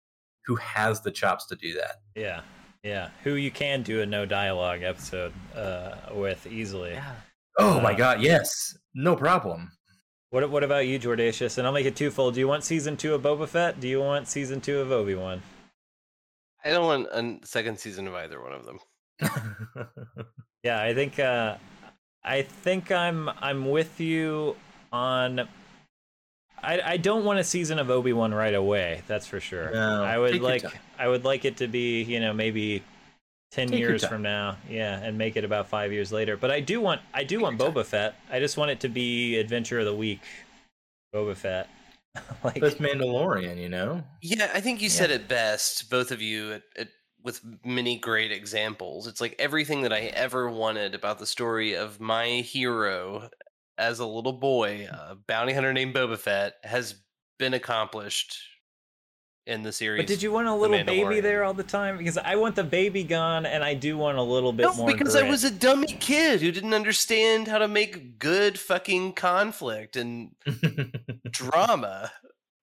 [0.46, 1.96] who has the chops to do that.
[2.14, 2.40] Yeah,
[2.82, 3.10] yeah.
[3.22, 6.98] Who you can do a no dialogue episode uh, with easily.
[7.60, 9.70] Oh my god, yes, no problem.
[10.30, 11.58] What What about you, Jordacious?
[11.58, 12.34] And I'll make it twofold.
[12.34, 13.80] Do you want season two of Boba Fett?
[13.80, 15.42] Do you want season two of Obi Wan?
[16.64, 17.08] I don't want
[17.42, 18.78] a second season of either one of them.
[20.62, 21.56] Yeah, I think uh,
[22.22, 24.56] I think I'm I'm with you
[24.92, 25.48] on.
[26.62, 29.02] I I don't want a season of Obi Wan right away.
[29.06, 29.70] That's for sure.
[29.72, 30.64] No, I would like.
[30.98, 32.82] I would like it to be you know maybe.
[33.52, 34.56] 10 Take years from now.
[34.68, 36.36] Yeah and make it about five years later.
[36.36, 38.14] But i do want i do want boba fett.
[38.30, 40.20] I just want it to be adventure of the week
[41.14, 41.68] boba fett.
[42.42, 44.02] Like That's Mandalorian, you know.
[44.22, 46.88] Yeah, I think you said it best, both of you, at, at,
[47.22, 49.06] with many great examples.
[49.06, 53.28] It's like everything that I ever wanted about the story of my hero
[53.78, 56.96] as a little boy, a bounty hunter named Boba Fett, has
[57.38, 58.38] been accomplished
[59.50, 60.00] in the series.
[60.00, 61.98] But did you want a little baby there all the time?
[61.98, 64.86] Because I want the baby gone, and I do want a little bit No, more.
[64.86, 69.96] because I was a dummy kid who didn't understand how to make good fucking conflict
[69.96, 70.30] and
[71.30, 72.10] drama,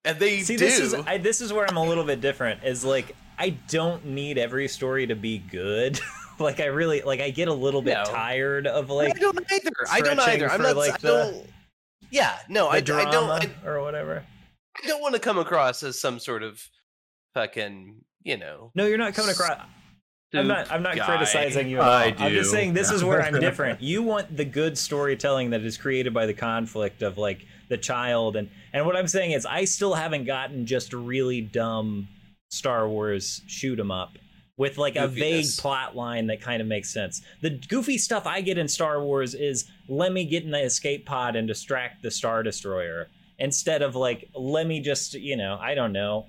[0.05, 0.65] and they See, do.
[0.65, 2.63] this is I, this is where I'm a little bit different.
[2.63, 5.99] Is like I don't need every story to be good.
[6.39, 8.05] like I really like I get a little bit No.
[8.05, 9.71] tired of like I don't either.
[9.91, 10.49] I don't either.
[10.49, 10.77] I'm for, not.
[10.77, 11.45] like, I the- don't,
[12.11, 13.29] yeah, no, the I, I don't.
[13.29, 14.23] I, or whatever.
[14.81, 16.61] I don't want to come across as some sort of
[17.37, 18.71] fucking, you know.
[18.75, 19.61] No, you're not coming across.
[20.33, 20.69] I'm not.
[20.69, 21.05] I'm not guy.
[21.05, 21.89] criticizing you at all.
[21.89, 23.81] I I'm just saying this is where I'm different.
[23.81, 28.35] You want the good storytelling that is created by the conflict of like the child,
[28.35, 32.09] and and what I'm saying is I still haven't gotten just really dumb
[32.49, 34.17] Star Wars shoot 'em up
[34.57, 37.21] with like a vague plot line that kind of makes sense.
[37.41, 41.05] The goofy stuff I get in Star Wars is let me get in the escape
[41.05, 43.07] pod and distract the Star Destroyer
[43.39, 46.25] instead of like let me just you know I don't know.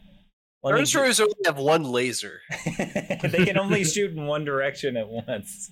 [0.62, 2.40] Let Star me Destroyers only have one laser.
[3.22, 5.70] they can only shoot in one direction at once.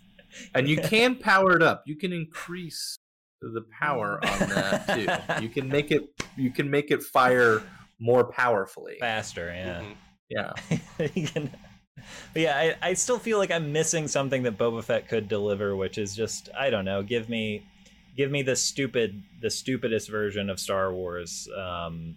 [0.55, 1.83] and you can power it up.
[1.87, 2.97] You can increase
[3.41, 4.87] the power on that
[5.39, 5.43] too.
[5.43, 6.03] You can make it.
[6.37, 7.63] You can make it fire
[7.99, 8.97] more powerfully.
[9.01, 9.81] Faster, yeah.
[9.83, 9.97] Mhm.
[10.29, 11.07] Yeah.
[11.27, 11.51] Can-
[12.33, 15.75] but yeah, I, I still feel like I'm missing something that Boba Fett could deliver,
[15.77, 17.03] which is just I don't know.
[17.03, 17.65] Give me,
[18.17, 22.17] give me the stupid, the stupidest version of Star Wars, um,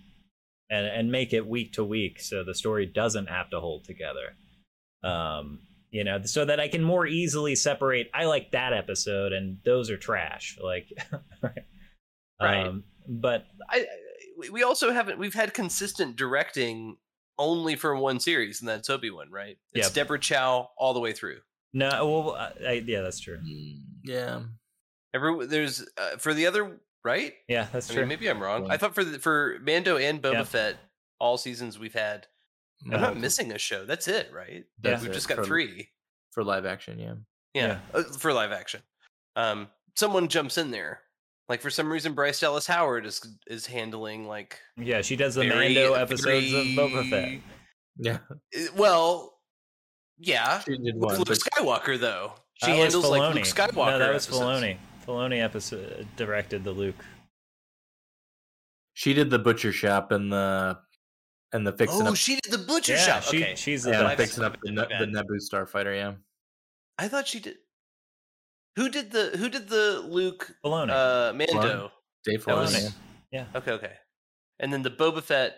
[0.69, 4.35] and and make it week to week, so the story doesn't have to hold together.
[5.03, 5.59] Um,
[5.91, 8.09] you know, so that I can more easily separate.
[8.13, 10.57] I like that episode, and those are trash.
[10.61, 10.87] Like,
[12.41, 12.67] Right.
[12.67, 13.85] Um, but I, I-
[14.37, 15.19] we- we also haven't.
[15.19, 16.95] We've had consistent directing
[17.37, 19.57] only for one series, and that's Obi Wan, right?
[19.73, 19.93] It's Yep.
[19.95, 21.39] Deborah Chow all the way through.
[21.73, 23.39] no, well, I, I, yeah, that's true.
[23.39, 24.41] Mm, Yeah.
[25.13, 27.33] Every there's uh, for the other right.
[27.47, 28.01] Yeah, that's I true.
[28.03, 28.65] mean, maybe I'm wrong.
[28.67, 28.73] Yeah.
[28.73, 30.43] I thought for the, for Mando and Boba Yeah.
[30.43, 30.77] Fett,
[31.19, 32.27] all seasons we've had.
[32.85, 33.85] I'm not missing a show.
[33.85, 34.63] That's it, right?
[34.81, 35.89] That's We've it just got for- three.
[36.31, 36.97] for live action.
[36.99, 37.15] Yeah.
[37.53, 38.81] Yeah, uh, for live action.
[39.35, 39.67] Um,
[39.97, 41.01] someone jumps in there.
[41.49, 45.41] Like for some reason, Bryce Dallas Howard is is handling like Yeah, she does the
[45.47, 47.39] very- Mando episodes of Boba Fett.
[47.97, 48.19] Yeah.
[48.31, 48.35] Uh,
[48.77, 49.39] Well,
[50.19, 50.59] yeah.
[50.61, 51.17] She did With one.
[51.17, 53.75] Luke Skywalker, though, she That was handles like Luke Skywalker.
[53.91, 54.63] No, that was episodes.
[54.63, 54.77] Filoni.
[55.09, 57.03] Filoni episode directed the Luke.
[58.93, 60.77] She did the butcher shop and the
[61.51, 62.07] and the fixing up.
[62.07, 62.15] Oh, up.
[62.17, 63.23] she did the butcher Yeah, shop.
[63.23, 64.17] she- okay, she's the Yeah, my best.
[64.17, 65.25] bad, fixing up the, my Ne- the bad.
[65.25, 65.95] Naboo starfighter.
[65.95, 66.13] Yeah.
[66.99, 67.57] I thought she did.
[68.75, 70.89] Who did the Who did the Luke Filoni.
[70.91, 71.91] uh, Mando?
[72.23, 72.93] Dave That Filoni.
[73.31, 73.45] yeah.
[73.55, 73.93] Okay, okay.
[74.59, 75.55] And then the Boba Fett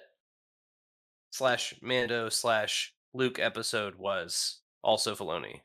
[1.32, 5.62] slash Mando slash Luke episode was also Filoni.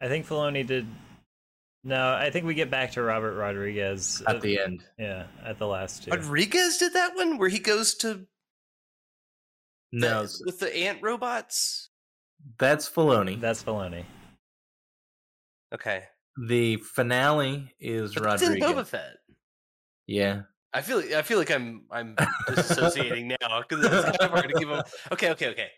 [0.00, 0.86] I think Filoni did.
[1.86, 4.84] No, I think we get back to Robert Rodriguez uh, At the end.
[4.98, 6.10] yeah at the last two.
[6.10, 8.26] Rodriguez did that one where he goes to
[9.92, 11.90] No, the- with the ant robots.
[12.58, 13.38] that's Filoni.
[13.40, 14.04] That's Filoni.
[15.74, 16.04] Okay,
[16.48, 18.70] the finale is but that's in Rodriguez.
[18.70, 19.16] Boba Fett.
[20.06, 20.42] Yeah.
[20.72, 22.16] I feel I feel like I'm I'm
[22.48, 24.82] disassociating now because it's kind of hard to give him.
[25.12, 25.68] Okay, okay, okay.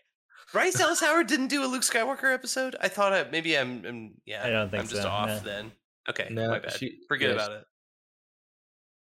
[0.53, 2.75] Bryce Dallas Howard didn't do a Luke Skywalker episode.
[2.79, 4.43] I thought I, maybe I'm, I'm yeah.
[4.45, 5.39] I don't think I'm just so, off no.
[5.39, 5.71] then.
[6.09, 6.73] Okay, No, my bad.
[6.73, 7.63] she- Forget yeah, about it.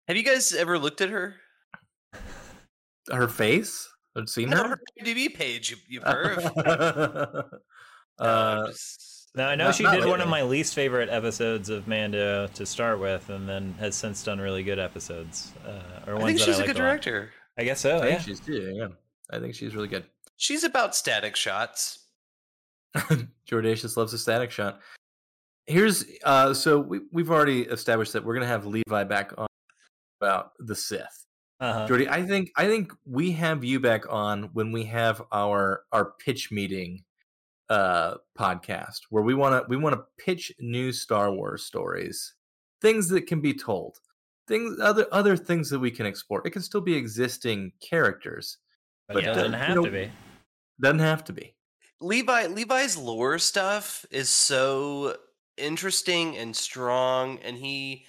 [0.08, 1.36] Have you guys ever looked at her?
[3.12, 3.88] Her face?
[4.16, 4.70] I've seen No, her.
[4.70, 7.44] her IMDb page, you, you perv.
[8.18, 10.74] No, I'm uh, just- No, I know Not- she not did one of my least
[10.74, 15.52] favorite episodes of Mando to start with, and then has since done really good episodes.
[15.68, 16.82] Uh, or I ones think that she's I a good lot.
[16.84, 17.32] director.
[17.58, 17.98] I guess so.
[17.98, 18.20] I think Yeah.
[18.20, 18.74] she's too.
[18.76, 18.88] Yeah.
[19.32, 20.06] I think she's really good.
[20.38, 22.06] She's about static shots.
[23.50, 24.80] Jordacious loves a static shot.
[25.68, 29.48] Here's uh so we we've already established that we're gonna have Levi back on
[30.22, 31.26] about the Sith.
[31.60, 31.88] Uh-huh.
[31.88, 36.14] Jordy, I think I think we have you back on when we have our our
[36.24, 37.04] pitch meeting
[37.70, 42.36] uh podcast where we want to we want to pitch new Star Wars stories,
[42.82, 43.98] things that can be told,
[44.48, 46.46] things other other things that we can explore.
[46.46, 48.58] It can still be existing characters,
[49.08, 49.32] But Yeah.
[49.32, 50.12] it doesn't You have know- to be.
[50.80, 51.56] doesn't have to be.
[52.02, 55.16] Levi Levi's lore stuff is so
[55.58, 58.06] interesting and strong, and he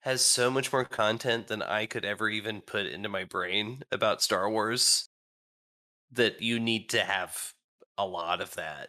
[0.00, 4.22] has so much more content than I could ever even put into my brain about
[4.22, 5.06] Star Wars.
[6.12, 7.52] That you need to have
[7.96, 8.88] a lot of that.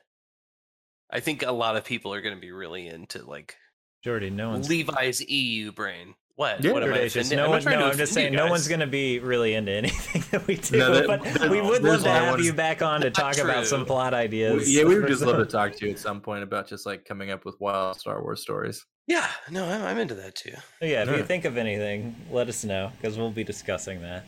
[1.12, 3.58] I think a lot of people are going to be really into like
[4.04, 6.16] Jordy, no one's Levi's EU brain.
[6.42, 6.64] What?
[6.64, 7.28] Yeah, what am I Jordacious.
[7.28, 7.38] offending?
[7.38, 9.72] No I'm one, trying no, I'm just saying, no one's going to be really into
[9.84, 10.78] anything that we do.
[10.80, 13.14] No, that- but that- we would love to have one's- you back on to Not
[13.14, 14.74] talk about some plot We- ideas.
[14.74, 17.06] yeah, we would just love to talk to you at some point about just like
[17.06, 18.84] coming up with wild Star Wars stories.
[19.06, 20.54] Yeah, no, I'm, I'm into that too.
[20.82, 24.26] Yeah, if you think of anything, let us know because we'll be discussing that.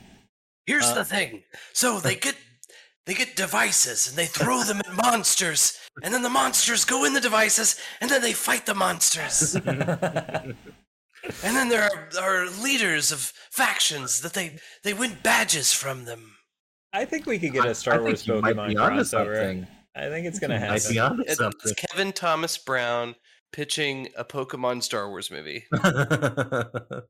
[0.68, 1.41] Here's Uh, the thing.
[1.73, 2.35] So they get
[3.07, 7.14] they get devices and they throw them at monsters, and then the monsters go in
[7.14, 9.57] the devices, and then they fight the monsters.
[11.43, 13.19] and then there are, are leaders of
[13.51, 16.35] factions that they they win badges from them.
[16.93, 19.35] I think we could get a Star I think Wars Pokemon be onto crossover.
[19.35, 19.67] something.
[19.95, 20.73] I think it's gonna happen.
[20.75, 21.73] Might be onto It's something.
[21.75, 23.15] Kevin Thomas Brown
[23.51, 25.65] pitching a Pokemon Star Wars movie.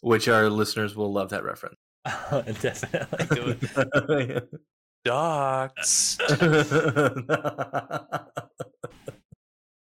[0.00, 1.76] Which our listeners will love that reference.
[2.60, 4.40] Definitely.
[5.04, 6.18] Docs.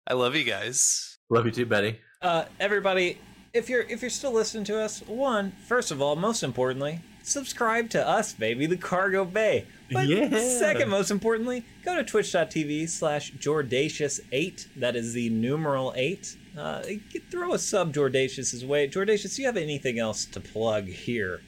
[0.07, 1.19] I love you guys.
[1.29, 2.01] Love you too, Betty.
[2.23, 3.19] Uh, everybody,
[3.53, 7.91] if you're if you're still listening to us, one, first of all, most importantly, subscribe
[7.91, 9.67] to us, baby, the Cargo Bay.
[9.93, 10.29] But Yeah.
[10.59, 14.69] second, most importantly, go to twitch.tv slash Jordacious8.
[14.77, 16.37] That is the numeral 8.
[16.57, 16.83] Uh,
[17.31, 18.89] throw a sub Jordacious' way.
[18.89, 21.41] Jordacious, do you have anything else to plug here?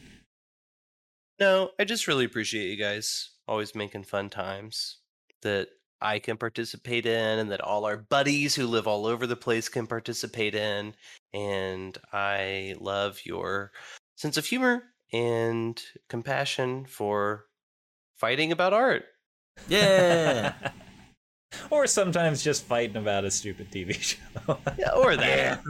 [1.41, 4.99] No, I just really appreciate you guys always making fun times
[5.43, 5.69] that
[6.03, 9.69] I can participate in and that all our buddies who live all over the place
[9.69, 10.95] can participate in.
[11.33, 13.73] And I love your
[14.16, 17.47] sense of humor and compassion for
[18.16, 19.05] fighting about art.
[19.69, 20.55] Yeah.
[21.70, 24.59] or sometimes just fighting about a stupid TV show.
[24.79, 25.62] Yeah, or that.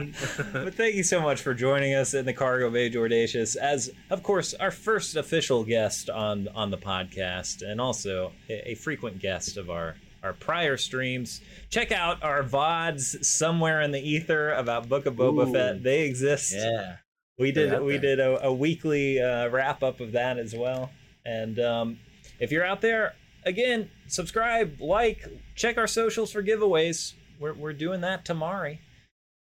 [0.53, 4.23] but thank you so much for joining us in the Cargo Bay Jordacious as, of
[4.23, 9.57] course, our first official guest on on the podcast, and also a, a frequent guest
[9.57, 11.41] of our our prior streams.
[11.69, 15.53] Check out our vods somewhere in the ether about Book of Boba Ooh.
[15.53, 15.83] Fett.
[15.83, 16.53] They exist.
[16.55, 16.97] yeah.
[17.37, 18.15] We did we there.
[18.15, 20.91] did a, a weekly uh, wrap up of that as well.
[21.25, 21.99] And um,
[22.39, 23.13] if you're out there,
[23.45, 25.25] again, subscribe, like,
[25.55, 27.13] check our socials for giveaways.
[27.39, 28.77] We're we're doing that tomorrow.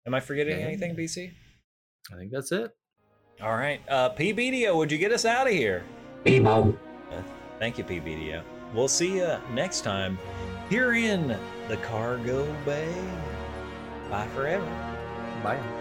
[0.06, 0.66] Am I forgetting Yeah.
[0.66, 1.32] anything, BC?
[2.12, 2.74] I think that's it.
[3.40, 5.84] All right, uh, PBDO, would you get us out of here?
[6.26, 6.76] Emo.
[7.10, 7.22] Uh,
[7.59, 8.42] thank you, PBDO.
[8.74, 10.18] We'll see you next time
[10.68, 11.28] here in
[11.68, 12.94] the Cargo Bay.
[14.10, 14.64] Bye forever.
[15.42, 15.77] Bye.